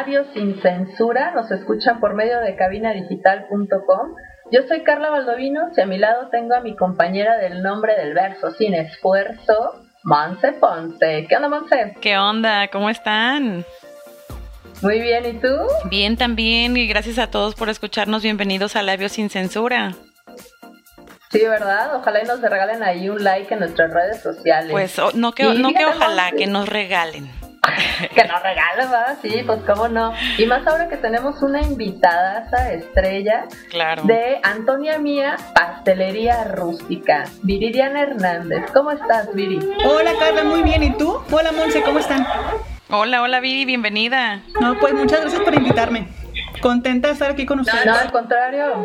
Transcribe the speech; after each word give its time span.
Labios 0.00 0.28
sin 0.32 0.58
Censura. 0.62 1.32
Nos 1.32 1.50
escuchan 1.50 2.00
por 2.00 2.14
medio 2.14 2.40
de 2.40 2.56
cabinadigital.com. 2.56 4.14
Yo 4.50 4.62
soy 4.66 4.82
Carla 4.82 5.10
Valdovinos 5.10 5.76
y 5.76 5.80
a 5.82 5.84
mi 5.84 5.98
lado 5.98 6.30
tengo 6.30 6.54
a 6.54 6.60
mi 6.60 6.74
compañera 6.74 7.36
del 7.36 7.62
nombre 7.62 7.94
del 7.96 8.14
verso 8.14 8.50
sin 8.52 8.72
esfuerzo, 8.72 9.74
Monse 10.04 10.52
Ponce. 10.52 11.26
¿Qué 11.28 11.36
onda, 11.36 11.50
Monse? 11.50 11.96
¿Qué 12.00 12.16
onda? 12.16 12.68
¿Cómo 12.68 12.88
están? 12.88 13.66
Muy 14.80 15.02
bien, 15.02 15.26
¿y 15.26 15.34
tú? 15.34 15.54
Bien 15.90 16.16
también, 16.16 16.78
y 16.78 16.86
gracias 16.86 17.18
a 17.18 17.30
todos 17.30 17.54
por 17.54 17.68
escucharnos. 17.68 18.22
Bienvenidos 18.22 18.76
a 18.76 18.82
Labios 18.82 19.12
sin 19.12 19.28
Censura. 19.28 19.92
Sí, 21.30 21.44
¿verdad? 21.44 21.94
Ojalá 21.96 22.22
y 22.22 22.26
nos 22.26 22.40
regalen 22.40 22.82
ahí 22.82 23.10
un 23.10 23.22
like 23.22 23.52
en 23.52 23.60
nuestras 23.60 23.92
redes 23.92 24.22
sociales. 24.22 24.70
Pues 24.70 24.98
no 25.14 25.32
que, 25.32 25.44
no 25.44 25.74
que 25.74 25.84
ojalá, 25.84 26.32
que 26.32 26.46
nos 26.46 26.66
regalen. 26.70 27.39
que 28.14 28.24
nos 28.24 28.42
regalen, 28.42 28.90
¿verdad? 28.90 29.18
Sí, 29.22 29.42
pues 29.46 29.60
cómo 29.66 29.88
no. 29.88 30.12
Y 30.38 30.46
más 30.46 30.66
ahora 30.66 30.88
que 30.88 30.96
tenemos 30.96 31.42
una 31.42 31.60
invitada, 31.62 32.46
esa 32.46 32.72
estrella, 32.72 33.46
claro. 33.70 34.04
de 34.04 34.40
Antonia 34.42 34.98
Mía, 34.98 35.36
Pastelería 35.54 36.44
Rústica, 36.44 37.24
Viridiana 37.42 38.02
Hernández. 38.02 38.70
¿Cómo 38.72 38.90
estás, 38.90 39.34
Viri? 39.34 39.58
Hola, 39.84 40.12
Carla, 40.18 40.44
muy 40.44 40.62
bien. 40.62 40.82
¿Y 40.82 40.96
tú? 40.96 41.20
Hola, 41.30 41.52
Monse, 41.52 41.82
¿cómo 41.82 41.98
están? 41.98 42.26
Hola, 42.88 43.22
hola, 43.22 43.40
Viri, 43.40 43.64
bienvenida. 43.64 44.42
No, 44.60 44.78
pues 44.80 44.94
muchas 44.94 45.20
gracias 45.20 45.42
por 45.42 45.54
invitarme. 45.54 46.08
Contenta 46.60 47.08
de 47.08 47.14
estar 47.14 47.30
aquí 47.30 47.46
con 47.46 47.60
ustedes. 47.60 47.86
No, 47.86 47.94
al 47.94 48.12
contrario. 48.12 48.84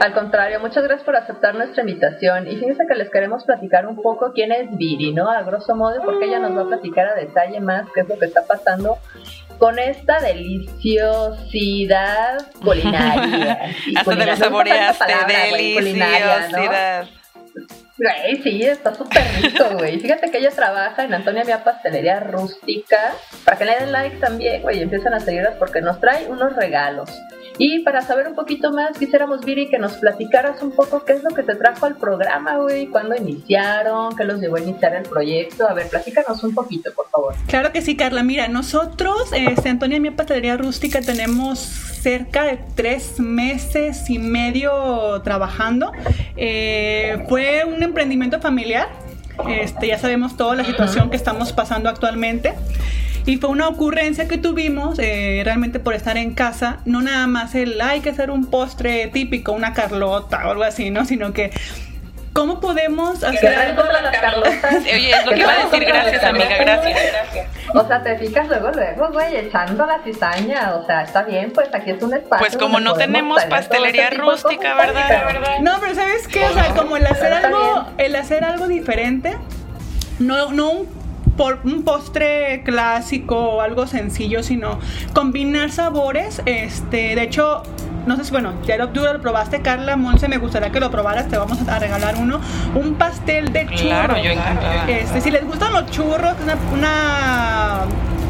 Al 0.00 0.14
contrario, 0.14 0.60
muchas 0.60 0.84
gracias 0.84 1.04
por 1.04 1.16
aceptar 1.16 1.54
nuestra 1.54 1.82
invitación. 1.82 2.46
Y 2.46 2.56
fíjense 2.56 2.86
que 2.86 2.94
les 2.94 3.10
queremos 3.10 3.44
platicar 3.44 3.86
un 3.86 4.00
poco 4.00 4.32
quién 4.32 4.52
es 4.52 4.74
Viri, 4.76 5.12
¿no? 5.12 5.30
A 5.30 5.42
grosso 5.42 5.74
modo, 5.76 6.00
porque 6.02 6.24
ella 6.26 6.38
nos 6.38 6.56
va 6.56 6.62
a 6.62 6.66
platicar 6.66 7.08
a 7.08 7.14
detalle 7.14 7.60
más 7.60 7.86
qué 7.94 8.00
es 8.00 8.08
lo 8.08 8.18
que 8.18 8.24
está 8.26 8.46
pasando 8.46 8.98
con 9.58 9.78
esta 9.78 10.20
deliciosidad 10.20 12.46
culinaria. 12.64 13.60
Hasta 13.96 14.16
te 14.16 14.26
lo 14.26 14.36
saboreaste, 14.36 15.14
deliciosidad. 15.52 17.06
Güey, 18.00 18.42
sí, 18.42 18.62
está 18.62 18.94
súper 18.94 19.22
rico, 19.42 19.76
güey. 19.76 20.00
Fíjate 20.00 20.30
que 20.30 20.38
ella 20.38 20.50
trabaja 20.50 21.04
en 21.04 21.12
Antonia 21.12 21.44
Mía 21.44 21.62
Pastelería 21.62 22.18
Rústica. 22.20 23.12
Para 23.44 23.58
que 23.58 23.66
le 23.66 23.78
den 23.78 23.92
like 23.92 24.16
también, 24.16 24.62
güey, 24.62 24.80
empiezan 24.80 25.12
a 25.12 25.20
seguirlas 25.20 25.56
porque 25.56 25.82
nos 25.82 26.00
trae 26.00 26.26
unos 26.26 26.56
regalos. 26.56 27.10
Y 27.62 27.80
para 27.80 28.00
saber 28.00 28.26
un 28.26 28.34
poquito 28.34 28.72
más, 28.72 28.96
quisiéramos, 28.96 29.44
Viri, 29.44 29.68
que 29.68 29.78
nos 29.78 29.92
platicaras 29.98 30.62
un 30.62 30.70
poco 30.70 31.04
qué 31.04 31.12
es 31.12 31.22
lo 31.22 31.28
que 31.34 31.42
te 31.42 31.54
trajo 31.54 31.84
al 31.84 31.94
programa, 31.94 32.56
güey, 32.56 32.86
cuándo 32.86 33.14
iniciaron, 33.14 34.16
qué 34.16 34.24
los 34.24 34.40
llevó 34.40 34.56
a 34.56 34.60
iniciar 34.60 34.94
el 34.94 35.02
proyecto. 35.02 35.68
A 35.68 35.74
ver, 35.74 35.86
platícanos 35.88 36.42
un 36.42 36.54
poquito, 36.54 36.90
por 36.94 37.10
favor. 37.10 37.34
Claro 37.48 37.70
que 37.70 37.82
sí, 37.82 37.98
Carla. 37.98 38.22
Mira, 38.22 38.48
nosotros, 38.48 39.30
este, 39.34 39.68
Antonia 39.68 40.00
Mía 40.00 40.16
Pastelería 40.16 40.56
Rústica, 40.56 41.02
tenemos 41.02 41.58
cerca 41.58 42.44
de 42.44 42.58
tres 42.76 43.20
meses 43.20 44.08
y 44.08 44.18
medio 44.18 45.20
trabajando. 45.20 45.92
Eh, 46.38 47.26
fue 47.28 47.66
un 47.66 47.82
emprendimiento 47.82 48.40
familiar. 48.40 48.88
Este, 49.50 49.88
ya 49.88 49.98
sabemos 49.98 50.34
toda 50.34 50.54
la 50.54 50.64
situación 50.64 51.10
que 51.10 51.16
estamos 51.16 51.52
pasando 51.52 51.90
actualmente. 51.90 52.54
Y 53.26 53.36
fue 53.36 53.50
una 53.50 53.68
ocurrencia 53.68 54.28
que 54.28 54.38
tuvimos 54.38 54.98
eh, 54.98 55.42
realmente 55.44 55.80
por 55.80 55.94
estar 55.94 56.16
en 56.16 56.34
casa, 56.34 56.78
no 56.84 57.00
nada 57.02 57.26
más 57.26 57.54
el 57.54 57.80
hay 57.80 58.00
que 58.00 58.10
hacer 58.10 58.30
un 58.30 58.46
postre 58.46 59.08
típico, 59.08 59.52
una 59.52 59.72
carlota 59.72 60.46
o 60.46 60.50
algo 60.50 60.62
así, 60.62 60.90
¿no? 60.90 61.04
Sino 61.04 61.32
que 61.32 61.50
¿Cómo 62.32 62.60
podemos 62.60 63.24
hacer 63.24 63.54
algo 63.54 63.82
para 63.82 64.02
las 64.02 64.16
carlotas? 64.16 64.76
Oye, 64.82 65.10
es 65.10 65.26
lo 65.26 65.32
que 65.32 65.40
iba 65.40 65.52
a 65.52 65.64
decir, 65.64 65.84
gracias 65.84 66.22
amiga, 66.22 66.56
gracias. 66.58 67.00
O 67.74 67.86
sea, 67.86 68.02
te 68.02 68.18
fijas 68.18 68.46
luego, 68.46 68.70
luego, 68.70 69.10
güey, 69.12 69.36
echando 69.36 69.84
la 69.84 70.00
cizaña, 70.04 70.74
o 70.76 70.86
sea, 70.86 71.02
está 71.02 71.22
bien, 71.22 71.50
pues 71.52 71.68
aquí 71.74 71.90
es 71.90 72.02
un 72.02 72.14
espacio. 72.14 72.46
Pues 72.46 72.56
como 72.56 72.78
no 72.78 72.94
tenemos 72.94 73.44
pastelería 73.46 74.08
este 74.08 74.18
rústica, 74.18 74.74
¿verdad? 74.74 75.58
No, 75.60 75.78
pero 75.80 75.94
¿sabes 75.94 76.28
qué? 76.28 76.44
O 76.44 76.52
sea, 76.52 76.72
como 76.74 76.96
el 76.96 77.06
hacer 77.06 77.32
algo, 77.32 77.86
el 77.98 78.14
hacer 78.14 78.44
algo 78.44 78.68
diferente, 78.68 79.36
no, 80.20 80.52
no 80.52 80.70
un 80.70 80.99
por 81.36 81.60
un 81.64 81.84
postre 81.84 82.62
clásico 82.64 83.36
o 83.36 83.60
algo 83.60 83.86
sencillo, 83.86 84.42
sino 84.42 84.78
combinar 85.14 85.70
sabores. 85.70 86.42
Este, 86.46 87.14
de 87.14 87.22
hecho, 87.22 87.62
no 88.06 88.16
sé 88.16 88.24
si, 88.24 88.30
bueno, 88.30 88.54
ya 88.66 88.76
lo, 88.76 88.88
tú 88.90 89.00
lo 89.00 89.20
probaste, 89.20 89.62
Carla, 89.62 89.96
Monse, 89.96 90.28
me 90.28 90.38
gustaría 90.38 90.70
que 90.70 90.80
lo 90.80 90.90
probaras, 90.90 91.28
te 91.28 91.36
vamos 91.38 91.66
a 91.68 91.78
regalar 91.78 92.16
uno, 92.16 92.40
un 92.74 92.94
pastel 92.94 93.52
de 93.52 93.66
churros. 93.66 93.80
Claro, 93.82 94.16
yo 94.22 94.30
encantada. 94.30 94.90
Este, 94.90 95.20
si 95.20 95.30
les 95.30 95.44
gustan 95.44 95.72
los 95.72 95.90
churros, 95.90 96.34
una, 96.72 97.80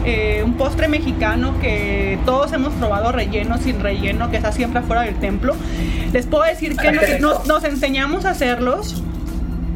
eh, 0.04 0.42
un 0.44 0.54
postre 0.54 0.88
mexicano 0.88 1.58
que 1.60 2.18
todos 2.24 2.52
hemos 2.52 2.72
probado 2.74 3.12
relleno, 3.12 3.58
sin 3.58 3.80
relleno, 3.80 4.30
que 4.30 4.36
está 4.36 4.52
siempre 4.52 4.80
afuera 4.80 5.02
del 5.02 5.16
templo. 5.16 5.56
Les 6.12 6.26
puedo 6.26 6.44
decir 6.44 6.76
que 6.76 7.18
nos 7.20 7.64
enseñamos 7.64 8.24
a 8.24 8.30
hacerlos 8.30 9.02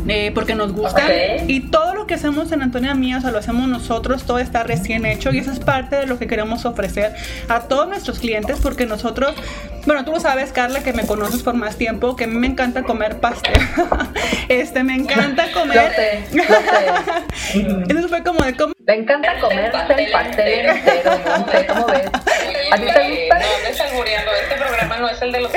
eh, 0.09 0.33
porque 0.35 0.55
nos 0.55 0.73
gusta. 0.73 1.03
Y 1.47 1.61
todo 1.71 1.95
lo 1.95 2.07
que 2.07 2.15
hacemos 2.15 2.53
en 2.53 2.63
Antonia 2.63 2.95
Mía, 2.95 3.19
o 3.19 3.21
sea, 3.21 3.31
lo 3.31 3.39
hacemos 3.39 3.69
nosotros, 3.69 4.25
todo 4.25 4.39
está 4.39 4.63
recién 4.63 5.07
hecho 5.07 5.33
y 5.33 5.39
eso 5.39 5.51
es 5.51 5.61
parte 5.61 5.97
de 5.97 6.07
lo 6.07 6.19
que 6.19 6.27
queremos 6.27 6.65
ofrecer 6.65 7.15
a 7.49 7.61
todos 7.63 7.89
nuestros 7.89 8.19
clientes 8.19 8.59
porque 8.61 8.87
nosotros, 8.87 9.35
bueno, 9.87 10.05
tú 10.05 10.13
lo 10.13 10.21
sabes, 10.21 10.53
Carla, 10.53 10.83
que 10.83 10.93
me 10.93 11.07
conoces 11.07 11.43
por 11.43 11.55
más 11.55 11.77
tiempo, 11.77 12.17
que 12.17 12.25
a 12.25 12.27
mí 12.27 12.35
me 12.35 12.47
encanta 12.47 12.83
comer 12.83 13.21
pastel. 13.21 13.55
este, 14.49 14.85
me 14.85 14.95
encanta 14.95 15.51
comer. 15.53 15.77
Lo 15.77 15.83
sé, 15.91 16.25
sé. 17.53 17.65
Eso 17.99 18.09
fue 18.09 18.23
como 18.23 18.43
de 18.43 18.55
cómo. 18.55 18.75
Me 18.87 18.95
encanta 18.95 19.41
comer 19.41 19.73
el 19.99 20.11
pastel 20.13 20.67
entero, 20.67 20.75
no 21.25 21.75
¿cómo 21.75 21.87
ves? 21.87 22.11
¿A 22.71 22.77
ti 22.77 22.83
te 22.83 23.09
gusta? 23.09 23.39
No, 23.39 23.47
me 23.63 23.91
albureando, 23.91 24.31
este 24.43 24.57
programa 24.57 24.97
no 24.99 25.09
es 25.09 25.23
el 25.23 25.33
de 25.33 25.41
los 25.41 25.53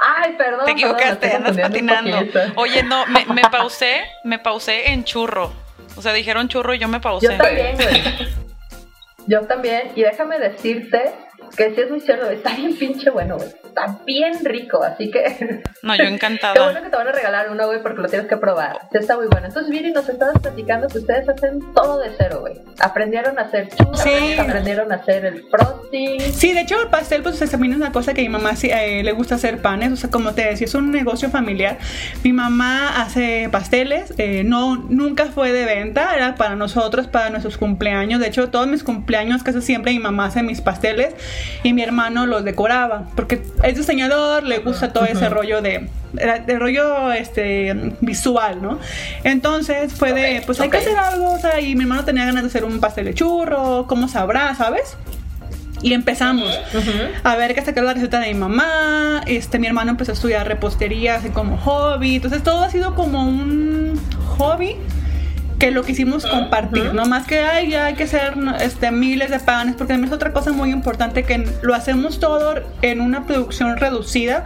Ay, 0.00 0.34
perdón. 0.36 0.64
Te 0.64 0.72
equivocaste, 0.72 1.32
andas 1.32 1.56
patinando. 1.56 2.18
Oye, 2.56 2.82
no, 2.82 3.06
me, 3.06 3.24
me, 3.26 3.42
pausé, 3.50 4.04
me 4.24 4.38
pausé 4.38 4.90
en 4.90 5.04
churro. 5.04 5.52
O 5.96 6.02
sea, 6.02 6.12
dijeron 6.12 6.48
churro 6.48 6.74
y 6.74 6.78
yo 6.78 6.88
me 6.88 7.00
pausé. 7.00 7.26
Yo 7.26 7.36
también, 7.36 7.76
güey. 7.76 8.02
Yo 9.26 9.40
también. 9.46 9.92
Y 9.94 10.02
déjame 10.02 10.38
decirte 10.38 11.12
que 11.56 11.74
si 11.74 11.80
es 11.80 11.90
muy 11.90 12.00
cierto, 12.00 12.28
está 12.30 12.54
bien 12.54 12.76
pinche 12.76 13.10
bueno, 13.10 13.36
güey. 13.36 13.48
Está 13.64 13.98
bien 14.06 14.44
rico, 14.44 14.82
así 14.82 15.10
que. 15.10 15.62
No, 15.82 15.96
yo 15.96 16.04
encantada. 16.04 16.54
Qué 16.54 16.60
bueno 16.60 16.82
que 16.82 16.90
te 16.90 16.96
van 16.96 17.08
a 17.08 17.12
regalar 17.12 17.50
uno, 17.50 17.66
güey, 17.66 17.82
porque 17.82 18.02
lo 18.02 18.08
tienes 18.08 18.28
que 18.28 18.36
probar. 18.36 18.82
Está 18.92 19.16
muy 19.16 19.26
bueno. 19.26 19.48
Entonces, 19.48 19.70
Viri, 19.70 19.92
nos 19.92 20.08
estabas 20.08 20.38
platicando 20.40 20.86
que 20.88 20.98
ustedes 20.98 21.28
hacen 21.28 21.60
todo 21.74 21.98
de 21.98 22.10
cero, 22.16 22.38
güey. 22.40 22.54
Aprendieron 22.80 23.38
a 23.38 23.42
hacer 23.42 23.68
churros, 23.68 24.00
sí. 24.00 24.34
aprendieron 24.38 24.92
a 24.92 24.96
hacer 24.96 25.24
el 25.24 25.44
frosting. 25.50 26.20
Sí, 26.20 26.52
de 26.52 26.60
hecho, 26.60 26.80
el 26.80 26.88
pastel, 26.88 27.22
pues 27.22 27.38
también 27.50 27.72
es 27.72 27.78
una 27.78 27.92
cosa 27.92 28.14
que 28.14 28.20
a 28.20 28.24
mi 28.24 28.30
mamá 28.30 28.54
sí, 28.54 28.70
eh, 28.70 29.02
le 29.02 29.12
gusta 29.12 29.34
hacer 29.34 29.60
panes. 29.60 29.92
O 29.92 29.96
sea, 29.96 30.10
como 30.10 30.34
te 30.34 30.44
decía, 30.44 30.66
es 30.66 30.74
un 30.74 30.92
negocio 30.92 31.30
familiar. 31.30 31.78
Mi 32.22 32.32
mamá 32.32 33.02
hace 33.02 33.48
pasteles, 33.50 34.14
eh, 34.18 34.44
no, 34.44 34.76
nunca 34.76 35.26
fue 35.26 35.52
de 35.52 35.64
venta, 35.64 36.14
era 36.14 36.36
para 36.36 36.54
nosotros, 36.54 37.08
para 37.08 37.30
nuestros 37.30 37.58
cumpleaños. 37.58 38.20
De 38.20 38.28
hecho, 38.28 38.50
todos 38.50 38.68
mis 38.68 38.84
cumpleaños, 38.84 39.42
casi 39.42 39.60
siempre 39.60 39.92
mi 39.92 39.98
mamá 39.98 40.26
hace 40.26 40.42
mis 40.42 40.60
pasteles 40.60 41.14
y 41.62 41.72
mi 41.72 41.82
hermano 41.82 42.26
los 42.26 42.44
decoraba, 42.44 43.08
porque 43.14 43.42
es 43.62 43.76
diseñador, 43.76 44.44
le 44.44 44.58
gusta 44.58 44.92
todo 44.92 45.04
ese 45.04 45.28
rollo 45.28 45.62
de, 45.62 45.88
de, 46.12 46.58
rollo 46.58 47.12
este 47.12 47.92
visual, 48.00 48.62
¿no? 48.62 48.78
Entonces 49.22 49.92
fue 49.92 50.12
de, 50.12 50.42
pues 50.44 50.60
hay 50.60 50.70
que 50.70 50.78
hacer 50.78 50.96
algo, 50.96 51.32
o 51.32 51.38
sea, 51.38 51.60
y 51.60 51.74
mi 51.74 51.82
hermano 51.82 52.04
tenía 52.04 52.24
ganas 52.24 52.42
de 52.42 52.48
hacer 52.48 52.64
un 52.64 52.80
pastel 52.80 53.06
de 53.06 53.14
churro, 53.14 53.86
¿cómo 53.86 54.08
sabrá, 54.08 54.54
sabes? 54.54 54.96
Y 55.82 55.92
empezamos 55.92 56.48
a 57.24 57.36
ver 57.36 57.54
que 57.54 57.60
sacar 57.60 57.84
la 57.84 57.92
receta 57.92 58.18
de 58.18 58.28
mi 58.32 58.40
mamá. 58.40 59.20
Este, 59.26 59.58
mi 59.58 59.66
hermano 59.66 59.90
empezó 59.90 60.12
a 60.12 60.14
estudiar 60.14 60.48
repostería 60.48 61.16
así 61.16 61.28
como 61.28 61.58
hobby. 61.58 62.16
Entonces 62.16 62.42
todo 62.42 62.62
ha 62.62 62.70
sido 62.70 62.94
como 62.94 63.28
un 63.28 64.00
hobby 64.38 64.76
que 65.64 65.70
lo 65.70 65.82
quisimos 65.82 66.26
compartir, 66.26 66.92
no 66.92 67.06
más 67.06 67.26
que 67.26 67.38
hay, 67.40 67.72
hay 67.74 67.94
que 67.94 68.02
hacer 68.02 68.34
este, 68.60 68.90
miles 68.90 69.30
de 69.30 69.40
panes, 69.40 69.76
porque 69.76 69.94
también 69.94 70.10
es 70.12 70.14
otra 70.14 70.34
cosa 70.34 70.52
muy 70.52 70.70
importante 70.70 71.22
que 71.22 71.48
lo 71.62 71.74
hacemos 71.74 72.20
todo 72.20 72.56
en 72.82 73.00
una 73.00 73.24
producción 73.26 73.78
reducida, 73.78 74.44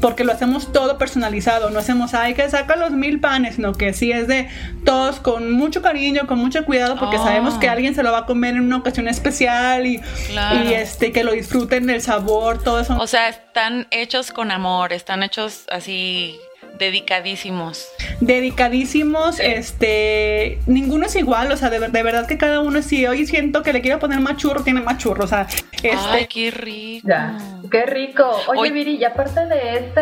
porque 0.00 0.22
lo 0.22 0.30
hacemos 0.32 0.72
todo 0.72 0.96
personalizado, 0.96 1.70
no 1.70 1.80
hacemos, 1.80 2.14
hay 2.14 2.34
que 2.34 2.48
sacar 2.48 2.78
los 2.78 2.92
mil 2.92 3.18
panes, 3.18 3.56
sino 3.56 3.72
que 3.72 3.92
sí 3.94 4.12
es 4.12 4.28
de 4.28 4.48
todos 4.84 5.18
con 5.18 5.50
mucho 5.50 5.82
cariño, 5.82 6.28
con 6.28 6.38
mucho 6.38 6.64
cuidado, 6.64 6.96
porque 7.00 7.16
Oh. 7.16 7.24
sabemos 7.24 7.54
que 7.54 7.68
alguien 7.68 7.96
se 7.96 8.04
lo 8.04 8.12
va 8.12 8.18
a 8.18 8.26
comer 8.26 8.54
en 8.54 8.60
una 8.60 8.76
ocasión 8.76 9.08
especial 9.08 9.86
y, 9.86 10.00
Claro. 10.28 10.64
y 10.70 10.72
este, 10.72 11.10
que 11.10 11.24
lo 11.24 11.32
disfruten 11.32 11.88
del 11.88 12.00
sabor, 12.00 12.62
todo 12.62 12.78
eso. 12.78 12.96
O 12.96 13.08
sea, 13.08 13.28
están 13.28 13.88
hechos 13.90 14.30
con 14.30 14.52
amor, 14.52 14.92
están 14.92 15.24
hechos 15.24 15.64
así 15.68 16.38
dedicadísimos. 16.80 17.86
dedicadísimos, 18.20 19.38
este, 19.38 20.58
ninguno 20.66 21.06
es 21.06 21.14
igual, 21.14 21.52
o 21.52 21.56
sea, 21.56 21.70
de, 21.70 21.78
ver- 21.78 21.92
de 21.92 22.02
verdad 22.02 22.26
que 22.26 22.36
cada 22.38 22.60
uno 22.60 22.82
si 22.82 23.06
hoy 23.06 23.26
siento 23.26 23.62
que 23.62 23.72
le 23.72 23.80
quiero 23.80 23.98
poner 24.00 24.18
más 24.20 24.36
churro, 24.36 24.62
tiene 24.64 24.80
más 24.80 24.98
churro, 24.98 25.24
o 25.24 25.28
sea, 25.28 25.46
este, 25.72 25.90
Ay, 25.94 26.26
qué 26.26 26.50
rico. 26.50 27.06
Ya, 27.08 27.38
qué 27.70 27.86
rico. 27.86 28.28
Oye, 28.48 28.60
Oye. 28.60 28.70
Viri, 28.72 28.96
y 28.96 29.04
aparte 29.04 29.46
de 29.46 29.76
este, 29.76 30.00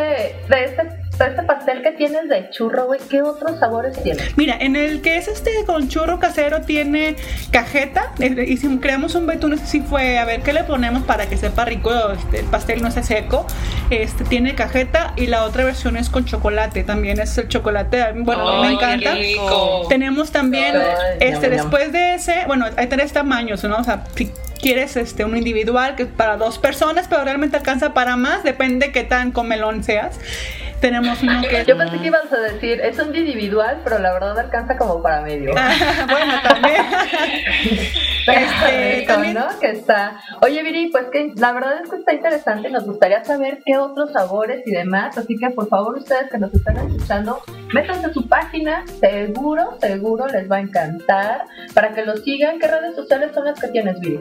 de 0.48 0.64
este 0.64 0.82
este 1.26 1.42
pastel 1.42 1.82
que 1.82 1.92
tienes 1.92 2.28
de 2.28 2.50
churro, 2.50 2.86
güey, 2.86 3.00
¿qué 3.10 3.22
otros 3.22 3.58
sabores 3.58 4.00
tiene? 4.02 4.22
Mira, 4.36 4.56
en 4.58 4.76
el 4.76 5.00
que 5.00 5.16
es 5.16 5.28
este 5.28 5.50
con 5.66 5.88
churro 5.88 6.18
casero 6.18 6.62
tiene 6.62 7.16
cajeta. 7.50 8.12
Eh, 8.18 8.44
y 8.48 8.56
si 8.56 8.78
creamos 8.78 9.14
un 9.14 9.26
betún, 9.26 9.52
ese 9.52 9.66
sí 9.66 9.80
fue, 9.80 10.18
a 10.18 10.24
ver, 10.24 10.42
¿qué 10.42 10.52
le 10.52 10.64
ponemos 10.64 11.02
para 11.02 11.26
que 11.26 11.36
sepa 11.36 11.64
rico? 11.64 11.90
Este, 12.12 12.40
el 12.40 12.46
pastel 12.46 12.82
no 12.82 12.90
se 12.90 13.02
seco. 13.02 13.46
Este 13.90 14.24
tiene 14.24 14.54
cajeta 14.54 15.12
y 15.16 15.26
la 15.26 15.44
otra 15.44 15.64
versión 15.64 15.96
es 15.96 16.10
con 16.10 16.24
chocolate. 16.24 16.84
También 16.84 17.20
es 17.20 17.36
el 17.38 17.48
chocolate. 17.48 18.12
Bueno, 18.16 18.48
a 18.48 18.56
mí 18.56 18.68
me 18.68 18.74
encanta. 18.74 19.14
Tenemos 19.88 20.30
también, 20.30 20.74
este, 21.20 21.50
después 21.50 21.92
de 21.92 22.14
ese, 22.14 22.44
bueno, 22.46 22.66
hay 22.76 22.86
tres 22.86 23.12
tamaños, 23.12 23.64
¿no? 23.64 23.76
O 23.78 23.84
sea, 23.84 24.04
si 24.14 24.30
quieres 24.60 24.96
este 24.96 25.24
un 25.24 25.36
individual 25.36 25.94
que 25.96 26.04
es 26.04 26.08
para 26.08 26.36
dos 26.36 26.58
personas, 26.58 27.06
pero 27.08 27.24
realmente 27.24 27.56
alcanza 27.56 27.94
para 27.94 28.16
más, 28.16 28.42
depende 28.42 28.92
qué 28.92 29.04
tan 29.04 29.32
comelón 29.32 29.84
seas. 29.84 30.18
Tenemos 30.80 31.22
uno 31.22 31.42
que... 31.42 31.64
Yo 31.66 31.76
pensé 31.76 31.98
que 31.98 32.06
ibas 32.06 32.32
a 32.32 32.38
decir, 32.38 32.80
es 32.80 32.98
un 32.98 33.14
individual, 33.14 33.80
pero 33.82 33.98
la 33.98 34.12
verdad 34.12 34.38
alcanza 34.38 34.76
como 34.76 35.02
para 35.02 35.22
medio. 35.22 35.52
bueno, 36.10 36.34
también. 36.42 36.76
este, 38.26 39.04
también... 39.06 39.34
¿no? 39.34 39.46
Que 39.60 39.70
está... 39.70 40.20
Oye, 40.42 40.62
Viri, 40.62 40.90
pues 40.90 41.06
que 41.12 41.32
la 41.36 41.52
verdad 41.52 41.80
es 41.82 41.90
que 41.90 41.96
está 41.96 42.14
interesante. 42.14 42.70
Nos 42.70 42.84
gustaría 42.84 43.24
saber 43.24 43.60
qué 43.64 43.76
otros 43.76 44.12
sabores 44.12 44.62
y 44.66 44.70
demás. 44.70 45.18
Así 45.18 45.36
que, 45.36 45.50
por 45.50 45.68
favor, 45.68 45.98
ustedes 45.98 46.30
que 46.30 46.38
nos 46.38 46.54
están 46.54 46.76
escuchando, 46.76 47.40
métanse 47.72 48.06
a 48.06 48.12
su 48.12 48.28
página. 48.28 48.84
Seguro, 49.00 49.78
seguro 49.80 50.28
les 50.28 50.50
va 50.50 50.56
a 50.56 50.60
encantar. 50.60 51.44
Para 51.74 51.94
que 51.94 52.04
lo 52.04 52.16
sigan, 52.18 52.60
¿qué 52.60 52.68
redes 52.68 52.94
sociales 52.94 53.32
son 53.34 53.46
las 53.46 53.60
que 53.60 53.68
tienes, 53.68 53.98
Viri? 54.00 54.20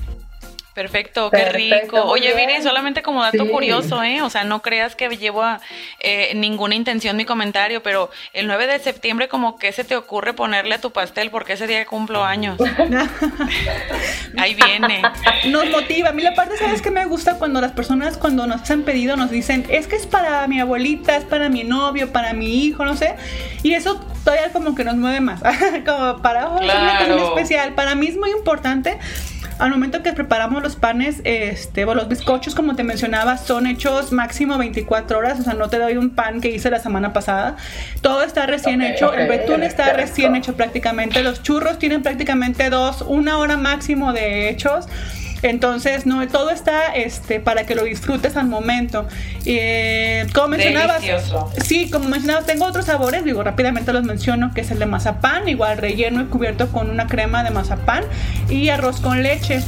Perfecto, 0.76 1.32
qué 1.32 1.46
rico. 1.46 2.04
Oye, 2.04 2.36
Viri, 2.36 2.62
solamente 2.62 3.02
como 3.02 3.24
dato 3.24 3.50
curioso, 3.50 4.04
¿eh? 4.04 4.22
O 4.22 4.30
sea, 4.30 4.44
no 4.44 4.62
creas 4.62 4.98
que 4.98 5.08
llevo 5.08 5.42
a, 5.42 5.62
eh, 6.02 6.34
ninguna 6.36 6.76
intención 6.76 7.16
mi 7.16 7.24
comentario, 7.24 7.82
pero 7.82 8.12
el 8.34 8.46
9 8.48 8.68
de 8.68 8.80
septiembre, 8.80 9.30
como 9.30 9.58
que 9.58 9.72
se 9.72 9.86
te 9.86 9.96
ocurre 9.96 10.34
ponerle 10.34 10.76
a 10.76 10.82
tu 10.82 10.92
pastel 10.92 11.32
porque 11.32 11.54
ese 11.54 11.66
día 11.66 11.86
cumplo 11.86 12.26
años. 12.26 12.60
Ahí 14.38 14.54
viene. 14.54 15.02
Nos 15.46 15.70
motiva. 15.70 16.10
A 16.10 16.12
mí 16.12 16.22
la 16.22 16.36
parte, 16.36 16.58
¿sabes 16.58 16.82
que 16.82 16.92
me 16.92 17.06
gusta 17.06 17.38
cuando 17.38 17.62
las 17.62 17.72
personas, 17.72 18.18
cuando 18.18 18.46
nos 18.46 18.70
han 18.70 18.84
pedido, 18.84 19.16
nos 19.16 19.32
dicen, 19.32 19.66
es 19.70 19.88
que 19.88 19.96
es 19.96 20.06
para 20.06 20.46
mi 20.50 20.60
abuelita, 20.60 21.16
es 21.16 21.24
para 21.24 21.48
mi 21.48 21.64
novio, 21.64 22.12
para 22.12 22.34
mi 22.34 22.66
hijo, 22.66 22.84
no 22.84 22.98
sé. 22.98 23.16
Y 23.64 23.76
eso 23.76 24.06
todavía 24.26 24.52
como 24.52 24.76
que 24.76 24.84
nos 24.84 24.98
mueve 24.98 25.22
más. 25.22 25.42
como 25.86 26.22
para, 26.22 26.50
oh, 26.50 26.60
es 26.60 27.24
especial. 27.24 27.76
Para 27.76 27.96
mí 27.96 28.08
es 28.08 28.18
muy 28.18 28.32
importante 28.32 29.00
al 29.58 29.70
momento 29.70 30.04
que 30.04 30.12
preparamos 30.14 30.62
los 30.62 30.76
panes, 30.76 31.22
este, 31.24 31.86
los 31.86 32.08
bizcochos, 32.08 32.56
como 32.56 32.76
te 32.76 32.84
mencionaba, 32.84 33.38
son 33.38 33.68
hechos 33.68 34.12
máximo 34.12 34.58
24 34.58 35.18
horas, 35.18 35.40
o 35.40 35.44
sea, 35.44 35.54
no 35.54 35.70
te 35.70 35.80
doy 35.80 35.98
un 35.98 36.10
pan 36.10 36.42
que 36.42 36.50
hice 36.50 36.70
la 36.70 36.80
semana 36.80 37.14
pasada. 37.14 37.56
Todo 38.02 38.24
está 38.24 38.46
recién 38.46 38.82
hecho, 38.82 39.14
el 39.14 39.28
betún 39.28 39.64
está 39.64 39.94
recién 39.94 40.36
hecho 40.36 40.56
prácticamente, 40.56 41.24
los 41.24 41.42
churros 41.42 41.80
tienen 41.80 42.04
prácticamente 42.04 42.70
dos, 42.70 43.02
una 43.02 43.38
hora 43.38 43.58
máximo 43.58 44.14
de 44.14 44.50
hechos. 44.50 44.88
Entonces, 45.50 46.08
no, 46.08 46.28
todo 46.28 46.50
está 46.50 46.96
este, 46.96 47.40
para 47.40 47.66
que 47.66 47.76
lo 47.76 47.84
disfrutes 47.84 48.36
al 48.36 48.48
momento. 48.48 49.08
Eh, 49.46 50.26
como 50.34 50.50
mencionabas, 50.50 51.04
sí, 51.64 51.90
como 51.92 52.10
mencionabas, 52.10 52.48
tengo 52.48 52.66
otros 52.66 52.86
sabores, 52.86 53.24
digo, 53.24 53.44
rápidamente 53.44 53.94
los 53.94 54.04
menciono, 54.04 54.52
que 54.56 54.62
es 54.62 54.72
el 54.72 54.80
de 54.80 54.88
mazapán, 54.88 55.48
igual 55.48 55.78
relleno 55.78 56.22
y 56.22 56.26
cubierto 56.26 56.70
con 56.72 56.90
una 56.90 57.06
crema 57.06 57.44
de 57.44 57.52
mazapán 57.52 58.06
y 58.50 58.70
arroz 58.70 59.00
con 59.02 59.22
leche. 59.22 59.62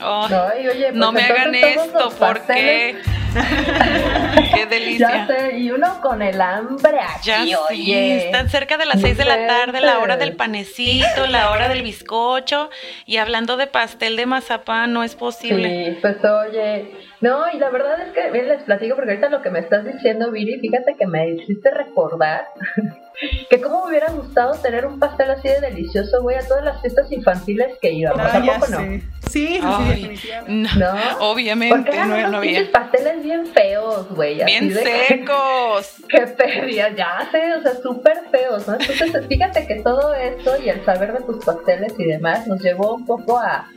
Oye, 0.00 0.92
no 0.92 1.12
pues 1.12 1.28
me 1.28 1.32
hagan 1.32 1.54
esto, 1.54 2.12
porque 2.18 2.96
Qué 4.54 4.66
delicia. 4.66 5.08
Ya 5.08 5.26
sé, 5.26 5.58
y 5.58 5.70
uno 5.70 6.00
con 6.00 6.22
el 6.22 6.40
hambre 6.40 6.98
aquí, 7.00 7.54
oye. 7.70 8.26
están 8.26 8.48
cerca 8.48 8.76
de 8.78 8.86
las 8.86 9.00
6 9.00 9.16
de 9.16 9.24
la 9.24 9.46
tarde, 9.46 9.80
la 9.80 9.98
hora 9.98 10.16
del 10.16 10.34
panecito, 10.34 11.26
la 11.28 11.50
hora 11.50 11.68
del 11.68 11.82
bizcocho, 11.82 12.70
y 13.06 13.18
hablando 13.18 13.56
de 13.56 13.66
pastel 13.66 14.16
de 14.16 14.26
mazapán, 14.26 14.92
no 14.92 15.04
es 15.04 15.14
posible. 15.14 15.92
Sí, 15.92 15.98
pues 16.00 16.16
oye, 16.24 16.90
no, 17.20 17.44
y 17.52 17.58
la 17.58 17.70
verdad 17.70 18.00
es 18.00 18.12
que, 18.12 18.30
bien 18.30 18.48
les 18.48 18.62
platico, 18.62 18.96
porque 18.96 19.10
ahorita 19.10 19.28
lo 19.28 19.42
que 19.42 19.50
me 19.50 19.58
estás 19.58 19.84
diciendo, 19.84 20.30
Viri, 20.30 20.58
fíjate 20.60 20.94
que 20.96 21.06
me 21.06 21.30
hiciste 21.30 21.70
recordar 21.70 22.46
que 23.50 23.60
como 23.60 23.84
me 23.84 23.90
hubiera 23.90 24.12
gustado 24.12 24.54
tener 24.60 24.86
un 24.86 24.98
pastel 24.98 25.30
así 25.30 25.48
de 25.48 25.60
delicioso, 25.60 26.22
güey, 26.22 26.36
a 26.36 26.46
todas 26.46 26.64
las 26.64 26.80
fiestas 26.80 27.10
infantiles 27.10 27.76
que 27.80 27.92
íbamos. 27.92 28.22
Ah, 28.24 28.32
¿Tampoco 28.32 28.66
no? 28.68 28.78
Sí, 28.78 29.02
sí, 29.28 29.60
definitivamente. 29.60 30.78
No, 30.78 30.94
obviamente 31.20 31.96
no, 31.96 32.14
unos 32.16 32.30
no 32.30 32.36
había. 32.38 32.70
pasteles 32.70 33.22
bien 33.22 33.46
feos, 33.46 34.08
güey. 34.10 34.44
Bien 34.44 34.72
secos. 34.72 35.94
Que, 36.08 36.20
pedías, 36.26 36.96
ya 36.96 37.28
sé, 37.30 37.52
o 37.54 37.62
sea, 37.62 37.74
súper 37.82 38.18
feos, 38.30 38.66
¿no? 38.66 38.74
Entonces, 38.74 39.26
fíjate 39.28 39.66
que 39.66 39.76
todo 39.82 40.14
esto 40.14 40.52
y 40.62 40.70
el 40.70 40.82
saber 40.84 41.12
de 41.12 41.20
tus 41.24 41.44
pasteles 41.44 41.92
y 41.98 42.04
demás 42.04 42.46
nos 42.46 42.62
llevó 42.62 42.94
un 42.94 43.04
poco 43.04 43.38
a, 43.38 43.68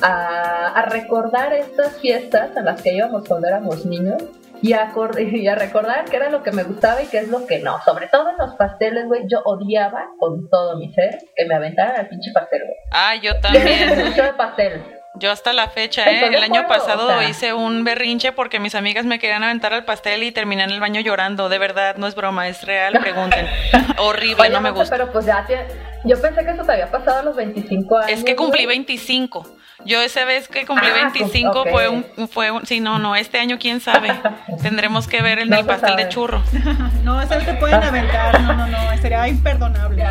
a, 0.00 0.66
a 0.68 0.82
recordar 0.86 1.52
estas 1.52 1.98
fiestas 2.00 2.56
a 2.56 2.60
las 2.60 2.80
que 2.82 2.92
íbamos 2.94 3.26
cuando 3.26 3.48
éramos 3.48 3.84
niños 3.84 4.22
y 4.62 4.72
a, 4.72 4.92
y 5.18 5.48
a 5.48 5.54
recordar 5.54 6.04
qué 6.06 6.16
era 6.16 6.30
lo 6.30 6.42
que 6.42 6.52
me 6.52 6.62
gustaba 6.62 7.02
y 7.02 7.06
qué 7.06 7.18
es 7.18 7.28
lo 7.28 7.46
que 7.46 7.58
no. 7.58 7.82
Sobre 7.84 8.06
todo 8.06 8.30
en 8.30 8.38
los 8.38 8.54
pasteles, 8.54 9.06
güey, 9.06 9.22
yo 9.28 9.42
odiaba 9.44 10.06
con 10.18 10.48
todo 10.48 10.76
mi 10.76 10.92
ser 10.94 11.18
que 11.36 11.44
me 11.46 11.54
aventaran 11.54 11.96
al 11.96 12.08
pinche 12.08 12.30
pastel, 12.32 12.62
güey. 12.62 12.76
Ah, 12.92 13.14
yo 13.16 13.32
también. 13.40 14.08
mucho 14.08 14.22
de 14.22 14.32
pastel. 14.34 14.82
Yo 15.16 15.30
hasta 15.30 15.52
la 15.52 15.68
fecha, 15.68 16.10
¿eh? 16.10 16.26
el 16.26 16.42
año 16.42 16.66
pasado 16.66 17.22
hice 17.22 17.52
un 17.52 17.84
berrinche 17.84 18.32
porque 18.32 18.58
mis 18.58 18.74
amigas 18.74 19.04
me 19.04 19.18
querían 19.18 19.44
aventar 19.44 19.74
al 19.74 19.84
pastel 19.84 20.22
y 20.22 20.32
terminé 20.32 20.64
en 20.64 20.70
el 20.70 20.80
baño 20.80 21.02
llorando. 21.02 21.50
De 21.50 21.58
verdad, 21.58 21.96
no 21.96 22.06
es 22.06 22.14
broma, 22.14 22.48
es 22.48 22.64
real, 22.64 22.98
pregunten. 22.98 23.46
Horrible, 23.98 24.48
no 24.48 24.62
me 24.62 24.70
gusta. 24.70 24.96
Pero 24.96 25.12
pues 25.12 25.26
ya, 25.26 25.46
yo 26.04 26.20
pensé 26.20 26.42
que 26.44 26.52
eso 26.52 26.64
te 26.64 26.72
había 26.72 26.90
pasado 26.90 27.18
a 27.18 27.22
los 27.24 27.36
25 27.36 27.98
años. 27.98 28.10
Es 28.10 28.24
que 28.24 28.34
cumplí 28.34 28.64
25. 28.64 29.46
Yo 29.84 30.00
esa 30.00 30.24
vez 30.24 30.48
que 30.48 30.66
cumplí 30.66 30.88
25 30.90 31.48
ah, 31.50 31.70
fue 31.70 31.88
un, 31.88 32.04
fue 32.28 32.50
un, 32.50 32.66
sí, 32.66 32.80
no, 32.80 32.98
no, 32.98 33.16
este 33.16 33.38
año 33.38 33.58
quién 33.58 33.80
sabe. 33.80 34.12
Tendremos 34.62 35.08
que 35.08 35.22
ver 35.22 35.38
el 35.38 35.50
del 35.50 35.64
pastel 35.64 35.96
de 35.96 36.08
churro. 36.08 36.42
no, 37.04 37.20
ese 37.20 37.36
te 37.38 37.54
pueden 37.54 37.82
aventar, 37.82 38.40
no, 38.40 38.54
no, 38.54 38.66
no, 38.66 38.78
sería 39.00 39.28
imperdonable. 39.28 40.04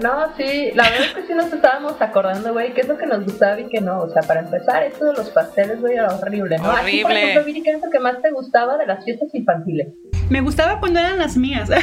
¿no? 0.00 0.36
sí, 0.36 0.70
la 0.74 0.90
verdad 0.90 1.06
es 1.06 1.14
que 1.14 1.26
sí 1.26 1.34
nos 1.34 1.52
estábamos 1.52 2.00
acordando, 2.00 2.52
güey, 2.52 2.72
qué 2.74 2.82
es 2.82 2.88
lo 2.88 2.98
que 2.98 3.06
nos 3.06 3.24
gustaba 3.24 3.60
y 3.60 3.68
qué 3.68 3.80
no. 3.80 4.00
O 4.00 4.10
sea, 4.10 4.22
para 4.22 4.40
empezar, 4.40 4.82
esto 4.82 5.06
de 5.06 5.14
los 5.14 5.30
pasteles, 5.30 5.80
güey, 5.80 5.94
era 5.94 6.14
horrible, 6.14 6.58
¿no? 6.58 6.68
Horrible. 6.70 7.02
por 7.02 7.12
ejemplo, 7.12 7.62
¿qué 7.64 7.70
es 7.70 7.82
lo 7.82 7.90
que 7.90 7.98
más 8.00 8.20
te 8.20 8.30
gustaba 8.30 8.76
de 8.76 8.86
las 8.86 9.04
fiestas 9.04 9.28
infantiles? 9.34 9.88
Me 10.30 10.40
gustaba 10.40 10.80
cuando 10.80 11.00
eran 11.00 11.18
las 11.18 11.36
mías. 11.36 11.70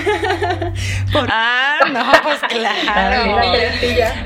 Ah, 1.13 1.77
no, 1.91 2.03
pues 2.23 2.39
claro. 2.49 3.41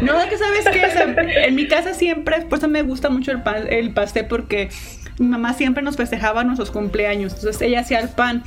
no, 0.02 0.30
que 0.30 0.38
sabes 0.38 0.70
que 0.70 1.46
en 1.46 1.56
mi 1.56 1.68
casa 1.68 1.94
siempre, 1.94 2.42
por 2.42 2.60
eso 2.60 2.68
me 2.68 2.84
gusta 2.96 3.10
mucho 3.10 3.32
el, 3.32 3.44
pan, 3.44 3.68
el 3.70 3.92
pastel 3.92 4.26
porque 4.26 4.70
mi 5.20 5.28
mamá 5.28 5.54
siempre 5.54 5.84
nos 5.84 5.98
festejaba 5.98 6.44
nuestros 6.44 6.72
cumpleaños. 6.72 7.34
Entonces 7.34 7.62
ella 7.62 7.82
hacía 7.82 8.00
el 8.00 8.10
pan. 8.10 8.44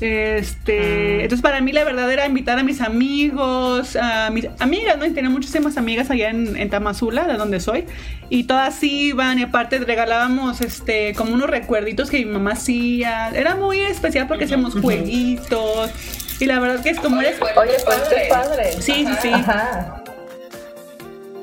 Este, 0.00 0.78
mm. 0.78 1.20
entonces 1.20 1.42
para 1.42 1.60
mí 1.60 1.72
la 1.72 1.84
verdad 1.84 2.10
era 2.10 2.24
invitar 2.24 2.58
a 2.58 2.62
mis 2.62 2.80
amigos, 2.80 3.96
a 3.96 4.30
mis 4.30 4.46
amigas, 4.58 4.96
¿no? 4.96 5.04
Y 5.04 5.10
tenía 5.10 5.28
muchísimas 5.28 5.76
amigas 5.76 6.10
allá 6.10 6.30
en, 6.30 6.70
Tamazula, 6.70 7.26
de 7.26 7.34
donde 7.34 7.60
soy, 7.60 7.84
y 8.30 8.44
todas 8.44 8.82
iban 8.82 9.38
y 9.38 9.42
aparte 9.42 9.78
regalábamos 9.78 10.62
este 10.62 11.12
como 11.14 11.34
unos 11.34 11.50
recuerditos 11.50 12.10
que 12.10 12.18
mi 12.18 12.32
mamá 12.32 12.52
hacía. 12.52 13.28
Era 13.34 13.56
muy 13.56 13.80
especial 13.80 14.26
porque 14.26 14.44
hacíamos 14.44 14.74
jueguitos. 14.80 15.90
Y 16.38 16.46
la 16.46 16.58
verdad 16.58 16.82
que 16.82 16.90
es 16.90 16.98
como 16.98 17.20
eres. 17.20 17.36
Oye, 17.42 17.72
pues 17.84 18.00
qué 18.08 18.28
padre. 18.30 18.72
Sí, 18.80 19.04
sí, 19.04 19.12
sí. 19.20 19.30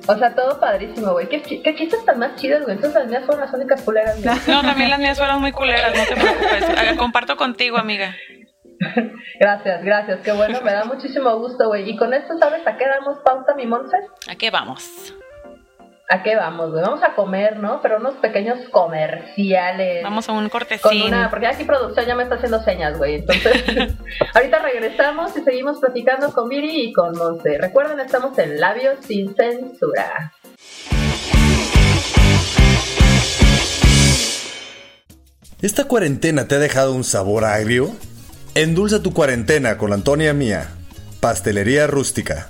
O 0.08 0.18
sea, 0.18 0.34
todo 0.34 0.60
padrísimo, 0.60 1.12
güey. 1.12 1.28
¿Qué, 1.28 1.42
qué 1.42 1.76
chistes 1.76 2.06
tan 2.06 2.20
más 2.20 2.36
chidos, 2.36 2.64
güey. 2.64 2.76
Entonces 2.76 3.02
las 3.02 3.10
mías 3.10 3.26
fueron 3.26 3.46
las 3.46 3.54
únicas 3.54 3.82
culeras, 3.82 4.24
güey. 4.24 4.36
No, 4.48 4.62
también 4.62 4.90
las 4.90 5.00
mías 5.00 5.18
fueron 5.18 5.42
muy 5.42 5.52
culeras, 5.52 5.96
no 5.96 6.04
te 6.06 6.16
preocupes. 6.16 6.98
Comparto 6.98 7.36
contigo, 7.36 7.78
amiga. 7.78 8.16
gracias, 9.40 9.84
gracias. 9.84 10.20
Qué 10.22 10.32
bueno, 10.32 10.62
me 10.62 10.72
da 10.72 10.86
muchísimo 10.86 11.38
gusto, 11.38 11.68
güey. 11.68 11.90
Y 11.90 11.98
con 11.98 12.14
esto, 12.14 12.38
¿sabes 12.38 12.66
a 12.66 12.78
qué 12.78 12.88
damos 12.88 13.18
pauta, 13.20 13.54
mi 13.56 13.66
Monse? 13.66 13.98
¿A 14.30 14.36
qué 14.36 14.50
vamos? 14.50 15.14
¿A 16.10 16.24
qué 16.24 16.38
vamos, 16.38 16.72
güey? 16.72 16.82
Vamos 16.82 17.04
a 17.04 17.14
comer, 17.16 17.60
¿no? 17.60 17.82
Pero 17.82 17.98
unos 17.98 18.16
pequeños 18.16 18.60
comerciales. 18.72 20.04
Vamos 20.04 20.30
a 20.30 20.32
un 20.32 20.48
cortesín. 20.48 21.14
porque 21.30 21.48
aquí 21.48 21.66
producción 21.66 22.06
ya 22.06 22.16
me 22.16 22.24
está 22.24 22.36
haciendo 22.36 22.64
señas, 22.64 22.98
güey. 22.98 23.16
Entonces, 23.16 23.66
ahorita 24.34 24.60
regresamos 24.60 25.36
y 25.36 25.42
seguimos 25.42 25.80
platicando 25.80 26.32
con 26.32 26.48
Viri 26.48 26.84
y 26.84 26.94
con 26.94 27.14
Monse. 27.18 27.58
Recuerden, 27.58 28.00
estamos 28.00 28.38
en 28.38 28.58
Labios 28.58 29.00
sin 29.06 29.36
Censura. 29.36 30.32
¿Esta 35.62 35.84
cuarentena 35.86 36.48
te 36.48 36.56
ha 36.56 36.60
dejado 36.60 36.94
un 36.94 37.04
sabor 37.04 37.44
agrio? 37.44 37.92
Endulza 38.56 39.04
tu 39.04 39.12
cuarentena 39.12 39.78
con 39.78 39.92
Antonia 39.92 40.34
Mía, 40.34 40.70
Pastelería 41.20 41.86
Rústica. 41.86 42.50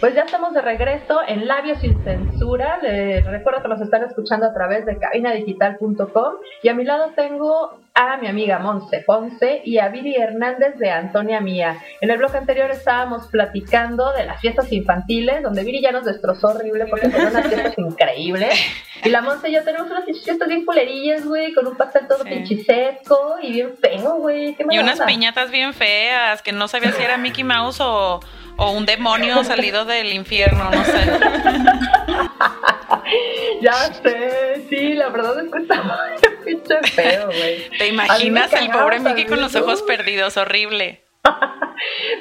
Pues 0.00 0.14
ya 0.14 0.22
estamos 0.22 0.54
de 0.54 0.62
regreso 0.62 1.20
en 1.26 1.48
Labios 1.48 1.80
sin 1.80 2.00
Censura. 2.04 2.78
Les 2.80 3.26
recuerdo 3.26 3.62
que 3.62 3.68
nos 3.68 3.80
están 3.80 4.04
escuchando 4.04 4.46
a 4.46 4.54
través 4.54 4.86
de 4.86 4.96
cabinadigital.com 4.96 6.34
y 6.62 6.68
a 6.68 6.74
mi 6.74 6.84
lado 6.84 7.10
tengo 7.16 7.80
a 7.94 8.16
mi 8.16 8.28
amiga 8.28 8.60
Monse 8.60 9.00
Ponce 9.00 9.60
y 9.64 9.78
a 9.78 9.88
Viri 9.88 10.14
Hernández 10.14 10.76
de 10.76 10.92
Antonia 10.92 11.40
Mía. 11.40 11.82
En 12.00 12.10
el 12.10 12.18
blog 12.18 12.36
anterior 12.36 12.70
estábamos 12.70 13.26
platicando 13.26 14.12
de 14.12 14.24
las 14.24 14.40
fiestas 14.40 14.70
infantiles, 14.70 15.42
donde 15.42 15.64
Viri 15.64 15.82
ya 15.82 15.90
nos 15.90 16.04
destrozó 16.04 16.50
horrible 16.50 16.86
porque 16.86 17.10
fueron 17.10 17.32
unas 17.32 17.48
fiestas 17.48 17.74
increíbles. 17.78 18.54
Y 19.02 19.08
la 19.08 19.20
Monse 19.20 19.48
y 19.48 19.54
yo 19.54 19.64
tenemos 19.64 19.90
unas 19.90 20.04
fiestas 20.04 20.46
bien 20.46 20.64
culerillas, 20.64 21.26
güey, 21.26 21.52
con 21.54 21.66
un 21.66 21.76
pastel 21.76 22.06
todo 22.06 22.22
pinchiseco 22.22 23.38
y 23.42 23.50
bien 23.50 23.70
feo, 23.76 24.14
güey. 24.18 24.56
Y 24.70 24.78
unas 24.78 25.00
piñatas 25.00 25.50
bien 25.50 25.74
feas, 25.74 26.40
que 26.40 26.52
no 26.52 26.68
sabía 26.68 26.92
si 26.92 27.02
era 27.02 27.16
Mickey 27.16 27.42
Mouse 27.42 27.80
o 27.80 28.20
o 28.58 28.72
un 28.72 28.84
demonio 28.84 29.42
salido 29.50 29.86
del 29.86 30.12
infierno, 30.12 30.70
no 30.70 30.84
sé. 30.84 30.92
ya 33.62 33.72
sé, 33.94 34.66
sí, 34.68 34.92
la 34.94 35.08
verdad 35.08 35.40
es 35.40 35.50
que 35.50 35.62
está 35.62 35.82
pinche 36.44 36.76
feo, 36.92 37.26
güey. 37.26 37.70
¿Te 37.78 37.88
imaginas 37.88 38.52
el 38.52 38.68
pobre 38.70 39.00
Mickey 39.00 39.24
con 39.24 39.40
los 39.40 39.56
ojos 39.56 39.80
perdidos? 39.82 40.36
Horrible. 40.36 41.02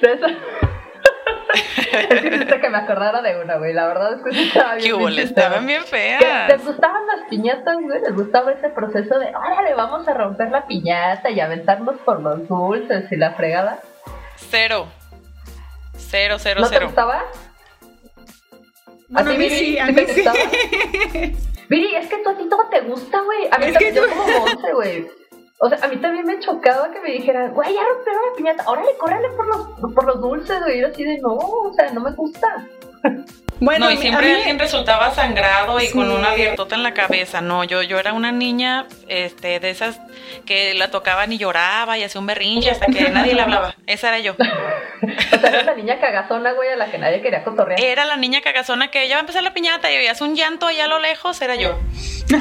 de 0.01 0.13
eso. 0.13 0.27
es 1.93 2.61
que 2.61 2.69
me 2.69 2.77
acordara 2.77 3.21
de 3.21 3.41
una, 3.41 3.57
güey. 3.57 3.73
La 3.73 3.87
verdad 3.87 4.13
es 4.13 4.21
que 4.23 4.29
estaba 4.43 4.75
bien. 4.75 5.15
¿Qué 5.15 5.21
estaban 5.21 5.65
bien 5.65 5.83
feas. 5.83 6.49
¿Les 6.49 6.63
gustaban 6.63 7.07
las 7.07 7.27
piñatas, 7.29 7.77
güey? 7.81 8.01
¿Les 8.01 8.15
gustaba 8.15 8.51
ese 8.51 8.69
proceso 8.69 9.17
de, 9.17 9.27
órale, 9.27 9.73
vamos 9.75 10.07
a 10.07 10.13
romper 10.13 10.51
la 10.51 10.67
piñata 10.67 11.31
y 11.31 11.39
aventarnos 11.39 11.95
por 12.05 12.21
los 12.21 12.47
dulces 12.47 13.11
y 13.11 13.15
la 13.15 13.33
fregada? 13.33 13.79
Cero. 14.35 14.87
Cero, 16.09 16.37
cero, 16.39 16.61
¿No 16.61 16.67
cero. 16.67 16.79
te 16.79 16.85
gustaba? 16.85 17.25
¿A 19.13 19.23
ti, 19.23 19.37
Viri? 19.37 19.49
Sí, 19.49 19.79
a 19.79 19.85
mí 19.87 19.95
sí. 20.07 20.23
Viri, 21.69 21.95
es 21.95 22.07
que 22.07 22.17
tú 22.23 22.29
a 22.29 22.37
ti 22.37 22.47
todo 22.49 22.67
te 22.69 22.81
gusta, 22.81 23.21
güey. 23.21 23.47
A 23.51 23.57
mí 23.57 23.71
también, 23.73 23.95
yo 23.95 24.07
como 24.07 24.23
once, 24.23 24.73
güey. 24.73 25.07
O 25.59 25.69
sea, 25.69 25.79
a 25.81 25.87
mí 25.87 25.97
también 25.97 26.25
me 26.25 26.39
chocaba 26.39 26.91
que 26.91 27.01
me 27.01 27.11
dijeran, 27.11 27.53
güey, 27.53 27.73
ya 27.73 27.81
rompieron 27.81 28.21
la 28.29 28.37
piñata, 28.37 28.69
órale, 28.69 28.89
córrele 28.99 29.29
por 29.29 29.47
los, 29.47 29.93
por 29.93 30.05
los 30.05 30.21
dulces, 30.21 30.59
güey. 30.61 30.79
Y 30.79 30.83
así 30.83 31.03
de, 31.03 31.17
no, 31.17 31.33
o 31.33 31.73
sea, 31.73 31.91
no 31.91 32.01
me 32.01 32.11
gusta. 32.11 32.47
Bueno, 33.59 33.87
no, 33.87 33.91
y 33.91 33.97
siempre 33.97 34.35
alguien 34.35 34.59
resultaba 34.59 35.09
sangrado 35.15 35.79
y 35.81 35.89
con 35.89 36.11
una 36.11 36.31
abiertota 36.31 36.75
en 36.75 36.83
la 36.83 36.93
cabeza. 36.93 37.41
No, 37.41 37.63
yo, 37.63 37.81
yo 37.81 37.97
era 37.97 38.13
una 38.13 38.31
niña 38.31 38.85
este, 39.07 39.59
de 39.59 39.71
esas 39.71 39.99
que 40.45 40.75
la 40.75 40.91
tocaban 40.91 41.33
y 41.33 41.39
lloraba 41.39 41.97
y 41.97 42.03
hacía 42.03 42.21
un 42.21 42.27
berrinche 42.27 42.69
hasta 42.69 42.85
que 42.85 43.09
nadie 43.09 43.33
le 43.33 43.41
hablaba. 43.41 43.73
Esa 43.87 44.09
era 44.09 44.19
yo. 44.19 44.35
era 45.59 45.71
la 45.71 45.75
niña 45.75 45.99
cagazona, 45.99 46.53
güey, 46.53 46.69
a 46.69 46.75
la 46.75 46.89
que 46.91 46.97
nadie 46.97 47.21
quería 47.21 47.43
cotorrear. 47.43 47.79
Era 47.79 48.05
la 48.05 48.17
niña 48.17 48.41
cagazona 48.41 48.89
que 48.89 49.07
ya 49.07 49.15
va 49.15 49.19
a 49.19 49.21
empezar 49.21 49.43
la 49.43 49.53
piñata 49.53 49.91
y 49.91 49.97
veías 49.97 50.21
un 50.21 50.35
llanto 50.35 50.67
allá 50.67 50.85
a 50.85 50.87
lo 50.87 50.99
lejos, 50.99 51.41
era 51.41 51.55
yo. 51.55 51.79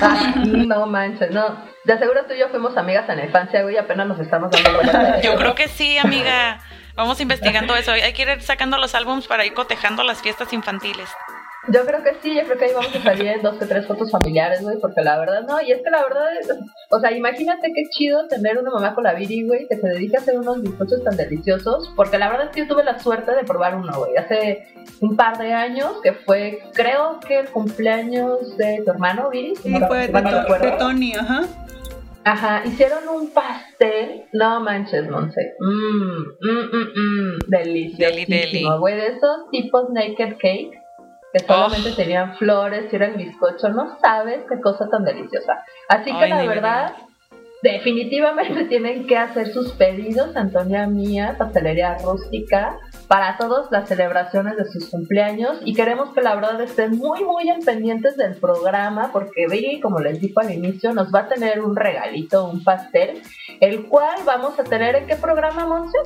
Ah, 0.01 0.35
no 0.37 0.87
manches, 0.87 1.31
no. 1.31 1.57
De 1.85 1.99
seguro 1.99 2.25
tú 2.27 2.35
y 2.35 2.39
yo 2.39 2.49
fuimos 2.49 2.77
amigas 2.77 3.09
en 3.09 3.19
la 3.19 3.25
infancia, 3.25 3.63
güey, 3.63 3.77
apenas 3.77 4.07
nos 4.07 4.19
estamos 4.19 4.51
dando 4.51 4.75
cuenta. 4.75 5.21
Yo 5.23 5.37
creo 5.37 5.55
que 5.55 5.69
sí, 5.69 5.99
amiga. 5.99 6.61
Vamos 6.97 7.21
investigando 7.21 7.77
eso. 7.77 7.93
Hay 7.93 8.13
que 8.15 8.23
ir 8.23 8.43
sacando 8.43 8.79
los 8.79 8.95
álbums 8.95 9.27
para 9.27 9.45
ir 9.45 9.53
cotejando 9.53 10.03
las 10.03 10.23
fiestas 10.23 10.53
infantiles. 10.53 11.09
Yo 11.69 11.85
creo 11.85 12.03
que 12.03 12.15
sí, 12.23 12.35
yo 12.35 12.43
creo 12.45 12.59
que 12.59 12.65
ahí 12.67 12.73
vamos 12.75 12.95
a 12.95 13.03
salir 13.03 13.27
en 13.27 13.43
dos 13.43 13.57
o 13.61 13.67
tres 13.67 13.87
fotos 13.87 14.11
familiares, 14.11 14.63
güey, 14.63 14.79
porque 14.81 15.03
la 15.03 15.19
verdad 15.19 15.43
no, 15.49 15.61
y 15.61 15.73
es 15.73 15.83
que 15.83 15.91
la 15.91 16.03
verdad, 16.03 16.27
es, 16.41 16.49
o 16.91 17.01
sea, 17.01 17.11
imagínate 17.13 17.73
qué 17.75 17.83
chido 17.91 18.27
tener 18.29 18.59
una 18.59 18.71
mamá 18.71 18.95
con 18.95 19.05
la 19.05 19.15
Viri, 19.15 19.47
güey, 19.47 19.67
que 19.69 19.77
se 19.77 19.89
dedica 19.89 20.19
a 20.19 20.21
hacer 20.21 20.39
unos 20.39 20.63
bizcochos 20.63 21.03
tan 21.03 21.17
deliciosos, 21.17 21.93
porque 21.97 22.19
la 22.19 22.29
verdad 22.29 22.47
es 22.47 22.53
que 22.53 22.61
yo 22.63 22.69
tuve 22.69 22.85
la 22.85 22.99
suerte 22.99 23.33
de 23.35 23.45
probar 23.45 23.75
uno, 23.75 23.93
güey, 23.99 24.17
hace 24.17 24.67
un 25.01 25.17
par 25.17 25.39
de 25.39 25.53
años, 25.53 26.01
que 26.03 26.13
fue, 26.13 26.61
creo 26.73 27.19
que 27.27 27.41
el 27.41 27.49
cumpleaños 27.51 28.57
de 28.57 28.83
tu 28.85 28.91
hermano, 28.91 29.31
Viri. 29.31 29.57
Sí, 29.57 29.75
fue 29.89 30.09
de, 30.09 30.73
Tony, 30.79 31.15
ajá. 31.15 31.43
Ajá, 32.25 32.63
hicieron 32.65 33.09
un 33.09 33.31
pastel, 33.31 34.25
no 34.33 34.61
manches, 34.61 35.09
Monse, 35.09 35.55
mmm, 35.61 36.23
mmm, 36.41 36.65
mmm, 36.73 36.89
mmm, 36.97 37.39
delicioso, 37.47 38.81
güey, 38.81 38.97
de 38.97 39.07
esos 39.07 39.49
tipos 39.53 39.91
naked 39.91 40.37
cake, 40.41 40.73
que 41.37 41.47
solamente 41.47 41.93
tenían 41.93 42.37
flores 42.37 42.93
y 42.93 42.97
era 42.97 43.07
el 43.07 43.17
bizcocho, 43.17 43.69
no 43.69 43.99
sabes 44.01 44.41
qué 44.49 44.61
cosa 44.61 44.89
tan 44.89 45.05
deliciosa. 45.05 45.65
Así 45.89 46.17
que 46.17 46.29
la 46.29 46.45
verdad, 46.45 46.93
definitivamente 47.63 48.65
tienen 48.69 49.07
que 49.07 49.17
hacer 49.17 49.53
sus 49.53 49.73
pedidos, 49.73 50.35
Antonia 50.37 50.87
Mía, 50.87 51.35
Pastelería 51.39 51.99
Rústica, 51.99 52.79
para 53.09 53.37
todas 53.37 53.71
las 53.71 53.89
celebraciones 53.89 54.57
de 54.57 54.65
sus 54.65 54.89
cumpleaños 54.89 55.59
y 55.65 55.75
queremos 55.75 56.11
que 56.13 56.23
la 56.23 56.35
verdad 56.35 56.61
estén 56.61 56.97
muy 56.97 57.25
muy 57.25 57.49
al 57.49 57.61
pendientes 57.61 58.17
del 58.17 58.35
programa 58.37 59.11
porque 59.13 59.47
Vicky, 59.49 59.81
como 59.81 60.01
les 60.01 60.21
dijo 60.21 60.41
al 60.41 60.51
inicio, 60.51 60.93
nos 60.93 61.15
va 61.15 61.21
a 61.21 61.29
tener 61.29 61.61
un 61.61 61.77
regalito, 61.77 62.49
un 62.49 62.65
pastel, 62.65 63.23
el 63.61 63.87
cual 63.87 64.17
vamos 64.25 64.59
a 64.59 64.65
tener 64.65 64.97
en 64.97 65.07
qué 65.07 65.17
programa, 65.17 65.67
Monse? 65.67 65.99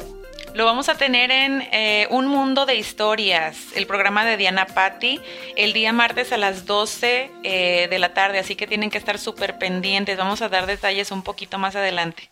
Lo 0.55 0.65
vamos 0.65 0.89
a 0.89 0.95
tener 0.95 1.31
en 1.31 1.63
eh, 1.73 2.09
Un 2.11 2.27
Mundo 2.27 2.67
de 2.67 2.75
Historias, 2.75 3.77
el 3.77 3.87
programa 3.87 4.25
de 4.25 4.37
Diana 4.37 4.67
Patti, 4.67 5.21
el 5.57 5.73
día 5.73 5.93
martes 5.93 6.33
a 6.33 6.37
las 6.37 6.67
12 6.67 7.31
eh, 7.45 7.87
de 7.89 7.99
la 8.01 8.15
tarde, 8.15 8.41
así 8.41 8.57
que 8.57 8.67
tienen 8.67 8.91
que 8.91 8.99
estar 8.99 9.19
súper 9.19 9.59
pendientes. 9.59 10.19
Vamos 10.19 10.43
a 10.43 10.49
dar 10.49 10.67
detalles 10.67 11.13
un 11.13 11.23
poquito 11.23 11.59
más 11.59 11.77
adelante. 11.77 12.31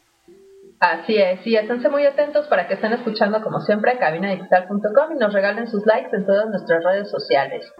Así 0.80 1.16
es, 1.16 1.40
sí, 1.42 1.54
esténse 1.56 1.88
muy 1.88 2.06
atentos 2.06 2.46
para 2.48 2.66
que 2.66 2.75
estén 2.75 2.92
escuchando 2.92 3.40
como 3.42 3.60
siempre 3.60 3.98
cabinadigital.com 3.98 5.12
y 5.14 5.18
nos 5.18 5.32
regalen 5.32 5.68
sus 5.68 5.87
likes 5.87 6.14
en 6.14 6.26
todas 6.26 6.48
nuestras 6.50 6.82
redes 6.84 7.10
sociales. 7.10 7.72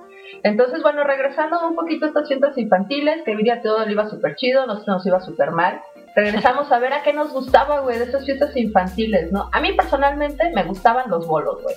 Entonces, 0.45 0.83
bueno, 0.83 1.03
regresando 1.05 1.67
un 1.67 1.75
poquito 1.75 2.07
a 2.07 2.09
estas 2.09 2.29
fiestas 2.29 2.57
infantiles, 2.59 3.23
que 3.25 3.37
diría 3.37 3.61
todo 3.61 3.85
le 3.85 3.93
iba 3.93 4.09
súper 4.09 4.37
chido, 4.37 4.67
no 4.67 4.83
nos 4.87 5.07
iba 5.07 5.21
súper 5.21 5.51
mal. 5.51 5.81
Regresamos 6.19 6.73
a 6.73 6.81
ver 6.81 6.93
a 6.93 7.05
qué 7.05 7.13
nos 7.13 7.31
gustaba, 7.31 7.79
güey, 7.79 7.97
de 7.97 8.07
esas 8.07 8.25
fiestas 8.25 8.57
infantiles, 8.57 9.31
¿no? 9.31 9.49
A 9.53 9.61
mí 9.61 9.73
personalmente 9.75 10.51
me 10.53 10.65
gustaban 10.65 11.09
los 11.09 11.29
bolos, 11.29 11.63
güey. 11.63 11.77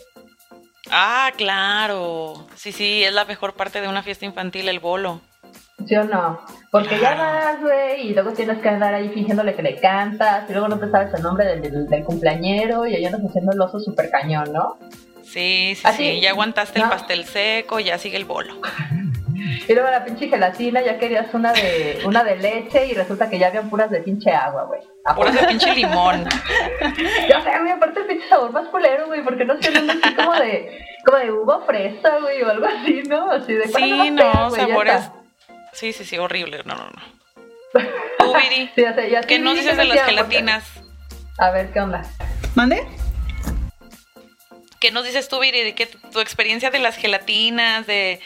Ah, 0.89 1.31
claro. 1.37 2.47
Sí, 2.55 2.71
sí, 2.71 3.03
es 3.03 3.13
la 3.13 3.25
mejor 3.25 3.53
parte 3.53 3.81
de 3.81 3.87
una 3.87 4.01
fiesta 4.01 4.25
infantil, 4.25 4.67
el 4.67 4.79
bolo. 4.79 5.21
¿Sí 5.85 5.95
o 5.95 6.05
no? 6.05 6.39
Porque 6.71 6.99
ya 6.99 7.13
vas, 7.13 7.61
güey, 7.61 8.07
y 8.07 8.13
luego 8.15 8.33
tienes 8.33 8.57
que 8.63 8.69
andar 8.69 8.95
ahí 8.95 9.09
fingiéndole 9.09 9.53
que 9.53 9.61
le 9.61 9.79
cantas, 9.79 10.49
y 10.49 10.53
luego 10.53 10.69
no 10.69 10.79
te 10.79 10.89
sabes 10.89 11.13
el 11.13 11.21
nombre 11.21 11.45
del, 11.45 11.87
del, 11.87 12.03
cumpleañero, 12.03 12.87
y 12.87 12.95
ahí 12.95 13.05
andas 13.05 13.21
haciendo 13.21 13.51
el 13.51 13.61
oso 13.61 13.79
súper 13.79 14.09
cañón, 14.09 14.51
¿no? 14.51 14.79
Sí, 15.23 15.75
sí, 15.75 15.87
sí, 15.95 16.19
ya 16.19 16.31
aguantaste 16.31 16.79
el 16.79 16.89
pastel 16.89 17.25
seco, 17.25 17.79
ya 17.79 17.99
sigue 17.99 18.17
el 18.17 18.25
bolo. 18.25 18.55
y 19.67 19.73
luego 19.73 19.89
la 19.89 20.03
pinche 20.03 20.27
gelatina, 20.27 20.81
ya 20.81 20.97
querías 20.97 21.33
una 21.33 21.53
de 21.53 22.01
una 22.05 22.23
de 22.23 22.37
leche, 22.37 22.87
y 22.87 22.93
resulta 22.93 23.29
que 23.29 23.39
ya 23.39 23.47
habían 23.47 23.69
puras 23.69 23.89
de 23.89 24.01
pinche 24.01 24.31
agua, 24.31 24.65
güey. 24.65 24.81
Puras 25.15 25.33
de 25.33 25.47
pinche 25.47 25.73
limón. 25.75 26.25
ya 27.29 27.41
sé, 27.41 27.59
güey, 27.59 27.71
aparte 27.71 28.01
el 28.01 28.07
pinche 28.07 28.27
sabor 28.27 28.51
más 28.51 28.67
culero, 28.69 29.07
güey, 29.07 29.23
porque 29.23 29.45
no 29.45 29.55
sé, 29.61 29.69
así 29.69 30.15
como 30.15 30.33
de, 30.33 30.85
como 31.05 31.17
de 31.17 31.31
uva 31.31 31.61
fresa, 31.65 32.19
güey, 32.19 32.41
o 32.41 32.49
algo 32.49 32.65
así, 32.65 33.03
¿no? 33.07 33.31
Así 33.31 33.53
de 33.53 33.67
Sí, 33.67 34.11
no, 34.11 34.51
sabores 34.51 35.11
Sí, 35.73 35.93
sí, 35.93 36.03
sí, 36.03 36.17
horrible. 36.17 36.63
No, 36.65 36.75
no, 36.75 36.89
no. 36.89 37.01
Tú, 38.19 38.33
Viri, 38.33 38.69
¿qué 39.27 39.39
nos 39.39 39.55
dices 39.55 39.77
de 39.77 39.85
las 39.85 40.03
gelatinas? 40.03 40.65
A 41.37 41.51
ver, 41.51 41.71
¿qué 41.71 41.79
onda? 41.79 42.03
¿Mande? 42.55 42.85
¿Qué 44.79 44.91
nos 44.91 45.05
dices 45.05 45.29
tú, 45.29 45.39
Viri, 45.39 45.63
de 45.63 45.75
que 45.75 45.85
tu 45.85 46.19
experiencia 46.19 46.71
de 46.71 46.79
las 46.79 46.97
gelatinas, 46.97 47.85
de, 47.85 48.19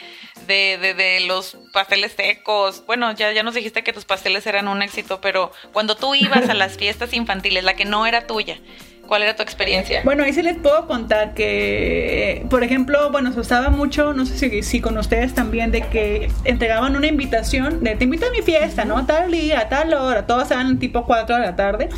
de, 0.46 0.78
de, 0.80 0.94
de, 0.94 1.20
los 1.20 1.56
pasteles 1.72 2.12
secos? 2.12 2.84
Bueno, 2.86 3.12
ya, 3.12 3.32
ya 3.32 3.42
nos 3.42 3.54
dijiste 3.54 3.82
que 3.82 3.92
tus 3.92 4.04
pasteles 4.04 4.46
eran 4.46 4.68
un 4.68 4.82
éxito, 4.82 5.20
pero 5.20 5.52
cuando 5.72 5.96
tú 5.96 6.14
ibas 6.14 6.48
a 6.48 6.54
las 6.54 6.76
fiestas 6.78 7.12
infantiles, 7.12 7.64
la 7.64 7.74
que 7.74 7.84
no 7.84 8.06
era 8.06 8.26
tuya, 8.26 8.58
¿Cuál 9.06 9.22
era 9.22 9.36
tu 9.36 9.42
experiencia? 9.42 10.02
Bueno, 10.04 10.24
ahí 10.24 10.32
sí 10.32 10.42
les 10.42 10.56
puedo 10.58 10.86
contar 10.86 11.34
que, 11.34 12.44
por 12.50 12.64
ejemplo, 12.64 13.10
bueno, 13.10 13.32
se 13.32 13.40
usaba 13.40 13.70
mucho, 13.70 14.12
no 14.12 14.26
sé 14.26 14.36
si, 14.36 14.62
si 14.62 14.80
con 14.80 14.98
ustedes 14.98 15.34
también, 15.34 15.70
de 15.70 15.82
que 15.82 16.28
entregaban 16.44 16.96
una 16.96 17.06
invitación 17.06 17.82
de 17.84 17.94
te 17.94 18.04
invito 18.04 18.26
a 18.26 18.30
mi 18.30 18.42
fiesta, 18.42 18.84
¿no? 18.84 19.06
Tal 19.06 19.30
día, 19.30 19.68
tal 19.68 19.94
hora, 19.94 20.26
todos 20.26 20.50
eran 20.50 20.78
tipo 20.78 21.04
4 21.04 21.36
de 21.36 21.42
la 21.42 21.56
tarde. 21.56 21.88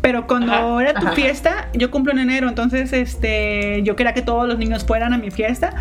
Pero 0.00 0.26
cuando 0.26 0.80
era 0.80 0.94
tu 0.94 1.08
fiesta, 1.08 1.70
yo 1.74 1.90
cumplo 1.90 2.12
en 2.12 2.20
enero, 2.20 2.48
entonces 2.48 2.92
este, 2.92 3.82
yo 3.82 3.96
quería 3.96 4.14
que 4.14 4.22
todos 4.22 4.46
los 4.46 4.56
niños 4.56 4.84
fueran 4.84 5.12
a 5.12 5.18
mi 5.18 5.30
fiesta. 5.30 5.74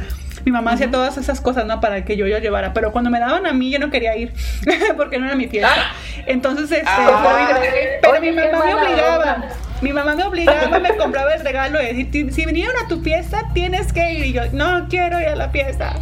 Mi 0.48 0.52
mamá 0.52 0.72
hacía 0.72 0.90
todas 0.90 1.18
esas 1.18 1.42
cosas, 1.42 1.66
¿no? 1.66 1.82
Para 1.82 2.06
que 2.06 2.16
yo 2.16 2.26
yo 2.26 2.38
llevara. 2.38 2.72
Pero 2.72 2.94
cuando 2.94 3.10
me 3.10 3.20
daban 3.20 3.46
a 3.46 3.52
mí, 3.52 3.70
yo 3.70 3.80
no 3.80 3.90
quería 3.90 4.16
ir, 4.16 4.32
porque 4.96 5.20
no 5.20 5.26
era 5.26 5.36
mi 5.36 5.50
fiesta. 5.50 5.74
Ah. 5.76 5.94
Entonces, 6.26 6.72
este, 6.72 6.86
ah. 6.88 7.60
pero 8.02 8.22
mi 8.22 8.32
mamá 8.32 8.64
me 8.64 8.76
obligaba. 8.76 9.44
Mi 9.82 9.92
mamá 9.92 10.16
me 10.16 10.24
obligaba, 10.24 10.80
me 10.80 10.96
compraba 10.96 11.34
el 11.34 11.42
regalo 11.42 11.80
de 11.80 11.94
decir, 11.94 12.32
si 12.32 12.46
vinieron 12.46 12.74
a 12.82 12.88
tu 12.88 13.02
fiesta, 13.02 13.44
tienes 13.54 13.92
que 13.92 14.14
ir. 14.14 14.26
Y 14.28 14.32
yo, 14.32 14.44
no 14.54 14.88
quiero 14.88 15.20
ir 15.20 15.28
a 15.28 15.36
la 15.36 15.50
fiesta. 15.50 15.96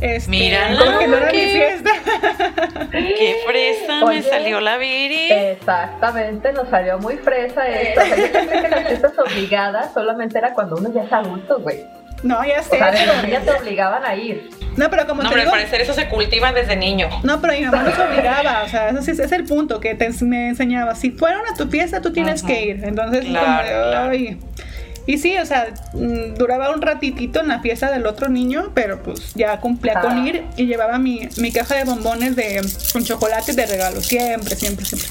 Este, 0.00 0.30
Mira, 0.30 0.68
que 0.98 1.06
no 1.06 1.16
era 1.18 1.30
mi 1.30 1.38
fiesta. 1.38 1.90
Qué 2.92 3.36
fresa 3.46 4.06
me 4.06 4.22
salió 4.22 4.60
la 4.62 4.78
Viri. 4.78 5.30
Exactamente, 5.30 6.50
nos 6.54 6.70
salió 6.70 6.98
muy 6.98 7.18
fresa 7.18 7.68
esto. 7.68 8.00
O 8.00 8.04
sea, 8.06 8.16
yo 8.16 8.32
pensé 8.32 8.62
que 8.62 8.68
las 8.70 8.86
fiestas 8.86 9.12
obligadas 9.18 9.92
solamente 9.92 10.38
era 10.38 10.54
cuando 10.54 10.76
uno 10.76 10.90
ya 10.94 11.02
es 11.02 11.12
adulto, 11.12 11.60
güey. 11.60 11.84
No, 12.22 12.44
ya 12.44 12.62
sé. 12.62 12.76
O 12.76 12.78
sea, 12.78 13.28
ya 13.28 13.40
te 13.40 13.50
obligaban 13.50 14.04
a 14.04 14.14
ir. 14.14 14.50
No, 14.76 14.88
pero 14.90 15.06
como 15.06 15.22
no, 15.22 15.28
te 15.28 15.34
pero 15.34 15.44
digo, 15.44 15.54
al 15.54 15.60
parecer 15.60 15.80
eso 15.82 15.92
se 15.92 16.08
cultiva 16.08 16.52
desde 16.52 16.76
niño. 16.76 17.08
No, 17.22 17.40
pero 17.40 17.52
mi 17.52 17.62
mamá 17.62 17.82
nos 17.82 17.98
obligaba, 17.98 18.62
o 18.64 18.68
sea, 18.68 18.88
ese 18.88 19.10
es 19.10 19.32
el 19.32 19.44
punto 19.44 19.80
que 19.80 19.94
te, 19.94 20.10
me 20.24 20.48
enseñaba. 20.48 20.94
Si 20.94 21.10
fueron 21.10 21.42
a 21.52 21.54
tu 21.54 21.68
fiesta, 21.68 22.00
tú 22.00 22.12
tienes 22.12 22.42
que 22.42 22.64
ir. 22.64 22.84
Entonces, 22.84 23.24
claro, 23.26 24.08
como 24.10 24.14
Y 25.06 25.18
sí, 25.18 25.36
o 25.36 25.44
sea, 25.44 25.68
mm, 25.92 26.34
duraba 26.34 26.70
un 26.70 26.80
ratitito 26.80 27.40
en 27.40 27.48
la 27.48 27.60
fiesta 27.60 27.90
del 27.90 28.06
otro 28.06 28.28
niño, 28.28 28.70
pero 28.74 29.02
pues 29.02 29.34
ya 29.34 29.58
cumplía 29.60 30.00
con 30.00 30.26
ir 30.26 30.44
y 30.56 30.66
llevaba 30.66 30.98
mi, 30.98 31.28
mi 31.36 31.52
caja 31.52 31.74
de 31.74 31.84
bombones 31.84 32.34
de, 32.36 32.62
con 32.92 33.04
chocolate 33.04 33.52
de 33.52 33.66
regalo, 33.66 34.00
siempre, 34.00 34.56
siempre, 34.56 34.86
siempre. 34.86 35.08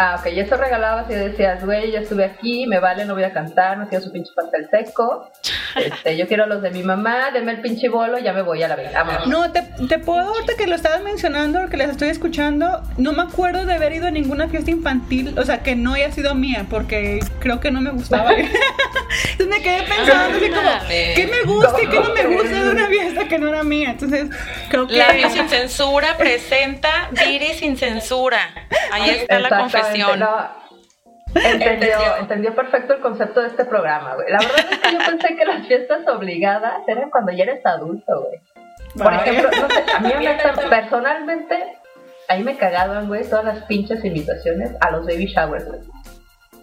Ah, 0.00 0.16
ok, 0.16 0.32
y 0.32 0.38
eso 0.38 0.56
regalabas 0.56 1.10
y 1.10 1.14
decías, 1.14 1.64
güey, 1.64 1.90
yo 1.90 1.98
estuve 1.98 2.24
aquí, 2.24 2.68
me 2.68 2.78
vale, 2.78 3.04
no 3.04 3.14
voy 3.14 3.24
a 3.24 3.32
cantar, 3.32 3.76
no 3.78 3.88
quiero 3.88 4.04
su 4.04 4.12
pinche 4.12 4.30
pastel 4.34 4.68
seco. 4.70 5.28
Este, 5.76 6.16
yo 6.16 6.26
quiero 6.26 6.46
los 6.46 6.62
de 6.62 6.70
mi 6.70 6.82
mamá, 6.82 7.30
denme 7.30 7.52
el 7.52 7.60
pinche 7.60 7.88
bolo, 7.88 8.18
ya 8.18 8.32
me 8.32 8.42
voy 8.42 8.62
a 8.62 8.68
la 8.68 8.74
vida. 8.74 9.04
No, 9.26 9.52
te, 9.52 9.62
te 9.86 9.98
puedo, 9.98 10.26
ahorita 10.28 10.54
que 10.56 10.66
lo 10.66 10.74
estabas 10.74 11.02
mencionando, 11.02 11.68
que 11.68 11.76
les 11.76 11.90
estoy 11.90 12.08
escuchando, 12.08 12.82
no 12.96 13.12
me 13.12 13.22
acuerdo 13.22 13.64
de 13.66 13.74
haber 13.74 13.92
ido 13.92 14.06
a 14.06 14.10
ninguna 14.10 14.48
fiesta 14.48 14.70
infantil, 14.70 15.38
o 15.38 15.44
sea, 15.44 15.62
que 15.62 15.76
no 15.76 15.92
haya 15.92 16.10
sido 16.10 16.34
mía, 16.34 16.66
porque 16.70 17.20
creo 17.38 17.60
que 17.60 17.70
no 17.70 17.80
me 17.80 17.90
gustaba. 17.90 18.32
Entonces 19.32 19.48
me 19.48 19.62
quedé 19.62 19.82
pensando 19.82 20.36
así 20.36 20.50
como, 20.50 20.88
¿qué 20.88 21.28
me 21.30 21.42
gusta 21.52 21.82
y 21.82 21.86
qué 21.86 22.00
no 22.00 22.14
me 22.14 22.26
gusta 22.26 22.64
de 22.64 22.70
una 22.70 22.86
fiesta 22.86 23.28
que 23.28 23.38
no 23.38 23.48
era 23.48 23.62
mía? 23.62 23.90
Entonces, 23.90 24.26
creo 24.68 24.86
que... 24.86 24.96
Labio 24.96 25.30
sin 25.30 25.48
censura 25.48 26.16
presenta 26.16 27.10
Viri 27.10 27.54
sin 27.54 27.76
censura. 27.76 28.40
Ahí 28.92 29.10
está 29.10 29.38
la 29.38 29.48
confesión 29.48 30.22
entendió, 31.34 32.16
entendió 32.18 32.54
perfecto 32.54 32.94
el 32.94 33.00
concepto 33.00 33.40
de 33.40 33.48
este 33.48 33.64
programa, 33.64 34.14
güey. 34.14 34.30
La 34.30 34.38
verdad 34.38 34.66
es 34.70 34.78
que 34.78 34.92
yo 34.92 34.98
pensé 34.98 35.36
que 35.36 35.44
las 35.44 35.66
fiestas 35.66 36.06
obligadas 36.08 36.82
eran 36.86 37.10
cuando 37.10 37.32
ya 37.32 37.44
eres 37.44 37.64
adulto, 37.64 38.22
güey. 38.22 38.40
Por 38.96 39.12
ejemplo, 39.12 39.50
no 39.60 39.68
sé, 39.68 39.84
a 39.94 40.00
mí 40.00 40.12
personalmente, 40.70 41.76
ahí 42.28 42.42
me 42.42 42.56
cagaban, 42.56 43.06
güey, 43.06 43.28
todas 43.28 43.44
las 43.44 43.64
pinches 43.64 44.04
invitaciones 44.04 44.72
a 44.80 44.90
los 44.90 45.06
baby 45.06 45.26
showers, 45.26 45.66
güey. 45.66 45.80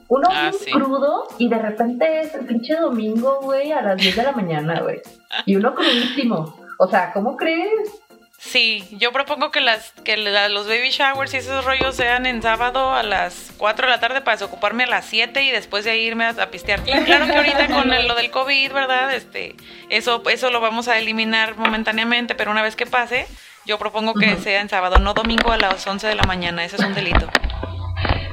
Uno 0.08 0.28
ah, 0.32 0.52
crudo 0.72 1.28
y 1.38 1.50
de 1.50 1.58
repente 1.58 2.22
es 2.22 2.36
el 2.36 2.46
pinche 2.46 2.76
domingo, 2.76 3.40
güey, 3.42 3.72
a 3.72 3.82
las 3.82 3.98
10 3.98 4.16
de 4.16 4.24
la 4.24 4.32
mañana, 4.34 4.82
güey. 4.82 5.02
Y 5.46 5.56
uno 5.56 5.74
crudísimo. 5.74 6.56
O 6.78 6.88
sea, 6.88 7.12
¿cómo 7.12 7.36
crees? 7.36 8.02
Sí, 8.38 8.88
yo 8.92 9.12
propongo 9.12 9.50
que 9.50 9.62
las 9.62 9.92
que 10.04 10.18
los 10.18 10.68
baby 10.68 10.90
showers 10.90 11.34
y 11.34 11.38
esos 11.38 11.66
rollos 11.66 11.96
sean 11.96 12.26
en 12.26 12.42
sábado 12.42 12.94
a 12.94 13.02
las 13.02 13.54
4 13.58 13.88
de 13.88 13.92
la 13.92 14.00
tarde 14.00 14.22
para 14.22 14.38
desocuparme 14.38 14.84
a 14.84 14.88
las 14.88 15.06
7 15.06 15.42
y 15.42 15.52
después 15.52 15.84
de 15.86 15.98
irme 15.98 16.26
a, 16.26 16.52
pistear. 16.52 16.84
Claro 16.84 17.26
que 17.26 17.36
ahorita 17.36 17.68
con 17.68 17.90
lo 17.90 18.14
del 18.14 18.30
COVID, 18.30 18.72
¿verdad? 18.72 19.16
Este, 19.16 19.56
eso 19.90 20.22
eso 20.30 20.52
lo 20.52 20.60
vamos 20.60 20.88
a 20.88 21.00
eliminar 21.00 21.58
momentáneamente, 21.58 22.36
pero 22.36 22.52
una 22.52 22.62
vez 22.62 22.76
que 22.76 22.86
pase, 22.86 23.26
yo 23.66 23.80
propongo 23.80 24.14
que 24.14 24.36
sea 24.38 24.62
en 24.62 24.70
sábado, 24.70 25.00
no 25.00 25.14
domingo 25.14 25.52
a 25.52 25.58
las 25.58 25.88
11 25.88 26.06
de 26.06 26.16
la 26.16 26.24
mañana, 26.24 26.64
eso 26.64 26.76
es 26.76 26.84
un 26.84 26.94
delito. 26.94 27.28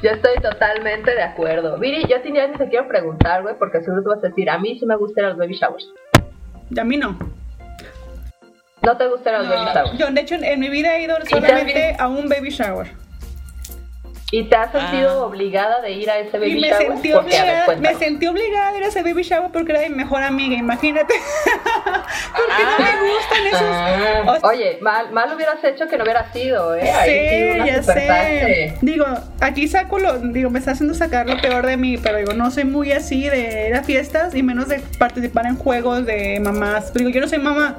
Yo 0.03 0.11
estoy 0.11 0.35
totalmente 0.43 1.15
de 1.15 1.23
acuerdo. 1.23 1.79
Viri, 1.79 2.03
yo 2.09 2.17
sí 2.25 2.33
te 2.33 2.69
quiero 2.69 2.88
preguntar, 2.88 3.43
güey, 3.43 3.55
porque 3.57 3.81
seguro 3.83 4.03
tú 4.03 4.09
vas 4.11 4.19
a 4.25 4.29
decir, 4.29 4.51
a 4.51 4.59
mí 4.59 4.77
sí 4.77 4.85
me 4.85 4.97
gustan 4.97 5.27
los 5.27 5.38
baby 5.38 5.55
showers. 5.55 5.88
Y 6.71 6.81
a 6.81 6.83
mí 6.83 6.97
no. 6.97 7.17
¿No 8.83 8.97
te 8.97 9.07
gustan 9.07 9.35
los 9.35 9.49
baby 9.49 9.71
showers? 9.73 9.99
Yo, 9.99 10.11
de 10.11 10.21
hecho, 10.21 10.35
en 10.35 10.59
mi 10.59 10.69
vida 10.71 10.97
he 10.97 11.05
ido 11.05 11.17
solamente 11.25 11.95
a 12.01 12.09
un 12.09 12.29
baby 12.29 12.51
shower. 12.51 12.88
¿Y 14.33 14.45
te 14.45 14.57
has 14.57 14.73
sentido 14.73 15.11
ah. 15.11 15.27
obligada 15.27 15.83
de 15.83 15.93
ir 15.93 16.11
a 16.11 16.19
ese 16.19 16.38
baby 16.38 16.53
y 16.53 16.61
me 16.62 16.69
shower? 16.69 16.87
Sentí 16.88 17.12
obligada, 17.12 17.77
me 17.77 17.95
sentí 17.95 18.27
obligada 18.27 18.69
a 18.71 18.77
ir 18.79 18.83
a 18.83 18.87
ese 18.87 19.03
baby 19.03 19.23
shower 19.23 19.53
porque 19.53 19.73
era 19.73 19.83
mi 19.83 19.95
mejor 19.95 20.23
amiga, 20.23 20.57
imagínate. 20.57 21.15
porque 22.35 22.65
no 22.65 22.79
me 22.79 22.91
ah. 22.91 23.01
gustan 23.03 23.47
Oye, 24.43 24.79
mal, 24.81 25.13
mal 25.13 25.35
hubieras 25.35 25.63
hecho 25.65 25.89
que 25.89 25.97
no 25.97 26.05
hubieras 26.05 26.35
ido, 26.35 26.75
¿eh? 26.75 26.83
sí, 27.05 27.67
ya 27.67 27.83
sé. 27.83 28.75
Digo, 28.81 29.05
aquí 29.41 29.69
saco 29.69 29.99
lo, 29.99 30.19
digo, 30.19 30.51
me 30.51 30.59
está 30.59 30.73
haciendo 30.73 30.95
sacar 30.95 31.29
lo 31.29 31.41
peor 31.41 31.67
de 31.67 31.77
mí, 31.77 31.99
pero 31.99 32.19
digo, 32.19 32.33
no 32.33 32.51
soy 32.51 32.65
muy 32.65 32.93
así 32.93 33.29
de 33.29 33.69
ir 33.69 33.75
a 33.75 33.83
fiestas 33.83 34.35
y 34.35 34.43
menos 34.43 34.69
de 34.69 34.81
participar 34.99 35.47
en 35.47 35.57
juegos 35.57 36.07
de 36.07 36.41
mamás. 36.41 36.93
Digo, 36.95 37.11
yo 37.11 37.21
no 37.21 37.29
soy 37.29 37.39
mamá. 37.39 37.79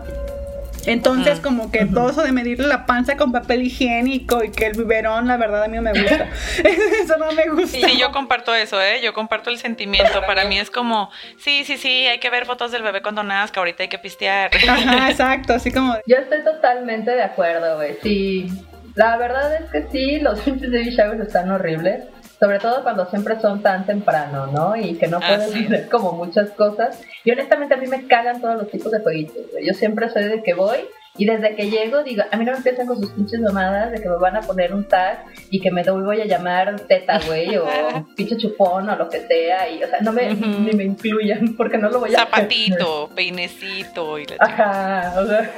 Entonces, 0.85 1.39
como 1.39 1.71
que 1.71 1.85
todo 1.85 2.09
eso 2.09 2.23
de 2.23 2.31
medirle 2.31 2.67
la 2.67 2.85
panza 2.85 3.17
con 3.17 3.31
papel 3.31 3.63
higiénico 3.63 4.43
y 4.43 4.51
que 4.51 4.67
el 4.67 4.77
biberón, 4.77 5.27
la 5.27 5.37
verdad, 5.37 5.63
a 5.63 5.67
mí 5.67 5.77
no 5.77 5.81
me 5.81 5.91
gusta. 5.91 6.29
eso 7.03 7.17
no 7.17 7.31
me 7.31 7.47
gusta. 7.49 7.87
Sí, 7.87 7.97
yo 7.97 8.11
comparto 8.11 8.53
eso, 8.53 8.81
¿eh? 8.81 9.01
Yo 9.01 9.13
comparto 9.13 9.49
el 9.49 9.57
sentimiento. 9.57 10.21
Para 10.25 10.45
mí 10.45 10.59
es 10.59 10.69
como, 10.69 11.09
sí, 11.37 11.63
sí, 11.65 11.77
sí, 11.77 12.07
hay 12.07 12.19
que 12.19 12.29
ver 12.29 12.45
fotos 12.45 12.71
del 12.71 12.83
bebé 12.83 13.01
cuando 13.01 13.23
nazca, 13.23 13.59
ahorita 13.59 13.83
hay 13.83 13.89
que 13.89 13.99
pistear. 13.99 14.51
Ajá, 14.67 15.09
exacto, 15.09 15.53
así 15.53 15.71
como... 15.71 15.95
Yo 16.05 16.17
estoy 16.17 16.43
totalmente 16.43 17.11
de 17.11 17.23
acuerdo, 17.23 17.77
güey. 17.77 17.97
Sí, 18.01 18.47
la 18.95 19.17
verdad 19.17 19.55
es 19.55 19.69
que 19.71 19.87
sí, 19.91 20.19
los 20.19 20.39
pinches 20.41 20.71
de 20.71 20.91
showers 20.91 21.21
están 21.21 21.51
horribles 21.51 22.03
sobre 22.43 22.59
todo 22.59 22.83
cuando 22.83 23.05
siempre 23.05 23.39
son 23.39 23.61
tan 23.61 23.85
temprano, 23.85 24.47
¿no? 24.47 24.75
Y 24.75 24.95
que 24.95 25.07
no 25.07 25.21
puedes 25.21 25.55
hacer 25.55 25.87
como 25.89 26.11
muchas 26.11 26.51
cosas. 26.51 27.01
Y 27.23 27.31
honestamente 27.31 27.73
a 27.73 27.77
mí 27.77 27.87
me 27.87 28.05
cagan 28.05 28.41
todos 28.41 28.57
los 28.57 28.69
tipos 28.69 28.91
de 28.91 28.99
jueguitos. 28.99 29.45
Yo 29.65 29.73
siempre 29.73 30.09
soy 30.09 30.25
de 30.25 30.43
que 30.43 30.53
voy 30.53 30.79
y 31.17 31.25
desde 31.25 31.55
que 31.55 31.69
llego 31.69 32.03
digo, 32.03 32.23
a 32.29 32.35
mí 32.35 32.43
no 32.43 32.51
me 32.51 32.57
empiezan 32.57 32.85
con 32.85 32.99
sus 32.99 33.11
pinches 33.11 33.39
mamadas 33.39 33.93
de 33.93 34.01
que 34.01 34.09
me 34.09 34.17
van 34.17 34.35
a 34.35 34.41
poner 34.41 34.73
un 34.73 34.83
tag 34.83 35.23
y 35.51 35.61
que 35.61 35.71
me 35.71 35.83
voy 35.83 36.19
a 36.19 36.25
llamar 36.25 36.81
teta, 36.81 37.17
güey, 37.25 37.55
o 37.55 37.65
pinche 38.17 38.35
chupón 38.35 38.89
o 38.89 38.95
lo 38.97 39.07
que 39.07 39.21
sea. 39.21 39.69
Y, 39.69 39.81
o 39.81 39.87
sea, 39.87 40.01
no 40.01 40.11
me, 40.11 40.33
ni 40.33 40.73
me 40.73 40.83
incluyan 40.83 41.55
porque 41.55 41.77
no 41.77 41.89
lo 41.89 42.01
voy 42.01 42.13
a 42.13 42.17
Zapatito, 42.19 43.09
peinecito 43.15 44.19
y 44.19 44.25
la 44.25 44.35
Ajá, 44.39 45.13
o 45.17 45.25
sea 45.25 45.49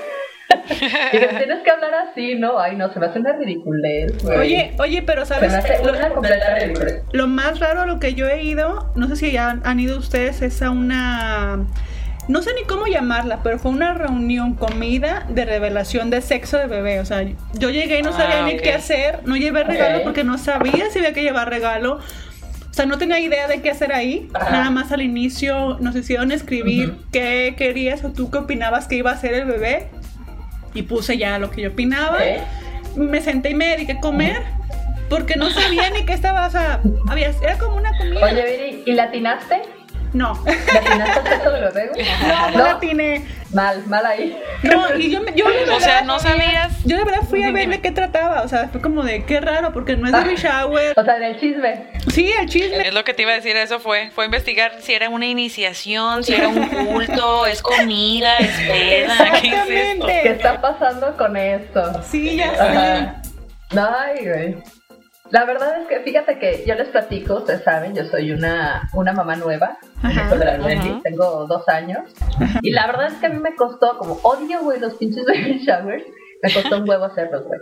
y 0.69 1.37
tienes 1.37 1.63
que 1.63 1.71
hablar 1.71 1.93
así, 2.09 2.35
¿no? 2.35 2.59
Ay, 2.59 2.75
no, 2.75 2.91
se 2.91 2.99
me 2.99 3.07
hace 3.07 3.19
una 3.19 3.33
ridiculez, 3.33 4.23
güey. 4.23 4.37
Oye, 4.37 4.73
oye, 4.79 5.01
pero 5.01 5.25
¿sabes? 5.25 5.51
Se 5.51 5.57
me 5.57 5.63
hace 5.75 5.89
una 5.89 6.09
completa 6.09 6.55
ridiculez. 6.55 7.03
Lo 7.11 7.27
más 7.27 7.59
raro 7.59 7.81
a 7.81 7.85
lo 7.85 7.99
que 7.99 8.13
yo 8.13 8.27
he 8.27 8.43
ido, 8.43 8.91
no 8.95 9.07
sé 9.07 9.15
si 9.15 9.31
ya 9.31 9.59
han 9.63 9.79
ido 9.79 9.97
ustedes, 9.97 10.41
es 10.41 10.61
a 10.61 10.69
una... 10.69 11.65
No 12.27 12.41
sé 12.41 12.51
ni 12.55 12.63
cómo 12.63 12.87
llamarla, 12.87 13.41
pero 13.43 13.59
fue 13.59 13.69
una 13.69 13.93
reunión, 13.93 14.55
comida 14.55 15.27
de 15.29 15.45
revelación 15.45 16.09
de 16.09 16.21
sexo 16.21 16.57
de 16.57 16.65
bebé. 16.65 16.99
O 16.99 17.05
sea, 17.05 17.23
yo 17.53 17.69
llegué 17.69 17.99
y 17.99 18.01
no 18.01 18.13
sabía 18.13 18.43
ah, 18.43 18.47
ni 18.47 18.57
qué 18.57 18.73
hacer. 18.73 19.19
No 19.25 19.37
llevé 19.37 19.63
regalo 19.63 20.03
porque 20.03 20.23
no 20.23 20.39
sabía 20.39 20.89
si 20.89 20.97
había 20.97 21.13
que 21.13 21.21
llevar 21.21 21.51
regalo. 21.51 21.97
O 21.97 22.73
sea, 22.73 22.87
no 22.87 22.97
tenía 22.97 23.19
idea 23.19 23.47
de 23.47 23.61
qué 23.61 23.69
hacer 23.69 23.93
ahí. 23.93 24.27
Nada 24.33 24.71
más 24.71 24.91
al 24.91 25.03
inicio 25.03 25.77
nos 25.79 25.95
hicieron 25.95 26.31
escribir 26.31 26.95
qué 27.11 27.53
querías 27.55 28.03
o 28.03 28.11
tú 28.11 28.31
qué 28.31 28.39
opinabas 28.39 28.87
que 28.87 28.95
iba 28.95 29.11
a 29.11 29.17
ser 29.17 29.35
el 29.35 29.45
bebé 29.45 29.89
y 30.75 30.83
puse 30.83 31.17
ya 31.17 31.39
lo 31.39 31.49
que 31.49 31.63
yo 31.63 31.69
opinaba. 31.69 32.19
Me 32.95 33.21
senté 33.21 33.49
y 33.49 33.55
me 33.55 33.69
dediqué 33.69 33.93
a 33.93 33.99
comer 33.99 34.43
porque 35.09 35.35
no 35.35 35.49
sabía 35.49 35.89
ni 35.89 36.05
qué 36.05 36.13
estaba, 36.13 36.47
o 36.47 36.49
sea, 36.49 36.81
había, 37.07 37.31
era 37.41 37.57
como 37.57 37.77
una 37.77 37.97
comida. 37.97 38.23
Oye, 38.23 38.43
Viri, 38.43 38.83
¿y 38.85 38.93
latinaste? 38.93 39.61
No. 40.15 40.33
¿Latinaste 40.73 41.35
el 41.35 41.51
de 41.51 41.61
los 41.61 41.73
No, 42.25 42.51
no, 42.51 42.57
latiné. 42.57 43.25
Mal, 43.51 43.85
mal 43.87 44.05
ahí. 44.05 44.41
No, 44.63 44.95
y 44.95 45.11
yo, 45.11 45.19
yo 45.35 45.49
de 45.49 45.57
verdad, 45.57 45.75
O 45.75 45.79
sea, 45.81 46.01
no 46.03 46.19
sabías. 46.19 46.71
Yo 46.85 46.97
de 46.97 47.03
verdad 47.03 47.23
fui 47.29 47.43
a 47.43 47.51
ver 47.51 47.67
de 47.67 47.81
qué 47.81 47.91
trataba, 47.91 48.41
o 48.43 48.47
sea, 48.47 48.69
fue 48.69 48.79
como 48.79 49.03
de 49.03 49.25
qué 49.25 49.41
raro, 49.41 49.73
porque 49.73 49.97
no 49.97 50.05
es 50.05 50.13
baby 50.13 50.35
shower. 50.37 50.93
O 50.97 51.03
sea, 51.03 51.19
del 51.19 51.37
chisme. 51.37 51.87
Sí, 52.13 52.31
el 52.31 52.47
chisme. 52.47 52.87
Es 52.87 52.93
lo 52.93 53.03
que 53.03 53.13
te 53.13 53.23
iba 53.23 53.33
a 53.33 53.35
decir, 53.35 53.57
eso 53.57 53.81
fue. 53.81 54.09
Fue 54.11 54.23
investigar 54.23 54.77
si 54.79 54.93
era 54.93 55.09
una 55.09 55.25
iniciación, 55.25 56.23
si 56.23 56.33
era 56.33 56.47
un 56.47 56.65
culto, 56.65 57.45
es 57.47 57.61
comida, 57.61 58.37
es 58.37 58.55
peda, 58.55 59.41
¿qué 59.41 59.47
es 59.49 59.69
esto? 59.69 60.07
¿Qué 60.07 60.29
está 60.29 60.61
pasando 60.61 61.17
con 61.17 61.35
esto? 61.35 62.03
Sí, 62.09 62.37
ya 62.37 62.55
sé. 62.55 63.77
Ay, 63.77 64.25
güey. 64.25 64.55
La 65.31 65.45
verdad 65.45 65.81
es 65.81 65.87
que 65.87 65.99
fíjate 66.01 66.37
que 66.39 66.63
yo 66.65 66.75
les 66.75 66.89
platico, 66.89 67.35
ustedes 67.35 67.63
saben, 67.63 67.95
yo 67.95 68.05
soy 68.05 68.31
una, 68.31 68.89
una 68.93 69.11
mamá 69.11 69.35
nueva 69.35 69.77
tengo 71.03 71.45
dos 71.47 71.67
años. 71.67 72.13
Y 72.61 72.71
la 72.71 72.87
verdad 72.87 73.07
es 73.07 73.15
que 73.15 73.27
a 73.27 73.29
mí 73.29 73.39
me 73.39 73.55
costó, 73.55 73.97
como 73.97 74.15
odio, 74.23 74.61
güey, 74.61 74.79
los 74.79 74.95
pinches 74.95 75.25
baby 75.27 75.59
showers, 75.59 76.03
me 76.43 76.53
costó 76.53 76.77
un 76.77 76.89
huevo 76.89 77.05
hacerlos, 77.05 77.45
güey. 77.45 77.59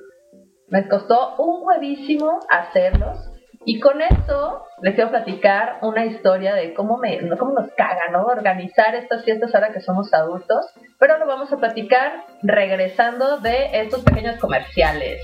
Me 0.67 0.87
costó 0.87 1.35
un 1.37 1.65
huevísimo 1.65 2.39
hacerlos. 2.49 3.29
Y 3.65 3.79
con 3.79 4.01
esto 4.01 4.65
les 4.81 4.95
quiero 4.95 5.09
platicar 5.09 5.77
una 5.83 6.05
historia 6.05 6.53
de 6.53 6.73
cómo, 6.73 6.97
me, 6.97 7.17
cómo 7.37 7.53
nos 7.53 7.71
caga, 7.77 8.09
¿no? 8.11 8.25
Organizar 8.25 8.93
estas 8.95 9.23
fiestas 9.23 9.55
ahora 9.55 9.71
que 9.71 9.79
somos 9.79 10.13
adultos. 10.13 10.65
Pero 10.99 11.17
lo 11.17 11.27
vamos 11.27 11.51
a 11.53 11.57
platicar 11.57 12.25
regresando 12.41 13.39
de 13.39 13.69
estos 13.81 14.03
pequeños 14.03 14.37
comerciales. 14.37 15.21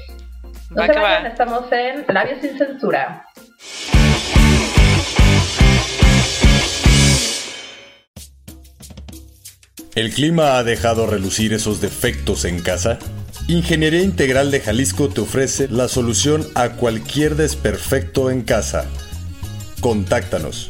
No 0.70 0.86
se 0.86 0.92
vayan, 0.92 1.26
estamos 1.26 1.72
en 1.72 2.06
Labios 2.08 2.42
sin 2.42 2.58
Censura. 2.58 3.26
¿El 9.96 10.12
clima 10.14 10.58
ha 10.58 10.64
dejado 10.64 11.08
relucir 11.08 11.54
esos 11.54 11.82
defectos 11.82 12.46
en 12.46 12.62
casa? 12.62 13.00
Ingeniería 13.48 14.04
Integral 14.04 14.52
de 14.52 14.60
Jalisco 14.60 15.10
te 15.10 15.22
ofrece 15.22 15.68
la 15.68 15.88
solución 15.88 16.46
a 16.54 16.74
cualquier 16.74 17.36
desperfecto 17.36 18.30
en 18.30 18.44
casa. 18.44 18.86
Contáctanos 19.82 20.70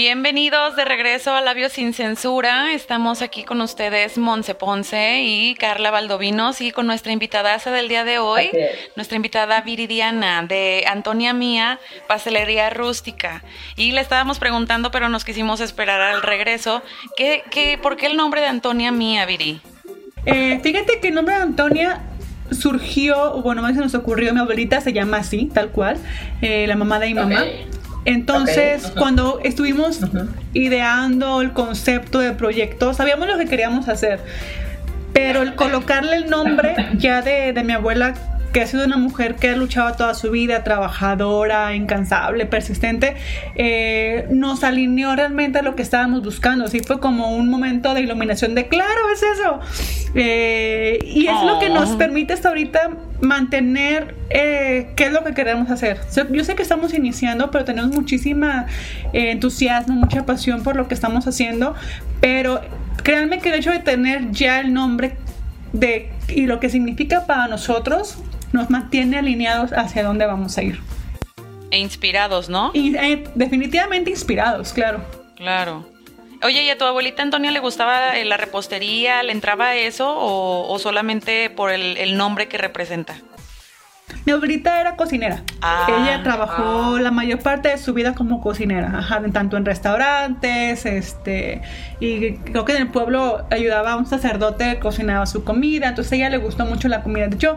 Bienvenidos 0.00 0.76
de 0.76 0.84
regreso 0.84 1.34
a 1.34 1.40
Labios 1.40 1.72
sin 1.72 1.92
Censura. 1.92 2.72
Estamos 2.72 3.20
aquí 3.20 3.42
con 3.42 3.60
ustedes 3.60 4.16
Monse 4.16 4.54
Ponce 4.54 5.22
y 5.24 5.56
Carla 5.56 5.90
Valdovinos 5.90 6.60
y 6.60 6.70
con 6.70 6.86
nuestra 6.86 7.10
invitada 7.10 7.58
del 7.58 7.88
día 7.88 8.04
de 8.04 8.20
hoy, 8.20 8.48
nuestra 8.94 9.16
invitada 9.16 9.60
Viridiana 9.62 10.44
de 10.44 10.84
Antonia 10.86 11.32
Mía, 11.32 11.80
Pastelería 12.06 12.70
Rústica. 12.70 13.42
Y 13.74 13.90
le 13.90 14.00
estábamos 14.00 14.38
preguntando, 14.38 14.92
pero 14.92 15.08
nos 15.08 15.24
quisimos 15.24 15.60
esperar 15.60 16.00
al 16.00 16.22
regreso, 16.22 16.80
¿qué, 17.16 17.42
qué, 17.50 17.76
¿por 17.76 17.96
qué 17.96 18.06
el 18.06 18.16
nombre 18.16 18.40
de 18.40 18.46
Antonia 18.46 18.92
Mía, 18.92 19.26
Viri? 19.26 19.60
Eh, 20.26 20.60
fíjate 20.62 21.00
que 21.00 21.08
el 21.08 21.14
nombre 21.14 21.34
de 21.34 21.42
Antonia 21.42 22.02
surgió, 22.52 23.42
bueno, 23.42 23.62
más 23.62 23.74
se 23.74 23.80
nos 23.80 23.96
ocurrió, 23.96 24.32
mi 24.32 24.38
abuelita 24.38 24.80
se 24.80 24.92
llama 24.92 25.16
así, 25.16 25.50
tal 25.52 25.70
cual, 25.70 25.98
eh, 26.40 26.68
la 26.68 26.76
mamá 26.76 27.00
de 27.00 27.08
mi 27.08 27.14
mamá. 27.14 27.44
Entonces, 28.04 28.92
cuando 28.96 29.40
estuvimos 29.42 30.00
ideando 30.54 31.40
el 31.42 31.52
concepto 31.52 32.20
de 32.20 32.32
proyecto, 32.32 32.94
sabíamos 32.94 33.28
lo 33.28 33.38
que 33.38 33.46
queríamos 33.46 33.88
hacer, 33.88 34.20
pero 35.12 35.42
el 35.42 35.54
colocarle 35.54 36.16
el 36.16 36.30
nombre 36.30 36.74
ya 36.96 37.22
de, 37.22 37.52
de 37.52 37.64
mi 37.64 37.72
abuela 37.72 38.14
que 38.52 38.60
ha 38.60 38.66
sido 38.66 38.84
una 38.84 38.96
mujer 38.96 39.36
que 39.36 39.50
ha 39.50 39.56
luchado 39.56 39.94
toda 39.94 40.14
su 40.14 40.30
vida, 40.30 40.64
trabajadora, 40.64 41.74
incansable, 41.74 42.46
persistente, 42.46 43.16
eh, 43.54 44.26
nos 44.30 44.64
alineó 44.64 45.14
realmente 45.14 45.58
a 45.58 45.62
lo 45.62 45.74
que 45.74 45.82
estábamos 45.82 46.22
buscando. 46.22 46.64
Así 46.64 46.80
fue 46.80 47.00
como 47.00 47.36
un 47.36 47.48
momento 47.48 47.94
de 47.94 48.02
iluminación 48.02 48.54
de, 48.54 48.68
claro, 48.68 49.10
es 49.12 49.22
eso. 49.22 49.60
Eh, 50.14 50.98
y 51.04 51.26
es 51.26 51.42
lo 51.42 51.58
que 51.58 51.68
nos 51.68 51.90
oh. 51.90 51.98
permite 51.98 52.32
hasta 52.32 52.48
ahorita 52.48 52.90
mantener 53.20 54.14
eh, 54.30 54.92
qué 54.96 55.06
es 55.06 55.12
lo 55.12 55.24
que 55.24 55.34
queremos 55.34 55.70
hacer. 55.70 56.00
Yo 56.30 56.44
sé 56.44 56.54
que 56.54 56.62
estamos 56.62 56.94
iniciando, 56.94 57.50
pero 57.50 57.64
tenemos 57.64 57.94
muchísima 57.94 58.66
entusiasmo, 59.12 59.94
mucha 59.94 60.24
pasión 60.24 60.62
por 60.62 60.76
lo 60.76 60.88
que 60.88 60.94
estamos 60.94 61.26
haciendo, 61.26 61.74
pero 62.20 62.60
créanme 63.02 63.38
que 63.38 63.50
el 63.50 63.56
hecho 63.56 63.70
de 63.70 63.80
tener 63.80 64.30
ya 64.30 64.60
el 64.60 64.72
nombre 64.72 65.16
de 65.72 66.10
y 66.28 66.46
lo 66.46 66.60
que 66.60 66.68
significa 66.68 67.26
para 67.26 67.48
nosotros 67.48 68.18
nos 68.52 68.70
mantiene 68.70 69.18
alineados 69.18 69.72
hacia 69.72 70.04
dónde 70.04 70.26
vamos 70.26 70.56
a 70.58 70.62
ir. 70.62 70.80
E 71.70 71.78
inspirados, 71.78 72.48
¿no? 72.48 72.70
Y, 72.74 72.96
eh, 72.96 73.24
definitivamente 73.34 74.10
inspirados, 74.10 74.72
claro. 74.72 75.00
Claro. 75.36 75.86
Oye, 76.42 76.62
¿y 76.62 76.70
a 76.70 76.78
tu 76.78 76.84
abuelita 76.84 77.22
Antonia 77.22 77.50
le 77.50 77.58
gustaba 77.58 78.16
eh, 78.16 78.24
la 78.24 78.36
repostería? 78.36 79.22
¿Le 79.22 79.32
entraba 79.32 79.74
eso 79.74 80.14
o, 80.16 80.78
solamente 80.78 81.50
por 81.50 81.70
el, 81.72 82.16
nombre 82.16 82.48
que 82.48 82.58
representa? 82.58 83.16
Mi 84.24 84.32
abuelita 84.32 84.80
era 84.80 84.96
cocinera. 84.96 85.42
Ah, 85.62 85.86
Ella 85.88 86.22
trabajó 86.22 86.96
ah. 86.96 87.00
la 87.00 87.10
mayor 87.10 87.38
parte 87.38 87.70
de 87.70 87.78
su 87.78 87.94
vida 87.94 88.14
como 88.14 88.40
cocinera, 88.40 89.06
tanto 89.32 89.56
en 89.56 89.64
restaurantes, 89.64 90.84
este, 90.84 91.62
y 92.00 92.34
creo 92.34 92.64
que 92.64 92.72
en 92.72 92.82
el 92.82 92.88
pueblo 92.88 93.46
ayudaba 93.50 93.92
a 93.92 93.96
un 93.96 94.06
sacerdote, 94.06 94.78
cocinaba 94.80 95.26
su 95.26 95.44
comida, 95.44 95.88
entonces 95.88 96.12
a 96.12 96.16
ella 96.16 96.30
le 96.30 96.38
gustó 96.38 96.66
mucho 96.66 96.88
la 96.88 97.02
comida. 97.02 97.28
De 97.28 97.36
hecho, 97.36 97.56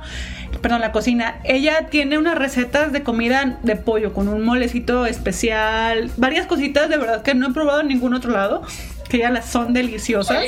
perdón, 0.62 0.82
la 0.82 0.92
cocina, 0.92 1.40
ella 1.44 1.88
tiene 1.90 2.18
unas 2.18 2.38
recetas 2.38 2.92
de 2.92 3.04
comida 3.04 3.58
de 3.64 3.76
pollo 3.76 4.14
con 4.14 4.28
un 4.28 4.44
molecito 4.44 5.06
especial, 5.06 6.10
varias 6.18 6.48
cositas 6.48 6.90
de 6.90 6.98
verdad 6.98 7.22
que 7.22 7.34
no 7.34 7.50
he 7.50 7.54
probado 7.54 7.82
en 7.82 7.88
ningún 7.88 8.14
otro 8.14 8.32
lado 8.32 8.64
que 9.12 9.18
ya 9.18 9.30
las 9.30 9.46
son 9.46 9.74
deliciosas. 9.74 10.42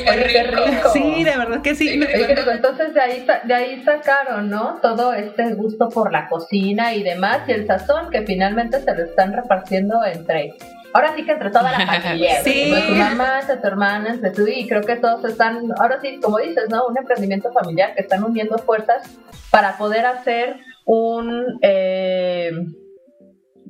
Sí, 0.93 1.23
de 1.23 1.37
verdad 1.37 1.61
que 1.61 1.75
sí. 1.75 2.01
entonces 2.01 2.93
de 2.93 3.01
ahí, 3.01 3.27
de 3.43 3.53
ahí 3.53 3.83
sacaron, 3.83 4.49
¿no? 4.49 4.79
Todo 4.81 5.13
este 5.13 5.53
gusto 5.53 5.89
por 5.89 6.13
la 6.13 6.29
cocina 6.29 6.93
y 6.93 7.03
demás, 7.03 7.41
y 7.47 7.51
el 7.51 7.67
sazón 7.67 8.09
que 8.09 8.21
finalmente 8.21 8.79
se 8.79 8.95
lo 8.95 9.03
están 9.03 9.33
repartiendo 9.33 10.03
entre 10.05 10.53
ahora 10.93 11.13
sí 11.15 11.25
que 11.25 11.33
entre 11.33 11.49
toda 11.49 11.71
la 11.71 11.85
familia, 12.01 12.41
sí. 12.41 12.73
tu 12.87 12.93
mamá, 12.93 13.41
tu 13.45 13.67
hermana, 13.67 14.11
entre 14.11 14.31
tú 14.31 14.47
y 14.47 14.65
creo 14.67 14.81
que 14.81 14.95
todos 14.95 15.25
están, 15.25 15.69
ahora 15.77 15.99
sí, 16.01 16.19
como 16.21 16.37
dices, 16.37 16.69
¿no? 16.69 16.87
Un 16.87 16.97
emprendimiento 16.97 17.51
familiar 17.51 17.93
que 17.95 18.01
están 18.03 18.23
uniendo 18.23 18.57
fuerzas 18.59 19.03
para 19.49 19.77
poder 19.77 20.05
hacer 20.05 20.55
un 20.85 21.59
eh, 21.61 22.51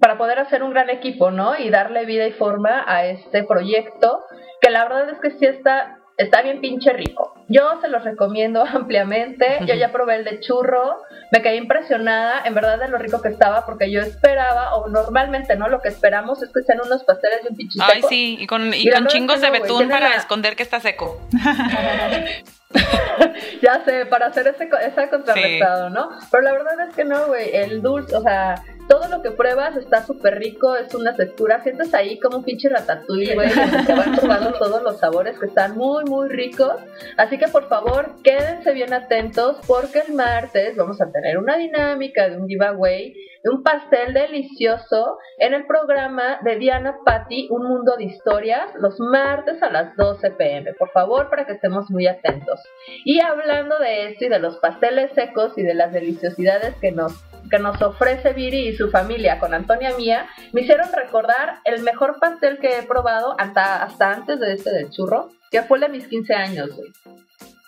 para 0.03 0.17
poder 0.17 0.37
hacer 0.37 0.63
un 0.63 0.71
gran 0.71 0.89
equipo, 0.89 1.31
¿no? 1.31 1.57
Y 1.57 1.69
darle 1.69 2.03
vida 2.03 2.27
y 2.27 2.33
forma 2.33 2.83
a 2.85 3.05
este 3.05 3.45
proyecto 3.45 4.25
que 4.59 4.69
la 4.69 4.83
verdad 4.83 5.09
es 5.09 5.17
que 5.21 5.31
sí 5.31 5.45
está, 5.45 5.99
está 6.17 6.41
bien 6.41 6.59
pinche 6.59 6.91
rico. 6.91 7.33
Yo 7.47 7.79
se 7.79 7.87
los 7.87 8.03
recomiendo 8.03 8.65
ampliamente. 8.73 9.59
Yo 9.65 9.75
ya 9.75 9.93
probé 9.93 10.15
el 10.15 10.25
de 10.25 10.41
churro, 10.41 10.97
me 11.31 11.41
quedé 11.41 11.55
impresionada 11.55 12.41
en 12.43 12.53
verdad 12.53 12.79
de 12.79 12.89
lo 12.89 12.97
rico 12.97 13.21
que 13.21 13.29
estaba 13.29 13.65
porque 13.65 13.89
yo 13.89 14.01
esperaba, 14.01 14.75
o 14.75 14.89
normalmente 14.89 15.55
no, 15.55 15.69
lo 15.69 15.79
que 15.79 15.87
esperamos 15.87 16.43
es 16.43 16.51
que 16.51 16.63
sean 16.63 16.81
unos 16.85 17.05
pasteles 17.05 17.43
de 17.43 17.49
un 17.51 17.55
pinche 17.55 17.79
Ay, 17.81 18.01
sí, 18.09 18.35
y 18.37 18.45
con, 18.45 18.73
y 18.73 18.89
con 18.89 19.07
chingos 19.07 19.39
de 19.39 19.51
betún 19.51 19.87
para 19.87 20.17
esconder 20.17 20.57
que 20.57 20.63
está 20.63 20.81
seco. 20.81 21.21
ya 23.61 23.85
sé, 23.85 24.05
para 24.07 24.27
hacer 24.27 24.47
ese, 24.47 24.69
ese 24.85 25.09
contrarrestado, 25.09 25.89
¿no? 25.89 26.09
Pero 26.29 26.43
la 26.43 26.51
verdad 26.51 26.89
es 26.89 26.93
que 26.93 27.05
no, 27.05 27.27
güey, 27.27 27.55
el 27.55 27.81
dulce, 27.81 28.17
o 28.17 28.21
sea, 28.21 28.61
todo 28.87 29.07
lo 29.07 29.21
que 29.21 29.31
pruebas 29.31 29.75
está 29.75 30.05
súper 30.05 30.39
rico, 30.39 30.75
es 30.75 30.93
una 30.93 31.15
textura, 31.15 31.61
sientes 31.61 31.93
ahí 31.93 32.19
como 32.19 32.37
un 32.37 32.43
pinche 32.43 32.69
ratatouille, 32.69 33.35
güey, 33.35 33.49
te 33.85 33.93
van 33.93 34.15
probando 34.19 34.53
todos 34.53 34.81
los 34.83 34.99
sabores 34.99 35.37
que 35.39 35.45
están 35.45 35.77
muy, 35.77 36.03
muy 36.05 36.29
ricos. 36.29 36.75
Así 37.17 37.37
que 37.37 37.47
por 37.47 37.67
favor, 37.67 38.15
quédense 38.23 38.73
bien 38.73 38.93
atentos 38.93 39.57
porque 39.67 40.03
el 40.07 40.13
martes 40.13 40.75
vamos 40.75 41.01
a 41.01 41.11
tener 41.11 41.37
una 41.37 41.57
dinámica 41.57 42.29
de 42.29 42.37
un 42.37 42.47
giveaway 42.47 43.13
de 43.43 43.49
un 43.49 43.61
pastel 43.61 44.13
delicioso 44.13 45.17
en 45.37 45.53
el 45.53 45.65
programa 45.67 46.39
de 46.43 46.55
Diana 46.55 46.97
Patti, 47.05 47.47
Un 47.49 47.67
Mundo 47.67 47.95
de 47.97 48.05
Historias, 48.05 48.73
los 48.79 48.99
martes 48.99 49.61
a 49.61 49.69
las 49.69 49.95
12 49.97 50.31
pm. 50.31 50.73
Por 50.73 50.89
favor, 50.91 51.29
para 51.29 51.45
que 51.45 51.53
estemos 51.53 51.89
muy 51.89 52.07
atentos. 52.07 52.61
Y 53.03 53.19
hablando 53.19 53.77
de 53.79 54.07
esto 54.07 54.25
y 54.25 54.29
de 54.29 54.39
los 54.39 54.57
pasteles 54.57 55.11
secos 55.11 55.57
y 55.57 55.63
de 55.63 55.73
las 55.73 55.91
deliciosidades 55.91 56.75
que 56.75 56.91
nos 56.93 57.13
que 57.49 57.59
nos 57.59 57.81
ofrece 57.81 58.33
Viri 58.33 58.67
y 58.67 58.75
su 58.75 58.89
familia 58.89 59.39
con 59.39 59.53
Antonia 59.53 59.95
Mía, 59.95 60.27
me 60.51 60.61
hicieron 60.61 60.91
recordar 60.91 61.59
el 61.65 61.83
mejor 61.83 62.19
pastel 62.19 62.59
que 62.59 62.79
he 62.79 62.83
probado 62.83 63.35
hasta, 63.39 63.83
hasta 63.83 64.11
antes 64.11 64.39
de 64.39 64.53
este 64.53 64.71
del 64.71 64.89
churro, 64.89 65.29
que 65.51 65.61
fue 65.63 65.77
el 65.77 65.81
de 65.81 65.89
mis 65.89 66.07
15 66.07 66.33
años, 66.33 66.69
güey. 66.75 66.91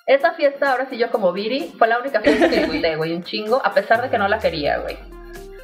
Esa 0.08 0.34
fiesta, 0.34 0.72
ahora 0.72 0.88
sí 0.90 0.98
yo 0.98 1.10
como 1.10 1.34
Viri, 1.34 1.74
fue 1.78 1.88
la 1.88 2.00
única 2.00 2.22
fiesta 2.22 2.50
que 2.50 2.58
disfruté, 2.58 2.96
güey, 2.96 3.14
un 3.14 3.24
chingo, 3.24 3.62
a 3.64 3.74
pesar 3.74 4.02
de 4.02 4.10
que 4.10 4.18
no 4.18 4.28
la 4.28 4.40
quería, 4.40 4.78
güey. 4.78 4.98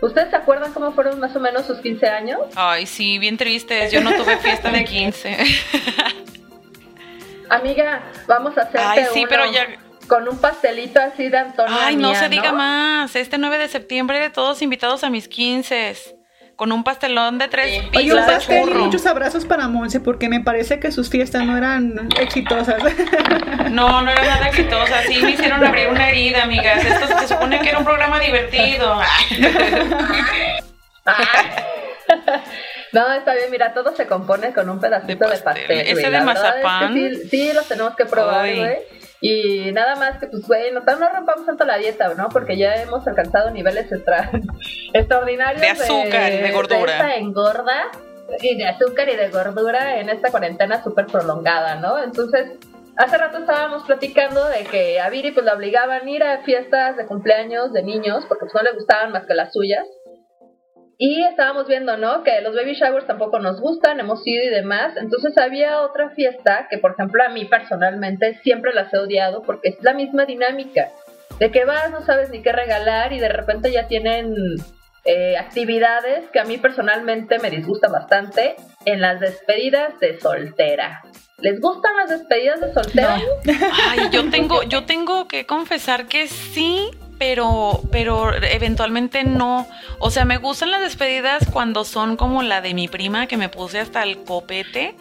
¿Ustedes 0.01 0.31
se 0.31 0.35
acuerdan 0.35 0.73
cómo 0.73 0.93
fueron 0.93 1.19
más 1.19 1.35
o 1.35 1.39
menos 1.39 1.67
sus 1.67 1.79
15 1.79 2.07
años? 2.07 2.39
Ay, 2.55 2.87
sí, 2.87 3.19
bien 3.19 3.37
tristes. 3.37 3.91
Yo 3.91 4.01
no 4.01 4.11
tuve 4.13 4.37
fiesta 4.37 4.71
de 4.71 4.83
15. 4.83 5.37
Amiga, 7.49 8.01
vamos 8.27 8.57
a 8.57 8.61
hacerte 8.61 8.79
Ay, 8.79 9.05
sí, 9.13 9.25
pero 9.29 9.45
ya 9.51 9.67
con 10.11 10.27
un 10.27 10.37
pastelito 10.39 10.99
así 10.99 11.29
de 11.29 11.37
Antonio. 11.37 11.73
Ay, 11.79 11.95
no 11.95 12.13
se 12.13 12.27
diga 12.27 12.51
más. 12.51 13.15
Este 13.15 13.37
9 13.37 13.57
de 13.57 13.69
septiembre, 13.69 14.29
todos 14.29 14.61
invitados 14.61 15.05
a 15.05 15.09
mis 15.09 15.29
15 15.29 16.17
con 16.57 16.73
un 16.73 16.83
pastelón 16.83 17.37
de 17.37 17.47
tres 17.47 17.79
pisos 17.85 17.95
Oye, 17.95 18.13
un 18.13 18.25
pastel 18.25 18.69
y 18.69 18.73
muchos 18.73 19.05
abrazos 19.05 19.45
para 19.45 19.69
Monse, 19.69 20.01
porque 20.01 20.27
me 20.27 20.41
parece 20.41 20.81
que 20.81 20.91
sus 20.91 21.09
fiestas 21.09 21.45
no 21.45 21.55
eran 21.55 22.09
exitosas. 22.19 22.83
No, 23.71 24.01
no 24.01 24.11
eran 24.11 24.25
nada 24.25 24.47
exitosas. 24.49 25.05
Sí, 25.05 25.21
me 25.21 25.31
hicieron 25.31 25.63
abrir 25.63 25.87
una 25.87 26.09
herida, 26.09 26.43
amigas. 26.43 26.83
Esto 26.83 27.07
se 27.19 27.27
supone 27.29 27.61
que 27.61 27.69
era 27.69 27.77
un 27.77 27.85
programa 27.85 28.19
divertido. 28.19 28.99
No, 32.91 33.13
está 33.13 33.33
bien, 33.35 33.49
mira, 33.49 33.73
todo 33.73 33.95
se 33.95 34.05
compone 34.05 34.51
con 34.51 34.69
un 34.69 34.77
pedacito 34.81 35.29
de 35.29 35.37
pastel. 35.37 35.71
Ese 35.71 36.09
de 36.09 36.19
mazapán. 36.19 36.93
sí, 36.93 37.15
sí, 37.29 37.53
los 37.53 37.65
tenemos 37.65 37.95
que 37.95 38.03
probar, 38.03 38.53
güey. 38.53 39.00
Y 39.23 39.71
nada 39.71 39.95
más 39.95 40.17
que, 40.17 40.25
pues, 40.25 40.47
güey, 40.47 40.71
no, 40.71 40.81
no 40.81 41.09
rompamos 41.09 41.45
tanto 41.45 41.63
la 41.63 41.77
dieta, 41.77 42.11
¿no? 42.15 42.29
Porque 42.29 42.57
ya 42.57 42.81
hemos 42.81 43.07
alcanzado 43.07 43.51
niveles 43.51 43.91
extra, 43.91 44.31
extraordinarios 44.93 45.61
de 45.61 45.67
azúcar 45.67 46.33
y 46.33 46.37
de 46.37 46.51
gordura. 46.51 47.05
De 47.05 47.15
engorda 47.17 47.91
y 48.41 48.57
de 48.57 48.67
azúcar 48.67 49.09
y 49.09 49.15
de 49.15 49.29
gordura 49.29 49.99
en 49.99 50.09
esta 50.09 50.31
cuarentena 50.31 50.83
súper 50.83 51.05
prolongada, 51.05 51.75
¿no? 51.75 52.01
Entonces, 52.01 52.53
hace 52.97 53.17
rato 53.17 53.37
estábamos 53.37 53.83
platicando 53.83 54.43
de 54.49 54.63
que 54.63 54.99
a 54.99 55.09
Viri 55.09 55.31
pues 55.31 55.45
la 55.45 55.53
obligaban 55.53 56.07
a 56.07 56.09
ir 56.09 56.23
a 56.23 56.41
fiestas 56.43 56.97
de 56.97 57.05
cumpleaños 57.05 57.73
de 57.73 57.83
niños 57.83 58.25
porque 58.27 58.45
pues, 58.45 58.55
no 58.55 58.63
le 58.63 58.73
gustaban 58.73 59.11
más 59.11 59.27
que 59.27 59.35
las 59.35 59.53
suyas. 59.53 59.85
Y 61.03 61.23
estábamos 61.23 61.67
viendo, 61.67 61.97
¿no? 61.97 62.21
Que 62.21 62.41
los 62.41 62.55
baby 62.55 62.75
showers 62.75 63.07
tampoco 63.07 63.39
nos 63.39 63.59
gustan, 63.59 63.99
hemos 63.99 64.21
ido 64.27 64.43
y 64.43 64.49
demás. 64.49 64.95
Entonces 64.97 65.35
había 65.39 65.81
otra 65.81 66.11
fiesta 66.11 66.67
que, 66.69 66.77
por 66.77 66.91
ejemplo, 66.91 67.23
a 67.23 67.29
mí 67.29 67.45
personalmente 67.45 68.35
siempre 68.43 68.71
las 68.71 68.93
he 68.93 68.99
odiado 68.99 69.41
porque 69.41 69.69
es 69.69 69.81
la 69.81 69.95
misma 69.95 70.25
dinámica. 70.25 70.89
De 71.39 71.49
que 71.49 71.65
vas, 71.65 71.89
no 71.89 72.05
sabes 72.05 72.29
ni 72.29 72.43
qué 72.43 72.51
regalar 72.51 73.13
y 73.13 73.19
de 73.19 73.29
repente 73.29 73.71
ya 73.71 73.87
tienen 73.87 74.35
eh, 75.03 75.37
actividades 75.39 76.29
que 76.29 76.39
a 76.39 76.43
mí 76.43 76.59
personalmente 76.59 77.39
me 77.39 77.49
disgustan 77.49 77.91
bastante 77.91 78.55
en 78.85 79.01
las 79.01 79.19
despedidas 79.19 79.99
de 79.99 80.19
soltera. 80.19 81.01
¿Les 81.39 81.59
gustan 81.59 81.97
las 81.97 82.09
despedidas 82.11 82.61
de 82.61 82.73
soltera? 82.75 83.19
Ay, 83.89 84.09
yo 84.11 84.29
tengo, 84.29 84.61
yo 84.61 84.85
tengo 84.85 85.27
que 85.27 85.47
confesar 85.47 86.05
que 86.05 86.27
sí, 86.27 86.91
pero, 87.21 87.83
pero 87.91 88.33
eventualmente 88.33 89.23
no. 89.23 89.67
O 89.99 90.09
sea, 90.09 90.25
me 90.25 90.37
gustan 90.37 90.71
las 90.71 90.81
despedidas 90.81 91.45
cuando 91.53 91.85
son 91.85 92.17
como 92.17 92.41
la 92.41 92.61
de 92.61 92.73
mi 92.73 92.87
prima, 92.87 93.27
que 93.27 93.37
me 93.37 93.47
puse 93.47 93.79
hasta 93.79 94.01
el 94.01 94.23
copete. 94.23 94.95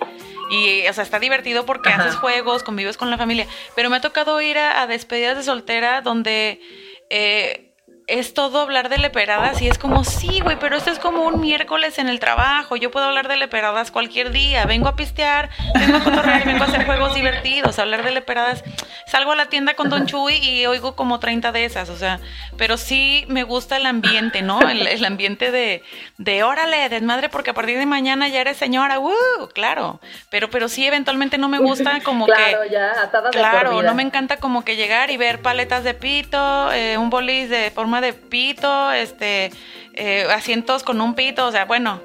Y, 0.51 0.87
o 0.87 0.93
sea, 0.93 1.03
está 1.03 1.19
divertido 1.19 1.65
porque 1.65 1.89
haces 1.89 2.17
juegos, 2.17 2.63
convives 2.63 2.99
con 2.99 3.09
la 3.09 3.17
familia. 3.17 3.47
Pero 3.75 3.89
me 3.89 3.97
ha 3.97 4.01
tocado 4.03 4.39
ir 4.43 4.59
a, 4.59 4.87
despedidas 4.87 5.39
de 5.39 5.45
soltera 5.45 6.03
donde 6.03 6.61
eh, 7.09 7.70
es 8.11 8.35
todo 8.35 8.61
hablar 8.61 8.89
de 8.89 8.99
leperadas 8.99 9.63
y 9.63 9.69
es 9.69 9.79
como, 9.79 10.03
sí, 10.03 10.41
güey, 10.41 10.59
pero 10.59 10.77
esto 10.77 10.91
es 10.91 10.99
como 10.99 11.23
un 11.23 11.41
miércoles 11.41 11.99
en 11.99 12.09
el 12.09 12.19
trabajo, 12.19 12.75
yo 12.75 12.91
puedo 12.91 13.07
hablar 13.07 13.29
de 13.29 13.37
leperadas 13.37 13.93
cualquier 13.93 14.33
día, 14.33 14.67
vengo 14.67 14.89
a 14.89 14.97
pistear, 14.97 15.49
vengo 15.79 15.99
a 15.99 16.01
cotorrear, 16.01 16.45
vengo 16.45 16.65
a 16.65 16.67
hacer 16.67 16.85
juegos 16.87 17.15
divertidos, 17.15 17.79
hablar 17.79 18.03
de 18.03 18.11
leperadas, 18.11 18.65
salgo 19.07 19.31
a 19.33 19.37
la 19.37 19.47
tienda 19.47 19.75
con 19.75 19.91
Don 19.91 20.07
Chuy 20.07 20.35
y 20.37 20.67
oigo 20.67 20.97
como 20.97 21.21
30 21.21 21.53
de 21.53 21.65
esas, 21.65 21.89
o 21.89 21.97
sea, 21.97 22.19
pero 22.57 22.77
sí 22.77 23.25
me 23.29 23.45
gusta 23.45 23.77
el 23.77 23.87
ambiente, 23.87 24.43
¿no? 24.43 24.61
El, 24.61 25.05
ambiente 25.05 25.53
de, 25.53 25.83
de, 26.19 26.43
órale, 26.43 26.89
desmadre, 26.89 27.29
porque 27.29 27.51
a 27.51 27.55
partir 27.55 27.79
de 27.79 27.87
mañana 27.87 28.29
ya 28.29 28.41
eres 28.41 28.57
señora, 28.57 28.99
¡uh! 28.99 29.13
Claro, 29.55 30.01
pero, 30.31 30.51
pero 30.51 30.69
sí 30.69 30.85
eventualmente 30.85 31.39
no 31.39 31.49
me 31.49 31.59
gusta 31.59 32.01
como 32.03 32.27
que... 32.27 32.33
Claro, 32.33 32.65
ya, 32.65 32.91
atada 33.03 33.31
Claro, 33.31 33.83
no 33.83 33.95
me 33.95 34.03
encanta 34.03 34.39
como 34.39 34.65
que 34.65 34.75
llegar 34.75 35.11
y 35.11 35.17
ver 35.17 35.41
paletas 35.41 35.85
de 35.85 35.95
pito, 35.95 36.73
eh, 36.73 36.99
un 36.99 37.09
bolis 37.09 37.49
de 37.49 37.71
forma 37.71 38.00
de 38.01 38.13
pito, 38.13 38.93
este, 38.93 39.51
eh, 39.95 40.27
asientos 40.31 40.83
con 40.83 41.01
un 41.01 41.15
pito, 41.15 41.47
o 41.47 41.53
sea, 41.53 41.65
bueno, 41.65 42.01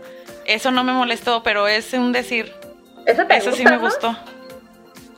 eso 0.46 0.72
no 0.72 0.84
me 0.84 0.94
molestó, 0.94 1.44
pero 1.44 1.68
es 1.68 1.94
un 1.94 2.12
decir. 2.12 2.54
¿Eso, 3.06 3.52
sí 3.52 3.64
me 3.64 3.78
gustó. 3.78 4.18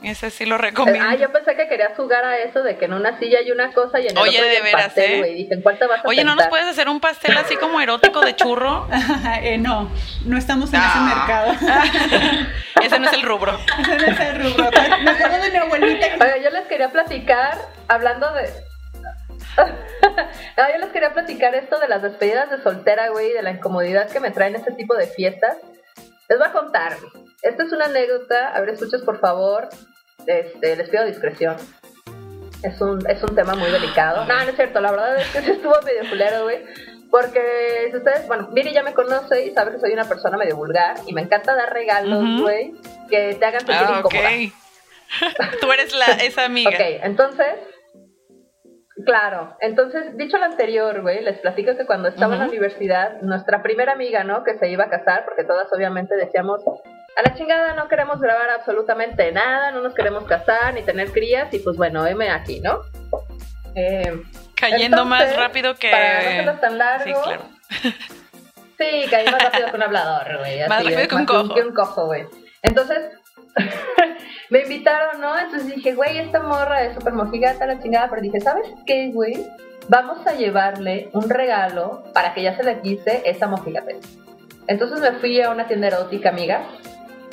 Ese 0.03 0.29
sí 0.29 0.45
lo 0.45 0.57
recomiendo. 0.57 1.03
Ah, 1.09 1.15
yo 1.15 1.31
pensé 1.31 1.55
que 1.55 1.67
querías 1.67 1.97
jugar 1.97 2.23
a 2.23 2.37
eso 2.37 2.61
de 2.61 2.77
que 2.77 2.85
en 2.85 2.93
una 2.93 3.17
silla 3.17 3.39
hay 3.39 3.49
una 3.51 3.73
cosa 3.73 3.99
y 3.99 4.07
en 4.07 4.11
el 4.11 4.17
Oye, 4.19 4.37
otro 4.37 4.49
de 4.49 4.61
veras, 4.61 4.83
pastel, 4.85 5.23
¿eh? 5.23 5.33
Dije, 5.33 5.61
¿cuál 5.63 5.79
te 5.79 5.87
vas 5.87 6.05
a 6.05 6.07
Oye, 6.07 6.23
¿no 6.23 6.35
nos 6.35 6.47
puedes 6.47 6.67
hacer 6.67 6.87
un 6.87 6.99
pastel 6.99 7.35
así 7.35 7.55
como 7.55 7.81
erótico 7.81 8.21
de 8.21 8.35
churro? 8.35 8.87
eh, 9.41 9.57
no, 9.57 9.89
no 10.25 10.37
estamos 10.37 10.71
en 10.73 10.79
ese 10.81 10.89
ah. 10.93 11.15
mercado. 11.15 12.47
ese 12.83 12.99
no 12.99 13.07
es 13.07 13.13
el 13.13 13.23
rubro. 13.23 13.57
ese 13.79 13.97
no 13.97 14.07
es 14.07 14.19
el 14.19 14.43
rubro. 14.43 14.69
Me 15.03 15.11
acuerdo 15.11 15.37
de 15.41 15.51
mi 15.51 15.57
abuelita. 15.57 16.07
Oye, 16.21 16.43
yo 16.43 16.51
les 16.51 16.67
quería 16.67 16.89
platicar, 16.91 17.57
hablando 17.87 18.31
de, 18.33 18.49
no, 20.57 20.71
yo 20.71 20.77
les 20.79 20.89
quería 20.91 21.13
platicar 21.13 21.55
esto 21.55 21.79
de 21.79 21.87
las 21.87 22.01
despedidas 22.01 22.49
de 22.49 22.61
soltera, 22.61 23.09
güey, 23.09 23.33
de 23.33 23.41
la 23.41 23.51
incomodidad 23.51 24.09
que 24.09 24.19
me 24.19 24.31
traen 24.31 24.55
este 24.55 24.71
tipo 24.73 24.95
de 24.95 25.07
fiestas. 25.07 25.57
Les 26.29 26.37
voy 26.37 26.47
a 26.47 26.51
contar. 26.51 26.97
Esta 27.41 27.63
es 27.63 27.71
una 27.71 27.85
anécdota. 27.85 28.49
A 28.49 28.59
ver, 28.61 28.69
escuchas 28.69 29.01
por 29.01 29.19
favor. 29.19 29.69
Este, 30.25 30.75
les 30.75 30.89
pido 30.89 31.05
discreción. 31.05 31.55
Es 32.63 32.81
un, 32.81 33.07
es 33.09 33.21
un 33.23 33.35
tema 33.35 33.55
muy 33.55 33.71
delicado. 33.71 34.25
No, 34.25 34.35
no 34.35 34.49
es 34.49 34.55
cierto. 34.55 34.81
La 34.81 34.91
verdad 34.91 35.17
es 35.17 35.27
que 35.29 35.41
se 35.41 35.51
estuvo 35.53 35.75
medio 35.83 36.09
culero, 36.09 36.43
güey. 36.43 36.63
Porque 37.09 37.87
si 37.91 37.97
ustedes, 37.97 38.27
bueno, 38.27 38.49
Viri 38.51 38.73
ya 38.73 38.83
me 38.83 38.93
conoce 38.93 39.45
y 39.45 39.53
sabe 39.53 39.71
que 39.71 39.79
soy 39.79 39.93
una 39.93 40.03
persona 40.03 40.37
medio 40.37 40.57
vulgar 40.57 40.97
y 41.05 41.13
me 41.13 41.21
encanta 41.21 41.55
dar 41.55 41.71
regalos, 41.71 42.41
güey, 42.41 42.73
que 43.09 43.35
te 43.35 43.45
hagan 43.45 43.61
sentir 43.61 43.87
ah, 43.87 44.01
okay. 44.03 44.51
Tú 45.61 45.71
eres 45.71 45.93
la, 45.93 46.05
esa 46.05 46.43
amiga. 46.43 46.69
ok, 46.69 46.81
entonces 47.03 47.53
Claro, 49.05 49.55
entonces, 49.59 50.17
dicho 50.17 50.39
lo 50.39 50.45
anterior, 50.45 51.01
güey, 51.01 51.23
les 51.23 51.37
platico 51.39 51.77
que 51.77 51.85
cuando 51.85 52.07
estaba 52.07 52.33
en 52.33 52.39
la 52.39 52.47
universidad, 52.47 53.21
nuestra 53.21 53.61
primera 53.61 53.93
amiga, 53.93 54.23
¿no? 54.23 54.43
Que 54.43 54.57
se 54.57 54.69
iba 54.69 54.85
a 54.85 54.89
casar, 54.89 55.23
porque 55.25 55.43
todas 55.43 55.71
obviamente 55.71 56.15
decíamos, 56.15 56.63
a 57.15 57.21
la 57.21 57.35
chingada 57.35 57.73
no 57.75 57.87
queremos 57.89 58.19
grabar 58.19 58.49
absolutamente 58.49 59.31
nada, 59.31 59.71
no 59.71 59.81
nos 59.81 59.93
queremos 59.93 60.23
casar 60.23 60.73
ni 60.73 60.81
tener 60.81 61.11
crías, 61.11 61.53
y 61.53 61.59
pues 61.59 61.77
bueno, 61.77 62.07
M 62.07 62.27
aquí, 62.27 62.59
¿no? 62.59 62.81
Eh, 63.75 64.23
Cayendo 64.55 65.05
más 65.05 65.35
rápido 65.35 65.75
que... 65.75 65.91
Para 65.91 66.41
no 66.41 66.59
tan 66.59 66.77
largo. 66.79 67.05
Sí, 67.05 67.13
claro. 67.23 67.43
sí, 68.79 69.09
caí 69.11 69.25
más 69.29 69.43
rápido 69.43 69.69
que 69.69 69.75
un 69.75 69.83
hablador, 69.83 70.37
güey. 70.39 70.67
Más 70.67 70.83
rápido 70.83 71.07
que 71.07 71.15
un 71.15 71.25
cojo. 71.27 71.53
Que 71.53 71.61
un 71.61 71.73
cojo, 71.75 72.05
güey. 72.07 72.25
Entonces, 72.63 73.11
me 74.49 74.61
invitaron, 74.61 75.21
¿no? 75.21 75.37
Entonces 75.37 75.75
dije, 75.75 75.93
güey, 75.93 76.17
esta 76.17 76.41
morra 76.41 76.83
es 76.83 76.95
súper 76.95 77.13
mojigata, 77.13 77.65
la 77.65 77.79
chingada, 77.79 78.09
pero 78.09 78.21
dije, 78.21 78.39
¿sabes 78.39 78.67
qué, 78.85 79.11
güey? 79.11 79.45
Vamos 79.89 80.25
a 80.27 80.33
llevarle 80.33 81.09
un 81.13 81.29
regalo 81.29 82.03
para 82.13 82.33
que 82.33 82.43
ya 82.43 82.55
se 82.55 82.63
le 82.63 82.81
quise 82.81 83.21
esa 83.25 83.47
mojigata. 83.47 83.91
Entonces 84.67 84.99
me 84.99 85.13
fui 85.19 85.41
a 85.41 85.49
una 85.49 85.67
tienda 85.67 85.87
erótica, 85.87 86.29
amiga. 86.29 86.63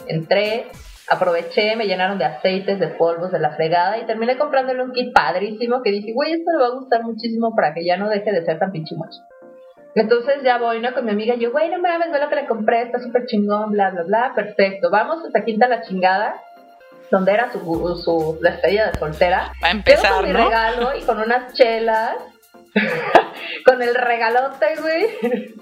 Entré, 0.07 0.67
aproveché, 1.09 1.75
me 1.77 1.87
llenaron 1.87 2.19
de 2.19 2.25
aceites, 2.25 2.79
de 2.79 2.89
polvos, 2.89 3.33
de 3.33 3.41
la 3.41 3.51
fregada 3.57 3.99
y 3.99 4.07
terminé 4.07 4.39
comprándole 4.39 4.83
un 4.83 4.93
kit 4.93 5.13
padrísimo 5.13 5.83
que 5.83 5.91
dije, 5.91 6.13
güey, 6.13 6.33
esto 6.33 6.53
le 6.53 6.59
va 6.59 6.67
a 6.67 6.79
gustar 6.79 7.03
muchísimo 7.03 7.55
para 7.55 7.75
que 7.75 7.85
ya 7.85 7.97
no 7.97 8.09
deje 8.09 8.31
de 8.31 8.45
ser 8.45 8.59
tan 8.59 8.71
pinche 8.71 8.95
macho. 8.97 9.19
Entonces 9.95 10.43
ya 10.43 10.59
voy, 10.59 10.81
¿no? 10.81 10.93
Con 10.93 11.05
mi 11.05 11.13
amiga, 11.13 11.37
yo, 11.37 11.53
güey, 11.53 11.71
no 11.71 11.79
mames, 11.79 12.11
ve 12.11 12.19
lo 12.19 12.29
que 12.29 12.35
le 12.35 12.47
compré, 12.47 12.83
está 12.83 12.99
súper 12.99 13.27
chingón, 13.27 13.71
bla, 13.71 13.91
bla, 13.91 14.03
bla, 14.03 14.33
perfecto. 14.35 14.91
Vamos 14.91 15.25
hasta 15.25 15.45
Quinta 15.45 15.69
La 15.69 15.83
Chingada, 15.83 16.41
donde 17.11 17.33
era 17.33 17.53
su, 17.53 17.61
su 18.05 18.39
despedida 18.43 18.91
de 18.91 18.99
soltera. 18.99 19.53
Para 19.61 19.73
empezar, 19.73 20.13
con 20.15 20.25
mi 20.25 20.33
regalo 20.33 20.97
y 20.97 21.03
con 21.03 21.21
unas 21.21 21.53
chelas. 21.55 22.17
con 23.65 23.81
el 23.83 23.95
regalote, 23.95 24.67
güey. 24.81 25.55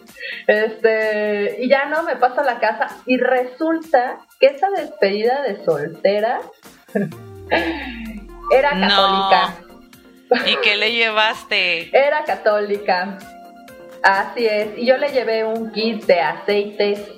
Este, 0.46 1.56
y 1.60 1.68
ya 1.68 1.86
no, 1.86 2.02
me 2.04 2.16
paso 2.16 2.40
a 2.40 2.44
la 2.44 2.58
casa 2.58 2.88
y 3.06 3.18
resulta 3.18 4.18
que 4.40 4.46
esa 4.46 4.70
despedida 4.70 5.42
de 5.42 5.62
soltera 5.64 6.40
era 8.50 8.70
católica. 8.70 9.54
¿Y 10.46 10.56
qué 10.62 10.76
le 10.76 10.92
llevaste? 10.92 11.90
Era 11.96 12.24
católica. 12.24 13.18
Así 14.02 14.46
es, 14.46 14.76
y 14.76 14.86
yo 14.86 14.96
le 14.96 15.10
llevé 15.10 15.44
un 15.44 15.70
kit 15.72 16.04
de 16.04 16.20
aceites, 16.20 17.08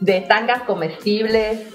de 0.00 0.20
tangas 0.22 0.62
comestibles, 0.62 1.66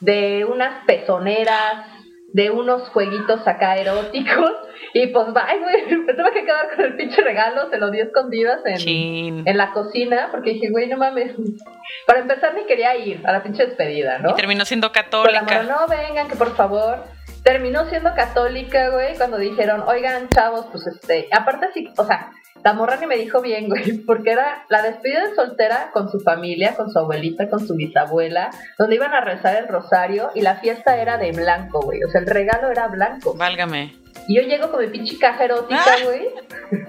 de 0.00 0.44
unas 0.44 0.84
pezoneras, 0.84 1.86
de 2.32 2.50
unos 2.50 2.88
jueguitos 2.90 3.46
acá 3.46 3.76
eróticos. 3.76 4.52
Y 4.94 5.08
pues, 5.08 5.26
bye, 5.34 5.58
güey, 5.60 5.96
me 5.98 6.14
tuve 6.14 6.32
que 6.32 6.44
quedar 6.44 6.74
con 6.74 6.84
el 6.84 6.96
pinche 6.96 7.20
regalo, 7.20 7.68
se 7.68 7.78
lo 7.78 7.90
di 7.90 8.00
escondidas 8.00 8.60
en, 8.64 9.46
en 9.46 9.56
la 9.56 9.72
cocina, 9.72 10.28
porque 10.30 10.54
dije, 10.54 10.70
güey, 10.70 10.88
no 10.88 10.96
mames. 10.96 11.34
Para 12.06 12.20
empezar, 12.20 12.54
ni 12.54 12.64
quería 12.64 12.96
ir 12.96 13.20
a 13.26 13.32
la 13.32 13.42
pinche 13.42 13.66
despedida, 13.66 14.18
¿no? 14.18 14.30
Y 14.30 14.34
terminó 14.34 14.64
siendo 14.64 14.90
católica. 14.90 15.62
no, 15.64 15.86
vengan, 15.88 16.28
que 16.28 16.36
por 16.36 16.56
favor. 16.56 17.04
Terminó 17.42 17.84
siendo 17.88 18.14
católica, 18.14 18.90
güey, 18.90 19.16
cuando 19.16 19.36
dijeron, 19.38 19.84
oigan, 19.86 20.28
chavos, 20.28 20.66
pues 20.72 20.86
este, 20.86 21.28
aparte 21.32 21.68
sí, 21.72 21.88
o 21.96 22.04
sea, 22.04 22.30
la 22.64 22.72
morra 22.72 22.96
ni 22.96 23.06
me 23.06 23.16
dijo 23.16 23.40
bien, 23.40 23.68
güey, 23.68 23.98
porque 24.06 24.32
era 24.32 24.64
la 24.68 24.82
despedida 24.82 25.26
de 25.28 25.34
soltera 25.34 25.90
con 25.92 26.10
su 26.10 26.20
familia, 26.20 26.74
con 26.76 26.90
su 26.90 26.98
abuelita, 26.98 27.48
con 27.48 27.66
su 27.66 27.74
bisabuela, 27.76 28.50
donde 28.78 28.96
iban 28.96 29.12
a 29.14 29.20
rezar 29.20 29.56
el 29.56 29.68
rosario 29.68 30.30
y 30.34 30.40
la 30.42 30.56
fiesta 30.56 30.96
era 31.00 31.16
de 31.18 31.32
blanco, 31.32 31.80
güey. 31.80 32.02
O 32.04 32.08
sea, 32.10 32.20
el 32.20 32.26
regalo 32.26 32.70
era 32.70 32.88
blanco. 32.88 33.34
Válgame. 33.34 33.94
Y 34.26 34.36
yo 34.36 34.42
llego 34.42 34.70
con 34.70 34.80
mi 34.80 34.88
pinche 34.88 35.16
caja 35.18 35.44
erótica, 35.44 35.80
Ah. 35.86 36.04
güey. 36.04 36.28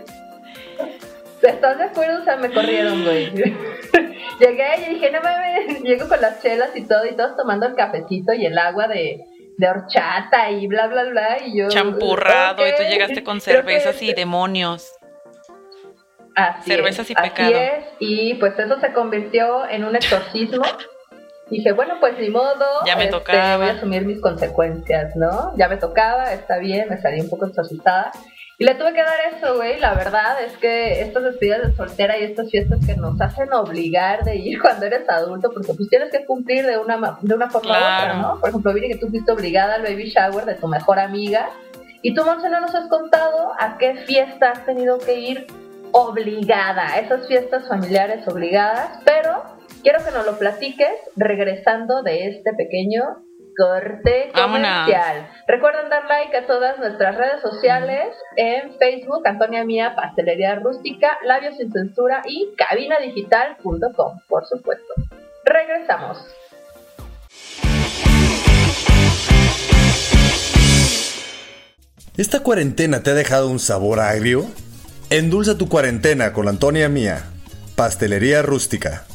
¿Estás 1.41 1.77
de 1.77 1.83
acuerdo? 1.85 2.21
O 2.21 2.23
sea, 2.25 2.35
me 2.35 2.51
corrieron, 2.51 3.03
güey. 3.03 3.31
Llegué 4.39 4.67
y 4.87 4.93
dije, 4.95 5.11
no 5.11 5.21
mames, 5.21 5.81
llego 5.83 6.07
con 6.07 6.19
las 6.21 6.41
chelas 6.41 6.69
y 6.75 6.85
todo, 6.85 7.05
y 7.05 7.15
todos 7.15 7.35
tomando 7.37 7.65
el 7.67 7.75
cafecito 7.75 8.33
y 8.33 8.45
el 8.45 8.57
agua 8.57 8.87
de, 8.87 9.21
de 9.57 9.69
horchata 9.69 10.49
y 10.51 10.67
bla, 10.67 10.87
bla, 10.87 11.03
bla. 11.05 11.37
Y 11.45 11.57
yo. 11.57 11.69
Champurrado 11.69 12.67
y 12.67 12.71
tú 12.75 12.83
llegaste 12.89 13.23
con 13.23 13.37
que- 13.37 13.41
cervezas 13.45 14.01
y 14.01 14.13
demonios. 14.13 14.91
Así 16.35 16.71
cervezas 16.71 17.05
es, 17.05 17.11
y 17.11 17.15
pecado. 17.15 17.49
Así 17.49 17.57
es, 17.57 17.85
y 17.99 18.33
pues 18.35 18.57
eso 18.57 18.79
se 18.79 18.93
convirtió 18.93 19.67
en 19.69 19.83
un 19.83 19.95
exorcismo. 19.95 20.63
Dije, 21.49 21.71
bueno, 21.71 21.95
pues 21.99 22.17
ni 22.19 22.29
modo. 22.29 22.65
Ya 22.85 22.95
me 22.95 23.05
este, 23.05 23.17
tocaba. 23.17 23.57
Voy 23.57 23.67
a 23.67 23.71
asumir 23.71 24.05
mis 24.05 24.21
consecuencias, 24.21 25.15
¿no? 25.15 25.53
Ya 25.57 25.67
me 25.67 25.77
tocaba, 25.77 26.31
está 26.31 26.59
bien, 26.59 26.87
me 26.89 27.01
salí 27.01 27.21
un 27.21 27.29
poco 27.29 27.45
asustada. 27.45 28.11
Y 28.59 28.65
le 28.65 28.75
tuve 28.75 28.93
que 28.93 29.01
dar 29.01 29.19
eso, 29.33 29.55
güey. 29.55 29.79
La 29.79 29.93
verdad 29.93 30.43
es 30.43 30.55
que 30.57 31.01
estas 31.01 31.23
despedidas 31.23 31.61
de 31.63 31.75
soltera 31.75 32.17
y 32.17 32.23
estas 32.23 32.51
fiestas 32.51 32.85
que 32.85 32.95
nos 32.97 33.19
hacen 33.21 33.51
obligar 33.53 34.23
de 34.25 34.35
ir 34.35 34.59
cuando 34.61 34.85
eres 34.85 35.09
adulto, 35.09 35.49
porque 35.51 35.73
pues 35.73 35.89
tienes 35.89 36.11
que 36.11 36.25
cumplir 36.25 36.65
de 36.65 36.77
una, 36.77 37.17
de 37.21 37.33
una 37.33 37.49
forma 37.49 37.69
u 37.69 37.73
otra, 37.73 38.03
Claro. 38.03 38.21
¿no? 38.21 38.39
Por 38.39 38.49
ejemplo, 38.49 38.73
Viri, 38.73 38.89
que 38.89 38.97
tú 38.97 39.07
fuiste 39.07 39.31
obligada 39.31 39.75
al 39.75 39.83
baby 39.83 40.09
shower 40.09 40.45
de 40.45 40.55
tu 40.55 40.67
mejor 40.67 40.99
amiga. 40.99 41.49
Y 42.01 42.13
tú, 42.13 42.23
Monse, 42.25 42.49
no 42.49 42.59
nos 42.59 42.75
has 42.75 42.87
contado 42.89 43.53
a 43.57 43.77
qué 43.77 43.95
fiesta 44.05 44.51
has 44.51 44.65
tenido 44.65 44.99
que 44.99 45.19
ir 45.19 45.47
obligada, 45.91 46.93
a 46.93 46.99
esas 46.99 47.27
fiestas 47.27 47.67
familiares 47.67 48.27
obligadas, 48.27 48.99
pero 49.05 49.43
quiero 49.83 50.03
que 50.03 50.11
nos 50.11 50.25
lo 50.25 50.37
platiques 50.37 50.93
regresando 51.15 52.03
de 52.03 52.27
este 52.27 52.53
pequeño 52.53 53.03
corte 53.57 54.31
Vámonos. 54.33 54.85
comercial. 54.85 55.27
Recuerden 55.47 55.89
dar 55.89 56.05
like 56.05 56.35
a 56.35 56.47
todas 56.47 56.79
nuestras 56.79 57.15
redes 57.15 57.41
sociales 57.41 58.15
en 58.37 58.77
Facebook, 58.77 59.27
Antonia 59.27 59.65
Mía, 59.65 59.95
Pastelería 59.95 60.55
Rústica, 60.55 61.17
Labios 61.25 61.57
sin 61.57 61.71
Censura 61.71 62.21
y 62.25 62.53
cabinadigital.com, 62.55 64.19
por 64.29 64.45
supuesto. 64.45 64.93
Regresamos. 65.43 66.25
¿Esta 72.15 72.41
cuarentena 72.41 73.01
te 73.01 73.11
ha 73.11 73.13
dejado 73.13 73.49
un 73.49 73.59
sabor 73.59 73.99
agrio? 74.01 74.45
Endulza 75.11 75.57
tu 75.57 75.67
cuarentena 75.67 76.33
con 76.33 76.47
Antonia 76.47 76.87
Mía, 76.87 77.25
Pastelería 77.75 78.43
Rústica. 78.43 79.07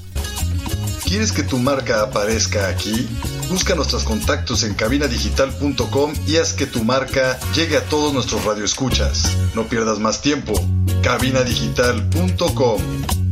¿Quieres 1.04 1.30
que 1.30 1.44
tu 1.44 1.58
marca 1.58 2.02
aparezca 2.02 2.66
aquí? 2.66 3.08
Busca 3.48 3.76
nuestros 3.76 4.02
contactos 4.02 4.64
en 4.64 4.74
cabinadigital.com 4.74 6.12
y 6.26 6.38
haz 6.38 6.52
que 6.52 6.66
tu 6.66 6.82
marca 6.82 7.38
llegue 7.54 7.76
a 7.76 7.84
todos 7.84 8.12
nuestros 8.12 8.44
radioescuchas. 8.44 9.36
No 9.54 9.68
pierdas 9.68 10.00
más 10.00 10.20
tiempo. 10.20 10.54
cabinadigital.com 11.04 13.23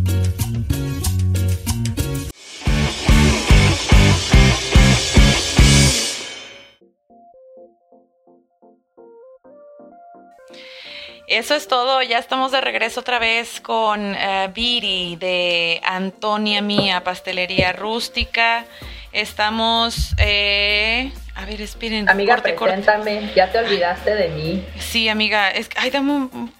Eso 11.32 11.54
es 11.54 11.66
todo, 11.66 12.02
ya 12.02 12.18
estamos 12.18 12.52
de 12.52 12.60
regreso 12.60 13.00
otra 13.00 13.18
vez 13.18 13.58
con 13.62 14.14
eh, 14.14 14.50
Viri 14.54 15.16
de 15.16 15.80
Antonia 15.82 16.60
Mía, 16.60 17.04
Pastelería 17.04 17.72
Rústica. 17.72 18.66
Estamos, 19.12 20.14
eh, 20.18 21.10
a 21.34 21.46
ver, 21.46 21.62
esperen. 21.62 22.06
Amiga, 22.10 22.34
corte, 22.34 22.54
corte. 22.54 22.74
preséntame, 22.74 23.32
ya 23.34 23.50
te 23.50 23.60
olvidaste 23.60 24.14
de 24.14 24.28
mí. 24.28 24.62
Sí, 24.78 25.08
amiga, 25.08 25.50
es 25.50 25.70
ay, 25.76 25.88
dame 25.88 26.12
un... 26.12 26.52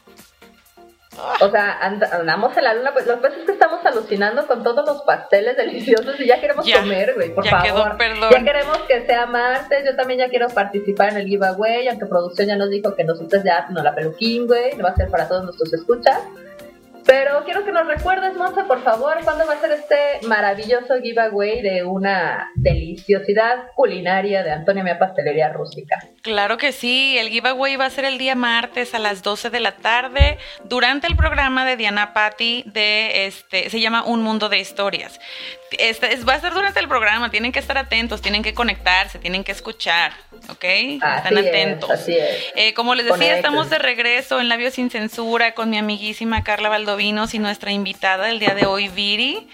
O 1.40 1.50
sea, 1.50 1.78
and- 1.80 2.02
andamos 2.04 2.56
en 2.56 2.64
la 2.64 2.74
luna, 2.74 2.92
pues 2.92 3.06
lo 3.06 3.16
que 3.16 3.22
pasa 3.22 3.36
es 3.38 3.44
que 3.46 3.52
estamos 3.52 3.84
alucinando 3.84 4.46
con 4.46 4.62
todos 4.62 4.84
los 4.86 5.02
pasteles 5.02 5.56
deliciosos 5.56 6.18
y 6.20 6.26
ya 6.26 6.40
queremos 6.40 6.66
Ya, 6.66 6.80
comer, 6.80 7.14
güey, 7.14 7.34
por 7.34 7.44
ya 7.44 7.50
favor. 7.50 7.66
quedó, 7.66 7.96
perdón. 7.98 8.30
Ya 8.30 8.42
queremos 8.44 8.78
que 8.88 9.06
sea 9.06 9.26
martes, 9.26 9.84
yo 9.84 9.94
también 9.96 10.20
ya 10.20 10.28
quiero 10.28 10.48
participar 10.48 11.10
en 11.10 11.18
el 11.18 11.26
giveaway, 11.26 11.88
aunque 11.88 12.06
producción 12.06 12.48
ya 12.48 12.56
nos 12.56 12.70
dijo 12.70 12.94
que 12.94 13.04
nosotros 13.04 13.42
ya 13.44 13.66
no 13.70 13.82
la 13.82 13.94
peluquín, 13.94 14.46
güey, 14.46 14.76
va 14.80 14.90
a 14.90 14.96
ser 14.96 15.08
para 15.10 15.28
todos 15.28 15.44
nuestros 15.44 15.72
escuchas. 15.72 16.18
Pero 17.04 17.44
quiero 17.44 17.64
que 17.64 17.72
nos 17.72 17.86
recuerdes, 17.86 18.34
Monza, 18.36 18.64
por 18.66 18.82
favor, 18.84 19.16
cuándo 19.24 19.46
va 19.46 19.54
a 19.54 19.60
ser 19.60 19.72
este 19.72 20.26
maravilloso 20.26 20.94
giveaway 21.02 21.60
de 21.60 21.82
una 21.84 22.50
deliciosidad 22.54 23.66
culinaria 23.74 24.42
de 24.42 24.50
Antonia 24.52 24.84
Mía 24.84 24.98
Pastelería 24.98 25.48
Rústica. 25.52 25.96
Claro 26.22 26.56
que 26.58 26.72
sí, 26.72 27.16
el 27.18 27.28
giveaway 27.30 27.76
va 27.76 27.86
a 27.86 27.90
ser 27.90 28.04
el 28.04 28.18
día 28.18 28.34
martes 28.34 28.94
a 28.94 28.98
las 28.98 29.22
12 29.22 29.50
de 29.50 29.60
la 29.60 29.72
tarde 29.72 30.38
durante 30.64 31.06
el 31.06 31.16
programa 31.16 31.64
de 31.64 31.76
Diana 31.76 32.12
Patti 32.12 32.62
de 32.66 33.26
este, 33.26 33.68
se 33.70 33.80
llama 33.80 34.04
Un 34.04 34.22
Mundo 34.22 34.48
de 34.48 34.58
Historias. 34.60 35.18
Este, 35.78 36.12
es- 36.12 36.28
va 36.28 36.34
a 36.34 36.40
ser 36.40 36.52
durante 36.52 36.80
el 36.80 36.86
programa, 36.88 37.30
tienen 37.30 37.50
que 37.50 37.58
estar 37.58 37.78
atentos, 37.78 38.20
tienen 38.20 38.42
que 38.42 38.52
conectarse, 38.52 39.18
tienen 39.18 39.42
que 39.42 39.52
escuchar, 39.52 40.12
¿ok? 40.50 40.64
Están 40.64 41.10
Así 41.26 41.34
es, 41.34 41.46
atentos. 41.48 41.90
así 41.90 42.16
es. 42.16 42.52
Eh, 42.54 42.74
como 42.74 42.94
les 42.94 43.06
decía, 43.06 43.16
Conecten. 43.16 43.36
estamos 43.38 43.70
de 43.70 43.78
regreso 43.78 44.38
en 44.38 44.48
Labios 44.50 44.74
sin 44.74 44.90
Censura 44.90 45.54
con 45.54 45.70
mi 45.70 45.78
amiguísima 45.78 46.44
Carla 46.44 46.68
Valdovinos 46.92 47.32
y 47.32 47.38
nuestra 47.38 47.72
invitada 47.72 48.26
del 48.26 48.38
día 48.38 48.54
de 48.54 48.66
hoy, 48.66 48.88
Viri. 48.88 49.48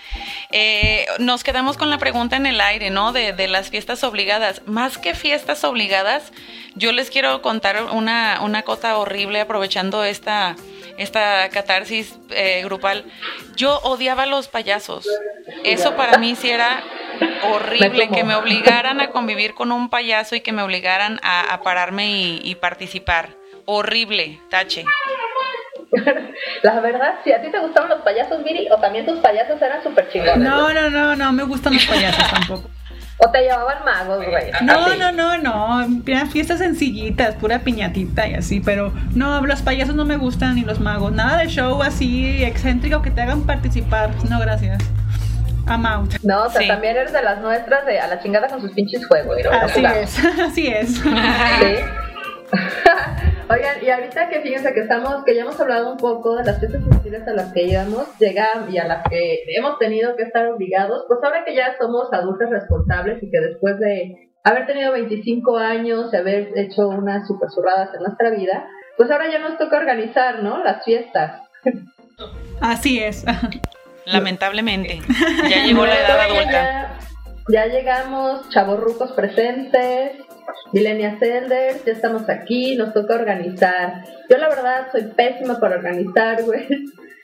Eh, 0.51 1.07
nos 1.21 1.45
quedamos 1.45 1.77
con 1.77 1.89
la 1.89 1.99
pregunta 1.99 2.35
en 2.35 2.47
el 2.47 2.61
aire, 2.61 2.91
¿no? 2.91 3.13
De, 3.13 3.47
las 3.47 3.71
fiestas 3.71 4.03
obligadas. 4.03 4.63
Más 4.67 4.99
que 4.99 5.15
fiestas 5.15 5.63
obligadas, 5.63 6.33
yo 6.75 6.91
les 6.91 7.11
quiero 7.11 7.41
contar 7.41 7.85
una, 7.93 8.41
una 8.43 8.63
cosa 8.63 8.99
horrible 8.99 9.41
aprovechando 9.41 10.03
esta, 10.03 10.57
esta 10.97 11.49
catarsis 11.51 12.19
eh, 12.31 12.63
grupal. 12.65 13.05
Yo 13.55 13.79
odiaba 13.85 14.25
a 14.25 14.27
los 14.27 14.49
payasos. 14.49 15.07
Eso 15.63 15.95
para 15.95 16.19
mí 16.19 16.35
sí 16.35 16.51
era 16.51 16.83
horrible, 17.45 18.09
que 18.09 18.25
me 18.25 18.35
obligaran 18.35 19.01
a 19.01 19.11
convivir 19.11 19.55
con 19.55 19.71
un 19.71 19.91
payaso 19.91 20.35
y 20.35 20.41
que 20.41 20.51
me 20.51 20.63
obligaran 20.63 21.21
a, 21.23 21.55
a 21.55 21.63
pararme 21.63 22.11
y, 22.11 22.41
y 22.43 22.57
participar. 22.57 23.37
Horrible, 23.65 24.41
tache. 24.51 24.85
La 26.63 26.81
verdad, 26.81 27.15
si 27.25 27.33
a 27.33 27.41
ti 27.41 27.51
te 27.51 27.59
gustaban 27.59 27.89
los 27.91 28.01
payasos, 28.03 28.43
Viri, 28.45 28.69
o 28.71 28.77
también 28.79 29.07
tus 29.07 29.19
payasos 29.21 29.61
eran 29.63 29.83
súper 29.83 30.09
chingones. 30.11 30.39
No, 30.39 30.73
no, 30.73 30.91
no, 30.91 31.17
no 31.17 31.33
me 31.33 31.43
gustan 31.45 31.75
los 31.75 31.87
payasos 31.87 32.25
tampoco. 32.31 32.69
O 33.21 33.31
te 33.33 33.41
llevaban 33.43 33.85
magos, 33.85 34.25
güey. 34.25 34.51
No, 34.63 34.95
no, 34.95 35.11
no, 35.11 35.39
no. 35.39 36.01
Eran 36.07 36.31
fiestas 36.31 36.59
sencillitas, 36.59 37.35
pura 37.35 37.59
piñatita 37.61 38.29
y 38.29 38.35
así, 38.35 38.61
pero 38.61 38.93
no, 39.15 39.45
los 39.45 39.61
payasos 39.63 39.97
no 39.97 40.05
me 40.05 40.17
gustan 40.17 40.55
ni 40.55 40.63
los 40.63 40.79
magos. 40.79 41.11
Nada 41.11 41.39
de 41.39 41.49
show 41.49 41.83
así 41.83 42.45
excéntrico 42.45 43.03
que 43.03 43.11
te 43.11 43.21
hagan 43.23 43.45
participar. 43.45 44.11
No, 44.31 44.39
gracias. 44.39 44.79
I'm 45.67 45.85
out. 45.85 46.15
No, 46.23 46.45
o 46.45 46.49
sea, 46.49 46.63
Sí. 46.63 46.69
también 46.69 46.97
eres 46.97 47.13
de 47.13 47.21
las 47.23 47.41
nuestras 47.41 47.85
de 47.87 47.99
a 47.99 48.07
la 48.07 48.21
chingada 48.21 48.47
con 48.47 48.61
sus 48.61 48.71
pinches 48.71 49.05
juegos. 49.07 49.37
no 49.45 49.51
Así 49.51 49.85
es, 49.85 50.25
así 50.41 50.67
es. 50.69 50.95
Sí. 50.95 51.05
Oigan, 53.51 53.83
y 53.83 53.91
ahorita 53.91 54.29
que 54.29 54.41
fíjense 54.41 54.75
que 54.75 54.81
estamos, 54.81 55.25
que 55.25 55.35
ya 55.35 55.43
hemos 55.43 55.59
hablado 55.59 55.93
un 55.93 55.97
poco 55.97 56.37
de 56.37 56.45
las 56.45 56.59
fiestas 56.59 56.83
infantiles 56.83 57.27
a 57.27 57.33
las 57.33 57.53
que 57.53 57.67
llegamos, 57.67 58.07
llegamos 58.19 58.71
y 58.71 58.79
a 58.79 58.87
las 58.87 59.09
que 59.09 59.45
hemos 59.57 59.79
tenido 59.79 60.17
que 60.17 60.25
estar 60.25 60.47
obligados, 60.49 61.05
pues 61.09 61.21
ahora 61.23 61.45
que 61.45 61.55
ya 61.55 61.75
somos 61.79 62.13
adultos 62.13 62.51
responsables 62.51 63.23
y 63.23 63.31
que 63.31 63.41
después 63.41 63.79
de 63.79 64.31
haber 64.45 64.67
tenido 64.67 64.93
25 64.93 65.57
años 65.57 66.13
y 66.13 66.17
haber 66.17 66.53
hecho 66.57 66.89
unas 66.89 67.27
super 67.27 67.51
zurradas 67.51 67.95
en 67.95 68.03
nuestra 68.03 68.31
vida, 68.31 68.67
pues 68.97 69.11
ahora 69.11 69.31
ya 69.31 69.39
nos 69.39 69.57
toca 69.59 69.79
organizar, 69.79 70.43
¿no? 70.43 70.63
Las 70.63 70.85
fiestas. 70.85 71.43
Así 72.61 72.99
es. 73.01 73.25
Lamentablemente. 74.07 75.01
Ya 75.49 75.65
llegó 75.65 75.87
la 75.87 75.99
edad 75.99 76.21
adulta. 76.21 76.99
Ya, 77.49 77.67
ya 77.67 77.67
llegamos, 77.67 78.49
chavorrucos 78.51 79.13
presentes, 79.13 80.13
Millennial 80.73 81.19
Elders, 81.21 81.85
ya 81.85 81.93
estamos 81.93 82.29
aquí, 82.29 82.77
nos 82.77 82.93
toca 82.93 83.15
organizar. 83.15 84.05
Yo 84.29 84.37
la 84.39 84.49
verdad 84.49 84.89
soy 84.93 85.05
pésima 85.17 85.59
para 85.59 85.77
organizar, 85.77 86.43
güey. 86.45 86.67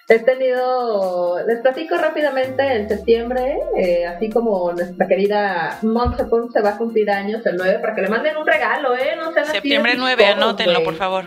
He 0.07 0.19
tenido, 0.19 1.39
les 1.47 1.61
platico 1.61 1.97
rápidamente, 1.97 2.63
en 2.63 2.89
septiembre, 2.89 3.59
eh, 3.79 4.05
así 4.07 4.29
como 4.29 4.71
nuestra 4.73 5.09
querida 5.09 5.79
Montse 5.81 6.25
Ponce 6.25 6.61
va 6.61 6.71
a 6.71 6.77
cumplir 6.77 7.11
años 7.11 7.45
el 7.47 7.57
9, 7.57 7.79
para 7.79 7.95
que 7.95 8.03
le 8.03 8.09
manden 8.09 8.37
un 8.37 8.47
regalo, 8.47 8.95
¿eh? 8.95 9.17
No 9.17 9.33
sean 9.33 9.45
así 9.45 9.53
Septiembre 9.53 9.95
9, 9.97 10.17
chistosos, 10.23 10.43
anótenlo, 10.43 10.73
güey. 10.75 10.85
por 10.85 10.95
favor. 10.97 11.25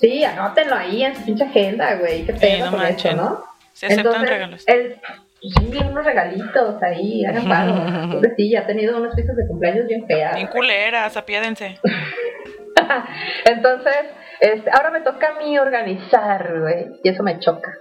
Sí, 0.00 0.22
anótenlo 0.22 0.76
ahí 0.76 1.02
en 1.02 1.16
su 1.16 1.24
pinche 1.24 1.42
agenda, 1.42 1.96
güey. 1.96 2.24
Qué 2.24 2.34
pedo 2.34 2.66
no 2.66 2.70
con 2.70 2.80
manchen. 2.80 3.14
eso, 3.14 3.22
¿no? 3.22 3.44
Se 3.72 3.86
aceptan 3.86 4.06
Entonces, 4.06 4.30
regalos. 4.30 4.68
El, 4.68 4.96
sí, 5.40 5.78
unos 5.88 6.04
regalitos 6.04 6.82
ahí, 6.82 7.24
hagan 7.24 7.48
paro. 7.48 8.10
Porque 8.12 8.34
sí, 8.36 8.50
ya 8.50 8.60
ha 8.60 8.66
tenido 8.66 8.96
unas 8.98 9.14
fiestas 9.14 9.36
de 9.36 9.46
cumpleaños 9.46 9.86
bien 9.86 10.06
feas. 10.06 10.34
Bien 10.34 10.48
culeras, 10.48 11.16
apiádense. 11.16 11.78
Entonces, 13.44 14.06
este, 14.40 14.70
ahora 14.70 14.90
me 14.90 15.00
toca 15.00 15.28
a 15.28 15.38
mí 15.38 15.58
organizar, 15.58 16.60
güey. 16.60 16.86
Y 17.02 17.08
eso 17.08 17.22
me 17.22 17.38
choca. 17.38 17.72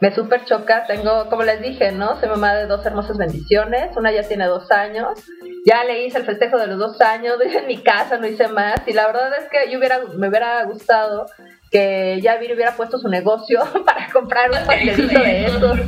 Me 0.00 0.14
súper 0.14 0.44
choca. 0.44 0.84
Tengo, 0.86 1.28
como 1.28 1.42
les 1.42 1.60
dije, 1.60 1.92
¿no? 1.92 2.18
Soy 2.20 2.28
mamá 2.28 2.54
de 2.54 2.66
dos 2.66 2.84
hermosas 2.84 3.16
bendiciones. 3.16 3.96
Una 3.96 4.12
ya 4.12 4.22
tiene 4.22 4.46
dos 4.46 4.70
años. 4.70 5.24
ya 5.64 5.84
le 5.84 6.04
hice 6.04 6.18
el 6.18 6.24
festejo 6.24 6.58
de 6.58 6.66
los 6.66 6.78
dos 6.78 7.00
años, 7.00 7.38
en 7.40 7.66
mi 7.66 7.82
casa, 7.82 8.18
no 8.18 8.26
hice 8.26 8.48
más. 8.48 8.86
Y 8.86 8.92
la 8.92 9.06
verdad 9.06 9.32
es 9.38 9.48
que 9.48 9.70
yo 9.70 9.78
hubiera, 9.78 10.00
me 10.16 10.28
hubiera 10.28 10.62
gustado 10.64 11.26
que 11.70 12.20
ya 12.22 12.36
hubiera 12.36 12.76
puesto 12.76 12.98
su 12.98 13.08
negocio 13.08 13.60
para 13.84 14.08
comprar 14.10 14.50
un 14.50 14.66
pastelito 14.66 15.18
de 15.18 15.46
estos. 15.46 15.78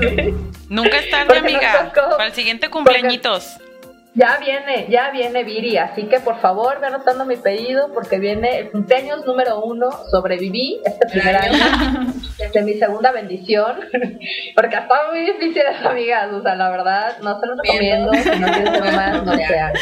Nunca 0.69 0.99
es 0.99 1.11
tarde, 1.11 1.39
amiga. 1.39 1.93
para 1.95 2.27
el 2.27 2.33
siguiente 2.33 2.69
cumpleañitos. 2.69 3.59
Ya 4.15 4.37
viene, 4.39 4.87
ya 4.89 5.11
viene 5.11 5.45
Viri, 5.45 5.77
así 5.77 6.07
que 6.07 6.19
por 6.19 6.41
favor 6.41 6.81
ve 6.81 6.89
anotando 6.89 7.25
mi 7.25 7.37
pedido 7.37 7.93
porque 7.93 8.19
viene 8.19 8.59
el 8.59 8.71
cumpleaños 8.71 9.25
número 9.25 9.61
uno. 9.61 9.91
Sobreviví 10.11 10.81
este 10.85 11.07
primer 11.07 11.37
año 11.37 11.65
desde 12.37 12.63
mi 12.63 12.75
segunda 12.75 13.13
bendición, 13.13 13.77
porque 14.57 14.75
estaba 14.75 15.13
muy 15.13 15.21
difícil 15.21 15.63
amigas, 15.85 16.33
o 16.33 16.43
sea, 16.43 16.57
la 16.57 16.69
verdad, 16.69 17.19
no 17.23 17.39
se 17.39 17.47
los 17.47 17.59
recomiendo, 17.63 18.13
si 18.15 18.41
no 18.41 18.49
quieren 18.49 18.97
más, 18.97 19.25
no 19.25 19.37
sean. 19.37 19.73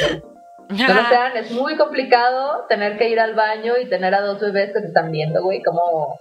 No 0.68 1.08
sean, 1.08 1.36
es 1.36 1.50
muy 1.52 1.76
complicado 1.76 2.66
tener 2.68 2.98
que 2.98 3.08
ir 3.08 3.20
al 3.20 3.34
baño 3.34 3.74
y 3.80 3.86
tener 3.86 4.14
a 4.14 4.20
dos 4.20 4.40
bebés 4.40 4.72
que 4.72 4.80
te 4.80 4.86
están 4.88 5.10
viendo, 5.12 5.42
güey, 5.42 5.62
cómo, 5.62 6.18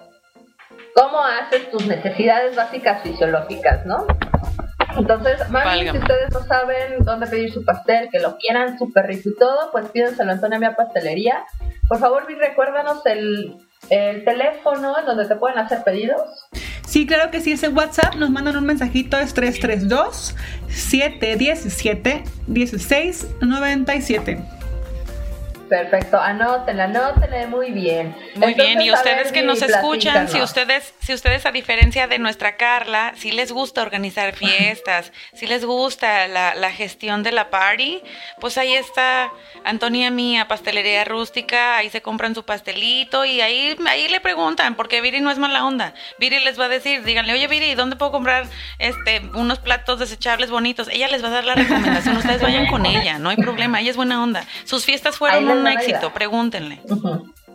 cómo 0.93 1.24
haces 1.24 1.70
tus 1.72 1.86
necesidades 1.88 2.56
básicas 2.56 3.02
fisiológicas, 3.02 3.86
¿no? 3.86 4.06
Entonces, 4.98 5.50
mami, 5.50 5.89
si 5.89 5.98
ustedes 5.98 6.32
no 6.32 6.41
saben 6.41 7.04
dónde 7.04 7.28
pedir 7.28 7.52
su 7.52 7.66
pastel, 7.66 8.10
que 8.12 8.20
lo 8.20 8.38
quieran 8.38 8.78
súper 8.78 9.08
rico 9.08 9.30
y 9.30 9.36
todo, 9.38 9.72
pues 9.72 9.89
pídenselo 9.89 10.32
a 10.32 10.34
Antonia 10.36 10.60
Mía 10.60 10.76
Pastelería. 10.76 11.43
Por 11.89 12.00
favor, 12.00 12.26
recuérdanos 12.28 13.06
el, 13.06 13.58
el 13.89 14.24
teléfono 14.24 14.98
en 14.98 15.06
donde 15.06 15.28
te 15.28 15.36
pueden 15.36 15.58
hacer 15.58 15.84
pedidos. 15.84 16.48
Sí, 16.86 17.06
claro 17.06 17.32
que 17.32 17.42
sí, 17.42 17.52
es 17.52 17.64
en 17.64 17.76
WhatsApp. 17.76 18.16
Nos 18.16 18.30
mandan 18.30 18.56
un 18.58 18.66
mensajito, 18.66 19.18
es 19.18 19.34
332 19.34 20.36
717 20.70 22.24
1697. 22.48 24.40
Perfecto, 25.70 26.20
anótenla, 26.20 26.84
anótenla 26.86 27.48
muy 27.48 27.72
bien. 27.72 28.16
Muy 28.36 28.54
bien, 28.54 28.82
y 28.82 28.92
ustedes 28.92 29.32
que 29.32 29.42
nos 29.42 29.62
escuchan, 29.62 30.28
si 30.28 30.42
ustedes, 30.42 30.94
si 31.00 31.14
ustedes 31.14 31.46
a 31.46 31.52
diferencia 31.52 32.08
de 32.08 32.20
nuestra 32.20 32.58
Carla, 32.58 33.14
si 33.16 33.32
les 33.32 33.52
gusta 33.52 33.82
organizar 33.82 34.34
fiestas, 34.36 35.12
si 35.34 35.48
les 35.48 35.66
gusta 35.66 36.28
la, 36.28 36.56
la 36.56 36.72
gestión 36.72 37.24
de 37.24 37.32
la 37.32 37.50
party, 37.50 38.02
pues 38.40 38.58
ahí 38.58 38.74
está 38.74 39.32
Antonia 39.64 40.12
Mía, 40.12 40.48
Pastelería 40.48 41.04
Rústica, 41.06 41.78
ahí 41.78 41.90
se 41.90 42.02
compran 42.02 42.36
su 42.36 42.44
pastelito 42.44 43.26
y 43.26 43.42
ahí, 43.42 43.76
ahí 43.88 44.08
le 44.08 44.20
preguntan, 44.20 44.76
porque 44.76 45.02
Viri 45.02 45.22
no 45.22 45.32
es 45.32 45.38
mala 45.38 45.66
onda. 45.66 45.94
Viri 46.20 46.40
les 46.40 46.60
va 46.60 46.66
a 46.66 46.70
decir, 46.70 47.04
díganle, 47.04 47.34
oye 47.34 47.48
Viri, 47.48 47.76
¿dónde 47.76 47.96
puedo 47.96 48.12
comprar 48.12 48.48
este 48.80 49.22
unos 49.34 49.60
platos 49.60 50.00
desechables 50.00 50.50
bonitos? 50.50 50.90
Ella 50.90 51.08
les 51.08 51.24
va 51.24 51.28
a 51.28 51.32
dar 51.32 51.46
la 51.46 51.56
recomendación, 51.56 52.18
ustedes 52.18 52.42
vayan 52.42 52.68
con 52.68 52.86
ella, 52.86 53.18
no 53.20 53.30
hay 53.30 53.38
problema, 53.38 53.82
ella 53.82 53.92
es 53.92 53.98
buena 53.98 54.22
onda. 54.22 54.46
Sus 54.66 54.86
fiestas 54.86 55.18
fueron 55.18 55.48
un 55.48 55.68
éxito, 55.68 56.14
pregúntenle. 56.14 56.82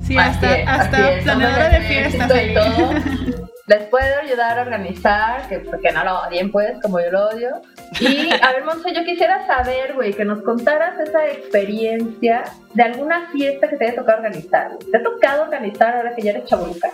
Sí, 0.03 0.17
hasta, 0.17 0.55
hasta 0.67 1.21
planeadora 1.23 1.69
de 1.69 1.81
fiestas. 1.81 2.31
Y 2.45 2.55
todo. 2.55 3.51
Les 3.71 3.83
puedo 3.85 4.19
ayudar 4.21 4.59
a 4.59 4.63
organizar, 4.63 5.49
que, 5.49 5.61
porque 5.61 5.93
no 5.93 6.03
lo 6.03 6.23
odien 6.23 6.51
pues, 6.51 6.73
como 6.83 6.99
yo 6.99 7.09
lo 7.13 7.29
odio. 7.29 7.63
Y 8.01 8.29
a 8.43 8.53
ver, 8.53 8.65
Monse, 8.65 8.93
yo 8.93 9.05
quisiera 9.05 9.47
saber, 9.47 9.95
güey, 9.95 10.13
que 10.13 10.25
nos 10.25 10.43
contaras 10.43 10.99
esa 10.99 11.29
experiencia 11.29 12.43
de 12.75 12.83
alguna 12.83 13.31
fiesta 13.31 13.69
que 13.69 13.77
te 13.77 13.85
haya 13.85 13.95
tocado 13.95 14.19
organizar. 14.19 14.73
¿Te 14.91 14.97
ha 14.97 15.03
tocado 15.05 15.43
organizar 15.43 15.95
ahora 15.95 16.17
que 16.17 16.23
ya 16.23 16.33
eres 16.33 16.47
chabuluca? 16.47 16.91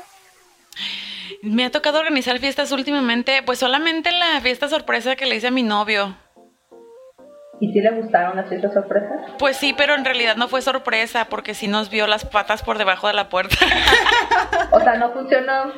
Me 1.43 1.65
ha 1.65 1.71
tocado 1.71 1.99
organizar 1.99 2.39
fiestas 2.41 2.71
últimamente, 2.73 3.43
pues 3.43 3.59
solamente 3.59 4.13
la 4.13 4.39
fiesta 4.43 4.69
sorpresa 4.69 5.17
que 5.17 5.25
le 5.25 5.37
hice 5.37 5.47
a 5.47 5.51
mi 5.51 5.63
novio. 5.63 6.15
¿Y 7.59 7.73
si 7.73 7.81
le 7.81 7.91
gustaron 7.91 8.37
las 8.37 8.49
fiestas 8.49 8.75
sorpresas? 8.75 9.33
Pues 9.39 9.57
sí, 9.57 9.75
pero 9.75 9.95
en 9.95 10.05
realidad 10.05 10.37
no 10.37 10.47
fue 10.47 10.61
sorpresa 10.61 11.27
porque 11.27 11.55
sí 11.55 11.69
nos 11.69 11.89
vio 11.89 12.07
las 12.07 12.27
patas 12.27 12.63
por 12.63 12.77
debajo 12.77 13.07
de 13.07 13.15
la 13.15 13.31
puerta. 13.31 13.57
o 14.73 14.81
sea, 14.81 14.97
no 14.97 15.11
funcionó. 15.13 15.73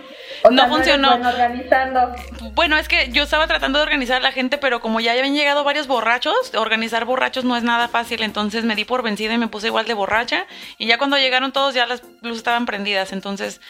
no 0.51 0.68
funcionó. 0.68 1.11
Bueno 1.11 1.29
organizando. 1.29 2.14
Bueno, 2.55 2.76
es 2.76 2.89
que 2.89 3.11
yo 3.12 3.22
estaba 3.22 3.47
tratando 3.47 3.79
de 3.79 3.85
organizar 3.85 4.16
a 4.16 4.20
la 4.20 4.33
gente, 4.33 4.59
pero 4.59 4.81
como 4.81 4.99
ya 4.99 5.12
habían 5.12 5.35
llegado 5.35 5.62
varios 5.62 5.87
borrachos, 5.87 6.53
organizar 6.57 7.05
borrachos 7.05 7.45
no 7.45 7.57
es 7.57 7.62
nada 7.62 7.87
fácil, 7.87 8.22
entonces 8.22 8.64
me 8.64 8.74
di 8.74 8.85
por 8.85 9.03
vencida 9.03 9.35
y 9.35 9.39
me 9.39 9.47
puse 9.47 9.68
igual 9.68 9.87
de 9.87 9.95
borracha. 9.95 10.47
Y 10.79 10.87
ya 10.87 10.99
cuando 10.99 11.16
llegaron 11.16 11.53
todos 11.53 11.74
ya 11.74 11.87
las 11.87 12.03
luces 12.22 12.39
estaban 12.39 12.66
prendidas, 12.66 13.12
entonces, 13.12 13.61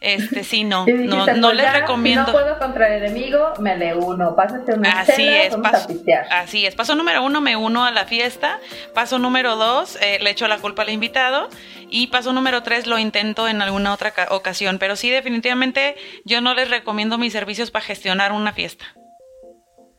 este, 0.00 0.44
sí, 0.44 0.64
no, 0.64 0.86
no, 0.86 1.26
no 1.26 1.52
les 1.52 1.72
recomiendo. 1.72 2.26
Si 2.26 2.32
no 2.32 2.38
puedo 2.38 2.58
contra 2.58 2.94
el 2.94 3.04
enemigo, 3.04 3.52
me 3.60 3.76
le 3.76 3.94
uno. 3.94 4.34
Pásate 4.36 4.74
una 4.74 5.00
así 5.00 5.28
es, 5.28 5.56
paso, 5.56 5.88
Así 6.30 6.66
es, 6.66 6.74
paso 6.74 6.94
número 6.94 7.24
uno, 7.24 7.40
me 7.40 7.56
uno 7.56 7.84
a 7.84 7.90
la 7.90 8.04
fiesta. 8.04 8.58
Paso 8.94 9.18
número 9.18 9.56
dos, 9.56 9.98
eh, 10.00 10.18
le 10.20 10.30
echo 10.30 10.46
la 10.48 10.58
culpa 10.58 10.82
al 10.82 10.90
invitado. 10.90 11.48
Y 11.90 12.08
paso 12.08 12.32
número 12.32 12.62
tres, 12.62 12.86
lo 12.86 12.98
intento 12.98 13.48
en 13.48 13.62
alguna 13.62 13.92
otra 13.92 14.12
ocasión. 14.30 14.78
Pero 14.78 14.96
sí, 14.96 15.10
definitivamente 15.10 15.96
yo 16.24 16.40
no 16.40 16.54
les 16.54 16.70
recomiendo 16.70 17.18
mis 17.18 17.32
servicios 17.32 17.70
para 17.70 17.84
gestionar 17.84 18.32
una 18.32 18.52
fiesta. 18.52 18.84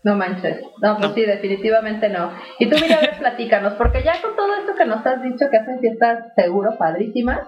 No 0.03 0.15
manches. 0.15 0.61
No, 0.81 0.97
pues 0.97 1.11
sí, 1.13 1.25
definitivamente 1.25 2.07
no. 2.07 2.31
Y 2.57 2.69
tú, 2.69 2.77
mira, 2.81 2.97
a 2.97 3.01
ver, 3.01 3.17
platícanos, 3.19 3.73
porque 3.73 4.01
ya 4.03 4.21
con 4.21 4.35
todo 4.35 4.55
esto 4.55 4.75
que 4.75 4.85
nos 4.85 5.05
has 5.05 5.21
dicho 5.21 5.45
que 5.51 5.57
hacen 5.57 5.79
fiestas 5.79 6.19
seguro 6.35 6.77
padrísimas, 6.77 7.39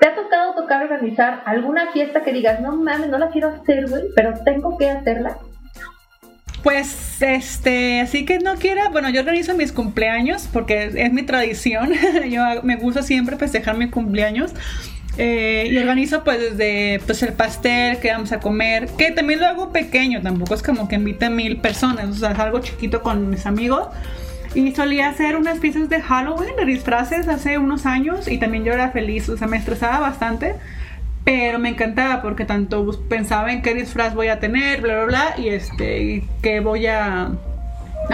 ¿te 0.00 0.08
ha 0.08 0.14
tocado 0.14 0.54
tocar 0.54 0.82
organizar 0.82 1.42
alguna 1.44 1.92
fiesta 1.92 2.22
que 2.22 2.32
digas, 2.32 2.60
no 2.60 2.76
mames, 2.76 3.08
no 3.08 3.18
la 3.18 3.28
quiero 3.28 3.48
hacer, 3.48 3.88
güey, 3.88 4.02
pero 4.14 4.34
tengo 4.44 4.76
que 4.78 4.90
hacerla? 4.90 5.38
Pues, 6.62 7.22
este, 7.22 8.00
así 8.00 8.24
que 8.24 8.38
no 8.38 8.56
quiera, 8.56 8.88
bueno, 8.88 9.08
yo 9.10 9.20
organizo 9.20 9.54
mis 9.54 9.72
cumpleaños 9.72 10.48
porque 10.52 10.90
es 10.94 11.12
mi 11.12 11.22
tradición, 11.22 11.92
yo 12.28 12.42
me 12.62 12.76
gusta 12.76 13.02
siempre 13.02 13.36
festejar 13.36 13.76
mi 13.76 13.88
cumpleaños. 13.88 14.52
Eh, 15.20 15.70
y 15.72 15.76
organizo 15.78 16.22
pues 16.22 16.38
desde 16.38 17.00
pues 17.04 17.24
el 17.24 17.32
pastel 17.32 17.98
que 17.98 18.12
vamos 18.12 18.30
a 18.30 18.38
comer, 18.38 18.86
que 18.96 19.10
también 19.10 19.40
lo 19.40 19.46
hago 19.46 19.72
pequeño, 19.72 20.22
tampoco 20.22 20.54
es 20.54 20.62
como 20.62 20.86
que 20.86 20.94
invite 20.94 21.24
a 21.24 21.30
mil 21.30 21.56
personas, 21.56 22.08
o 22.08 22.14
sea, 22.14 22.30
es 22.30 22.38
algo 22.38 22.60
chiquito 22.60 23.02
con 23.02 23.28
mis 23.28 23.44
amigos. 23.44 23.88
Y 24.54 24.74
solía 24.74 25.08
hacer 25.08 25.36
unas 25.36 25.58
piezas 25.58 25.88
de 25.88 26.00
Halloween, 26.00 26.56
de 26.56 26.64
disfraces 26.64 27.28
hace 27.28 27.58
unos 27.58 27.86
años 27.86 28.28
y 28.28 28.38
también 28.38 28.64
yo 28.64 28.72
era 28.72 28.90
feliz, 28.90 29.28
o 29.28 29.36
sea, 29.36 29.46
me 29.46 29.56
estresaba 29.56 30.00
bastante 30.00 30.54
pero 31.28 31.58
me 31.58 31.68
encantaba 31.68 32.22
porque 32.22 32.46
tanto 32.46 32.98
pensaba 33.06 33.52
en 33.52 33.60
qué 33.60 33.74
disfraz 33.74 34.14
voy 34.14 34.28
a 34.28 34.40
tener, 34.40 34.80
bla, 34.80 34.94
bla, 34.94 35.04
bla, 35.04 35.34
y 35.36 35.48
este, 35.48 36.24
qué 36.40 36.60
voy 36.60 36.86
a, 36.86 37.32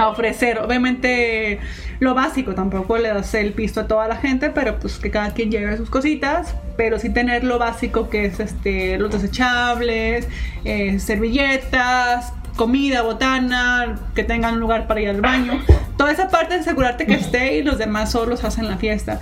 ofrecer. 0.08 0.58
Obviamente 0.58 1.60
lo 2.00 2.12
básico, 2.14 2.56
tampoco 2.56 2.98
le 2.98 3.10
das 3.10 3.32
el 3.34 3.52
pisto 3.52 3.82
a 3.82 3.86
toda 3.86 4.08
la 4.08 4.16
gente, 4.16 4.50
pero 4.50 4.80
pues 4.80 4.98
que 4.98 5.12
cada 5.12 5.30
quien 5.32 5.52
lleve 5.52 5.76
sus 5.76 5.90
cositas, 5.90 6.56
pero 6.76 6.98
sí 6.98 7.08
tener 7.08 7.44
lo 7.44 7.60
básico 7.60 8.10
que 8.10 8.24
es 8.24 8.40
este, 8.40 8.98
los 8.98 9.12
desechables, 9.12 10.26
eh, 10.64 10.98
servilletas, 10.98 12.32
comida, 12.56 13.02
botana, 13.02 13.96
que 14.14 14.24
tengan 14.24 14.58
lugar 14.60 14.86
para 14.86 15.00
ir 15.00 15.08
al 15.08 15.20
baño. 15.20 15.60
Toda 15.96 16.12
esa 16.12 16.28
parte 16.28 16.54
de 16.54 16.60
asegurarte 16.60 17.06
que 17.06 17.14
esté 17.14 17.56
y 17.56 17.62
los 17.62 17.78
demás 17.78 18.12
solos 18.12 18.44
hacen 18.44 18.68
la 18.68 18.76
fiesta. 18.76 19.20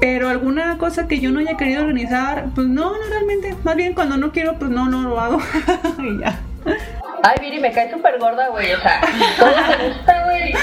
Pero 0.00 0.28
alguna 0.28 0.78
cosa 0.78 1.06
que 1.06 1.20
yo 1.20 1.30
no 1.30 1.40
haya 1.40 1.56
querido 1.56 1.82
organizar, 1.82 2.46
pues 2.54 2.66
no, 2.66 2.92
no 2.92 3.04
realmente. 3.08 3.54
Más 3.62 3.76
bien 3.76 3.94
cuando 3.94 4.16
no 4.16 4.32
quiero, 4.32 4.58
pues 4.58 4.70
no, 4.70 4.88
no 4.88 5.02
lo 5.02 5.20
hago. 5.20 5.40
y 5.98 6.18
ya. 6.18 6.40
Ay, 7.22 7.36
Viri, 7.40 7.60
me 7.60 7.70
cae 7.70 7.90
súper 7.90 8.18
gorda, 8.18 8.48
güey. 8.48 8.72
O 8.72 8.80
sea, 8.80 9.00
todo 9.38 9.54
me 9.78 9.88
gusta, 9.88 10.24
güey. 10.24 10.54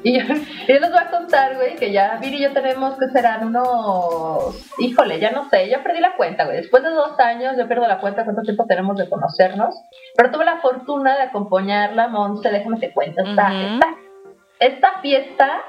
Y 0.04 0.18
yo, 0.18 0.24
les 0.66 0.90
voy 0.90 0.98
a 0.98 1.10
contar, 1.10 1.56
güey, 1.56 1.76
que 1.76 1.92
ya 1.92 2.18
Viri 2.20 2.38
y 2.38 2.42
yo 2.42 2.52
tenemos 2.52 2.98
que 2.98 3.08
serán 3.08 3.46
unos. 3.46 4.56
Híjole, 4.78 5.20
ya 5.20 5.30
no 5.30 5.48
sé, 5.50 5.68
ya 5.68 5.82
perdí 5.82 6.00
la 6.00 6.16
cuenta, 6.16 6.44
güey. 6.44 6.56
Después 6.56 6.82
de 6.82 6.90
dos 6.90 7.18
años, 7.20 7.56
yo 7.58 7.66
pierdo 7.66 7.86
la 7.86 8.00
cuenta 8.00 8.24
cuánto 8.24 8.42
tiempo 8.42 8.64
tenemos 8.66 8.96
de 8.96 9.08
conocernos. 9.08 9.74
Pero 10.16 10.30
tuve 10.30 10.44
la 10.46 10.60
fortuna 10.60 11.16
de 11.16 11.24
acompañarla, 11.24 12.08
Monse, 12.08 12.50
déjame 12.50 12.78
te 12.78 12.92
cuento. 12.92 13.22
Esta, 13.22 13.52
esta, 13.52 13.86
esta 14.58 15.00
fiesta 15.02 15.60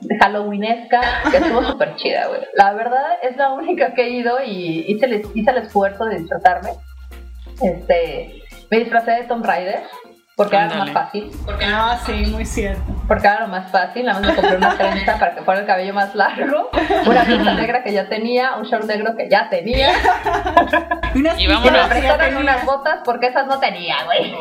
de 0.00 0.18
Halloweenesca, 0.18 1.00
que 1.30 1.36
estuvo 1.36 1.62
súper 1.70 1.96
chida, 1.96 2.28
güey. 2.28 2.40
La 2.54 2.72
verdad 2.72 3.18
es 3.22 3.36
la 3.36 3.52
única 3.52 3.92
que 3.94 4.04
he 4.04 4.10
ido 4.10 4.42
y 4.42 4.84
hice 4.88 5.06
el, 5.06 5.26
hice 5.34 5.50
el 5.50 5.58
esfuerzo 5.58 6.06
de 6.06 6.20
disfrazarme. 6.20 6.70
Este, 7.62 8.42
me 8.70 8.78
disfrazé 8.78 9.12
de 9.12 9.24
Tomb 9.24 9.44
Raider. 9.44 9.82
Porque 10.36 10.56
era 10.56 10.66
lo 10.66 10.74
más 10.76 10.90
fácil. 10.90 11.30
Porque, 11.44 11.64
ah, 11.64 11.96
sí, 12.04 12.12
muy 12.26 12.44
cierto. 12.44 12.82
Porque 13.06 13.26
era 13.26 13.40
lo 13.40 13.48
más 13.48 13.70
fácil. 13.70 14.04
Nada 14.04 14.20
más 14.20 14.30
me 14.30 14.34
compré 14.34 14.56
una 14.56 14.76
trenza 14.76 15.16
para 15.18 15.34
que 15.34 15.42
fuera 15.42 15.60
el 15.60 15.66
cabello 15.66 15.94
más 15.94 16.14
largo. 16.16 16.70
Una 17.06 17.24
trenza 17.24 17.54
negra 17.60 17.84
que 17.84 17.92
ya 17.92 18.08
tenía. 18.08 18.56
Un 18.56 18.64
short 18.64 18.84
negro 18.84 19.14
que 19.16 19.28
ya 19.28 19.48
tenía. 19.48 19.92
y, 21.14 21.20
unas 21.20 21.40
y 21.40 21.46
me 21.46 22.36
unas 22.36 22.66
botas 22.66 23.00
porque 23.04 23.28
esas 23.28 23.46
no 23.46 23.60
tenía, 23.60 24.04
güey. 24.04 24.34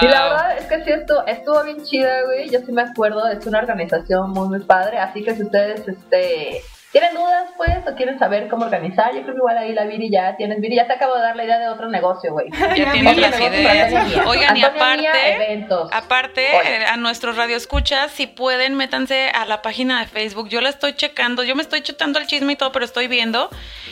Y 0.00 0.06
la 0.06 0.28
verdad 0.28 0.58
es 0.58 0.66
que 0.66 0.84
sí, 0.84 0.90
estuvo, 0.92 1.26
estuvo 1.26 1.64
bien 1.64 1.82
chida, 1.84 2.22
güey. 2.24 2.48
Yo 2.48 2.60
sí 2.60 2.70
me 2.70 2.82
acuerdo, 2.82 3.26
es 3.28 3.44
una 3.46 3.58
organización 3.58 4.30
muy, 4.30 4.48
muy 4.48 4.60
padre. 4.60 5.00
Así 5.00 5.24
que 5.24 5.34
si 5.34 5.42
ustedes 5.42 5.88
este, 5.88 6.62
tienen 6.92 7.14
dudas, 7.14 7.48
pues, 7.56 7.78
o 7.90 7.96
quieren 7.96 8.18
saber 8.18 8.48
cómo 8.48 8.66
organizar, 8.66 9.14
yo 9.14 9.22
creo 9.22 9.34
que 9.34 9.38
igual 9.38 9.56
ahí 9.56 9.72
la 9.72 9.84
Viri 9.84 10.10
ya 10.10 10.36
tienes, 10.36 10.60
Viri, 10.60 10.76
ya 10.76 10.86
te 10.86 10.92
acabo 10.92 11.14
de 11.14 11.22
dar 11.22 11.34
la 11.34 11.44
idea 11.44 11.58
de 11.58 11.68
otro 11.68 11.88
negocio, 11.88 12.32
güey. 12.32 12.48
Ya 12.76 12.92
tienes 12.92 13.16
las 13.16 13.40
ideas. 13.40 14.26
Oigan, 14.26 14.56
y 14.56 14.62
aparte, 14.62 15.66
aparte, 15.90 16.42
eh, 16.42 16.84
a 16.86 16.96
nuestros 16.98 17.36
radioescuchas, 17.36 18.12
si 18.12 18.26
pueden, 18.26 18.74
métanse 18.74 19.30
a 19.30 19.46
la 19.46 19.62
página 19.62 20.00
de 20.00 20.06
Facebook. 20.06 20.50
Yo 20.50 20.60
la 20.60 20.68
estoy 20.68 20.94
checando, 20.94 21.42
yo 21.42 21.56
me 21.56 21.62
estoy 21.62 21.80
chutando 21.80 22.18
el 22.18 22.26
chisme 22.26 22.52
y 22.52 22.56
todo, 22.56 22.72
pero 22.72 22.84
estoy 22.84 23.08
viendo. 23.08 23.48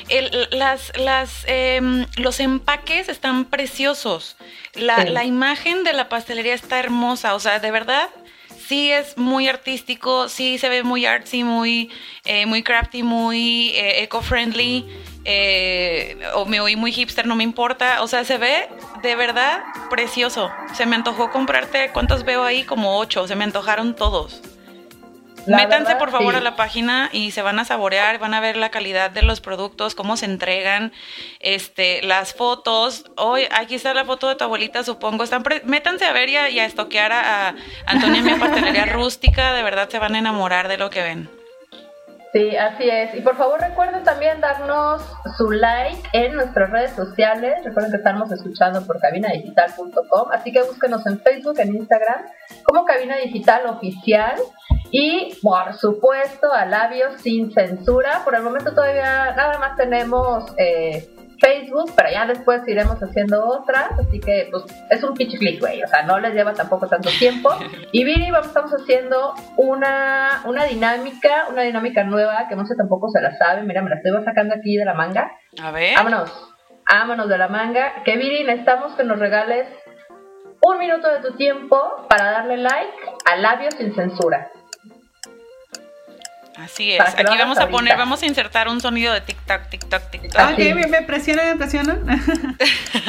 El, 0.09 0.49
las, 0.51 0.93
las, 0.99 1.45
em, 1.47 2.07
los 2.17 2.39
empaques 2.39 3.09
están 3.09 3.47
preciosos. 3.47 4.37
La, 4.75 5.05
la 5.05 5.25
imagen 5.25 5.85
de 5.85 5.95
la 5.95 6.09
pastelería 6.11 6.55
está 6.55 6.79
hermosa, 6.79 7.35
o 7.35 7.41
sea, 7.41 7.61
de 7.61 7.71
verdad 7.71 8.09
sí 8.71 8.93
es 8.93 9.19
muy 9.19 9.49
artístico, 9.49 10.29
sí 10.29 10.57
se 10.57 10.69
ve 10.69 10.85
muy 10.85 11.05
artsy, 11.05 11.43
muy, 11.43 11.91
eh, 12.25 12.47
muy 12.47 12.63
crafty, 12.63 13.03
muy 13.03 13.71
eh, 13.71 14.05
eco-friendly, 14.05 14.87
eh, 15.25 16.17
o 16.37 16.47
me 16.47 16.61
oí 16.61 16.77
muy 16.77 16.93
hipster, 16.93 17.27
no 17.27 17.35
me 17.35 17.43
importa. 17.43 18.01
O 18.01 18.07
sea, 18.07 18.23
se 18.23 18.39
ve 18.39 18.69
de 19.03 19.17
verdad 19.17 19.65
precioso. 19.91 20.53
Se 20.73 20.87
me 20.87 20.95
antojó 20.95 21.33
comprarte, 21.33 21.91
¿cuántos 21.93 22.25
veo 22.25 22.45
ahí? 22.45 22.63
Como 22.63 22.97
ocho, 22.97 23.27
se 23.27 23.35
me 23.35 23.43
antojaron 23.43 23.97
todos. 23.97 24.41
Métanse 25.47 25.97
por 25.97 26.11
favor 26.11 26.37
a 26.37 26.41
la 26.41 26.57
página 26.57 27.09
y 27.13 27.31
se 27.31 27.43
van 27.43 27.59
a 27.59 27.65
saborear, 27.65 28.19
van 28.19 28.35
a 28.35 28.41
ver 28.41 28.57
la 28.57 28.71
calidad 28.71 29.11
de 29.11 29.23
los 29.23 29.41
productos, 29.41 29.95
cómo 29.95 30.17
se 30.17 30.27
entregan, 30.27 30.93
este, 31.41 32.03
las 32.03 32.35
fotos. 32.35 33.05
Hoy 33.17 33.47
aquí 33.51 33.75
está 33.75 33.95
la 33.95 34.05
foto 34.05 34.29
de 34.29 34.37
tu 34.37 34.45
abuelita, 34.45 34.85
supongo. 34.85 35.25
Están 35.25 35.43
métanse 35.65 36.05
a 36.05 36.13
ver 36.13 36.29
y 36.29 36.37
a, 36.37 36.65
estoquear 36.65 37.13
a, 37.13 37.55
Antonia 37.87 38.23
mi 38.23 38.35
pastelería 38.39 38.87
rústica, 38.87 39.53
de 39.53 39.63
verdad 39.63 39.89
se 39.89 39.99
van 39.99 40.15
a 40.15 40.19
enamorar 40.19 40.69
de 40.69 40.79
lo 40.79 40.91
que 40.91 41.03
ven. 41.03 41.40
Sí, 42.33 42.57
así 42.57 42.89
es. 42.89 43.15
Y 43.17 43.23
por 43.23 43.37
favor 43.37 43.61
recuerden 43.61 44.05
también 44.05 44.41
darnos 44.41 45.03
su 45.37 45.51
like 45.51 46.01
en 46.13 46.35
nuestras 46.35 46.71
redes 46.71 46.93
sociales. 46.93 47.65
Recuerden 47.65 47.91
que 47.91 47.97
estamos 47.97 48.31
escuchando 48.31 48.87
por 48.87 49.01
cabinadigital.com. 49.01 50.31
Así 50.31 50.53
que 50.53 50.63
búsquenos 50.63 51.05
en 51.07 51.19
Facebook, 51.21 51.59
en 51.59 51.75
Instagram, 51.75 52.27
como 52.63 52.85
Cabina 52.85 53.17
Digital 53.17 53.67
Oficial. 53.67 54.37
Y 54.93 55.35
por 55.43 55.75
supuesto 55.75 56.53
a 56.53 56.67
labios 56.67 57.21
sin 57.21 57.53
censura. 57.53 58.23
Por 58.25 58.37
el 58.37 58.43
momento 58.43 58.75
todavía 58.75 59.35
nada 59.35 59.59
más 59.59 59.77
tenemos 59.77 60.53
eh, 60.57 61.11
Facebook, 61.41 61.93
pero 61.97 62.11
ya 62.11 62.27
después 62.27 62.63
iremos 62.69 63.03
haciendo 63.03 63.45
otras. 63.47 63.99
Así 63.99 64.21
que 64.21 64.49
pues 64.51 64.65
es 64.91 65.03
un 65.03 65.15
pitch 65.15 65.39
click, 65.39 65.61
güey. 65.61 65.83
O 65.83 65.89
sea, 65.89 66.03
no 66.03 66.19
les 66.21 66.35
lleva 66.35 66.53
tampoco 66.53 66.87
tanto 66.87 67.11
tiempo. 67.19 67.51
Y 67.93 68.05
Viri, 68.05 68.31
vamos, 68.31 68.49
estamos 68.49 68.71
haciendo 68.73 69.35
una, 69.57 70.43
una 70.45 70.65
dinámica, 70.65 71.47
una 71.51 71.63
dinámica 71.63 72.05
nueva 72.05 72.47
que 72.49 72.55
no 72.55 72.65
sé 72.67 72.77
tampoco 72.77 73.09
se 73.09 73.21
la 73.21 73.37
sabe. 73.37 73.63
Mira, 73.63 73.83
me 73.83 73.91
la 73.91 73.97
estoy 73.97 74.13
sacando 74.25 74.55
aquí 74.55 74.77
de 74.77 74.85
la 74.85 74.95
manga. 74.95 75.33
A 75.61 75.71
ver. 75.73 75.97
Vámonos. 75.97 76.31
Vámonos 76.89 77.29
de 77.29 77.39
la 77.39 77.49
manga. 77.49 78.03
Que 78.05 78.17
Viri, 78.17 78.45
necesitamos 78.45 78.95
que 78.95 79.05
nos 79.05 79.19
regales 79.19 79.67
un 80.63 80.79
minuto 80.79 81.09
de 81.09 81.21
tu 81.21 81.37
tiempo 81.37 82.07
para 82.09 82.31
darle 82.31 82.59
like 82.59 82.93
a 83.25 83.37
labios 83.37 83.75
sin 83.75 83.95
censura. 83.95 84.51
Así 86.61 86.93
es. 86.93 87.01
Aquí 87.01 87.39
vamos 87.39 87.59
a 87.59 87.69
poner, 87.69 87.97
vamos 87.97 88.23
a 88.23 88.27
insertar 88.27 88.69
un 88.69 88.81
sonido 88.81 89.15
de 89.15 89.23
tic-tac, 89.23 89.71
tic-tac, 89.71 90.11
tic-tac. 90.11 90.53
Ok, 90.53 90.59
me, 90.75 90.87
me 90.87 91.03
presionan, 91.03 91.47
me 91.47 91.57
presionan. 91.57 92.07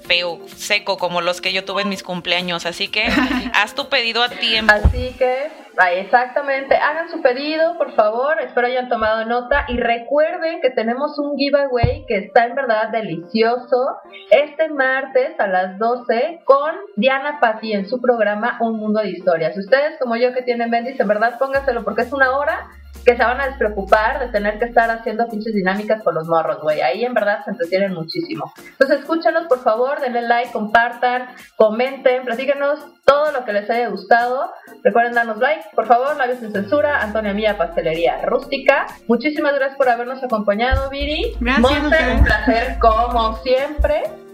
feo, 0.07 0.39
seco, 0.55 0.97
como 0.97 1.21
los 1.21 1.41
que 1.41 1.53
yo 1.53 1.65
tuve 1.65 1.81
en 1.81 1.89
mis 1.89 2.03
cumpleaños. 2.03 2.65
Así 2.65 2.87
que 2.87 3.07
haz 3.53 3.75
tu 3.75 3.89
pedido 3.89 4.23
a 4.23 4.29
tiempo. 4.29 4.73
Así 4.73 5.15
que, 5.17 5.51
exactamente, 5.93 6.75
hagan 6.75 7.09
su 7.09 7.21
pedido, 7.21 7.77
por 7.77 7.95
favor. 7.95 8.39
Espero 8.41 8.67
hayan 8.67 8.89
tomado 8.89 9.25
nota. 9.25 9.65
Y 9.67 9.77
recuerden 9.77 10.61
que 10.61 10.69
tenemos 10.69 11.17
un 11.19 11.37
giveaway 11.37 12.05
que 12.07 12.17
está 12.17 12.45
en 12.45 12.55
verdad 12.55 12.89
delicioso. 12.89 13.97
Este 14.29 14.69
martes 14.69 15.39
a 15.39 15.47
las 15.47 15.77
12 15.77 16.41
con 16.45 16.71
Diana 16.95 17.39
Patti 17.39 17.73
en 17.73 17.89
su 17.89 18.01
programa 18.01 18.57
Un 18.61 18.77
Mundo 18.77 19.01
de 19.01 19.09
Historias. 19.09 19.57
Ustedes, 19.57 19.97
como 19.99 20.15
yo 20.15 20.33
que 20.33 20.41
tienen 20.41 20.71
Bendis, 20.71 20.99
en 20.99 21.07
verdad 21.07 21.37
póngaselo 21.37 21.83
porque 21.83 22.03
es 22.03 22.13
una 22.13 22.37
hora 22.37 22.67
que 23.03 23.15
se 23.15 23.23
van 23.23 23.41
a 23.41 23.47
despreocupar 23.47 24.19
de 24.19 24.27
tener 24.29 24.59
que 24.59 24.65
estar 24.65 24.89
haciendo 24.89 25.27
pinches 25.27 25.53
dinámicas 25.53 26.03
con 26.03 26.15
los 26.15 26.27
morros, 26.27 26.61
güey. 26.61 26.81
Ahí 26.81 27.03
en 27.03 27.13
verdad 27.13 27.43
se 27.43 27.51
entretienen 27.51 27.93
muchísimo. 27.93 28.53
Entonces 28.57 28.99
escúchanos, 28.99 29.47
por 29.47 29.63
favor, 29.63 29.99
denle 29.99 30.21
like, 30.21 30.51
compartan, 30.51 31.27
comenten, 31.55 32.23
platíquenos 32.25 32.79
todo 33.05 33.31
lo 33.31 33.45
que 33.45 33.53
les 33.53 33.69
haya 33.69 33.89
gustado. 33.89 34.51
Recuerden 34.83 35.13
darnos 35.13 35.37
like, 35.37 35.65
por 35.75 35.87
favor, 35.87 36.15
Labios 36.17 36.39
sin 36.39 36.51
Censura, 36.51 37.01
Antonia 37.01 37.33
Mía 37.33 37.57
Pastelería 37.57 38.21
Rústica. 38.23 38.87
Muchísimas 39.07 39.53
gracias 39.55 39.77
por 39.77 39.89
habernos 39.89 40.23
acompañado, 40.23 40.89
Viri. 40.89 41.35
Gracias. 41.39 42.17
un 42.17 42.23
placer 42.23 42.77
como 42.79 43.37
siempre. 43.37 44.24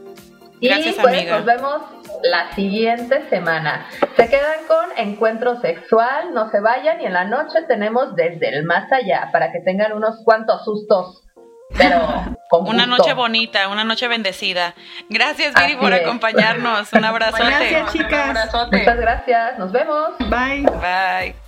Gracias, 0.61 0.95
y 0.95 0.99
pues 0.99 1.27
nos 1.27 1.45
vemos 1.45 1.81
la 2.23 2.53
siguiente 2.53 3.27
semana. 3.29 3.87
Se 4.15 4.29
quedan 4.29 4.65
con 4.67 4.85
Encuentro 4.97 5.59
Sexual, 5.59 6.33
no 6.33 6.49
se 6.51 6.59
vayan 6.59 7.01
y 7.01 7.05
en 7.05 7.13
la 7.13 7.25
noche 7.25 7.63
tenemos 7.67 8.15
Desde 8.15 8.49
el 8.49 8.63
Más 8.63 8.91
Allá 8.91 9.29
para 9.31 9.51
que 9.51 9.59
tengan 9.59 9.93
unos 9.93 10.21
cuantos 10.23 10.63
sustos. 10.63 11.23
Pero 11.77 11.99
con 12.49 12.67
una 12.67 12.85
noche 12.85 13.13
bonita, 13.13 13.69
una 13.69 13.83
noche 13.83 14.07
bendecida. 14.07 14.75
Gracias, 15.09 15.53
Viri, 15.55 15.77
por 15.77 15.93
acompañarnos. 15.93 16.93
Un 16.93 17.05
abrazote. 17.05 17.43
Gracias, 17.43 17.93
chicas. 17.93 18.53
Muchas 18.71 18.97
gracias. 18.97 19.57
Nos 19.57 19.71
vemos. 19.71 20.17
Bye. 20.19 20.65
Bye. 20.79 21.40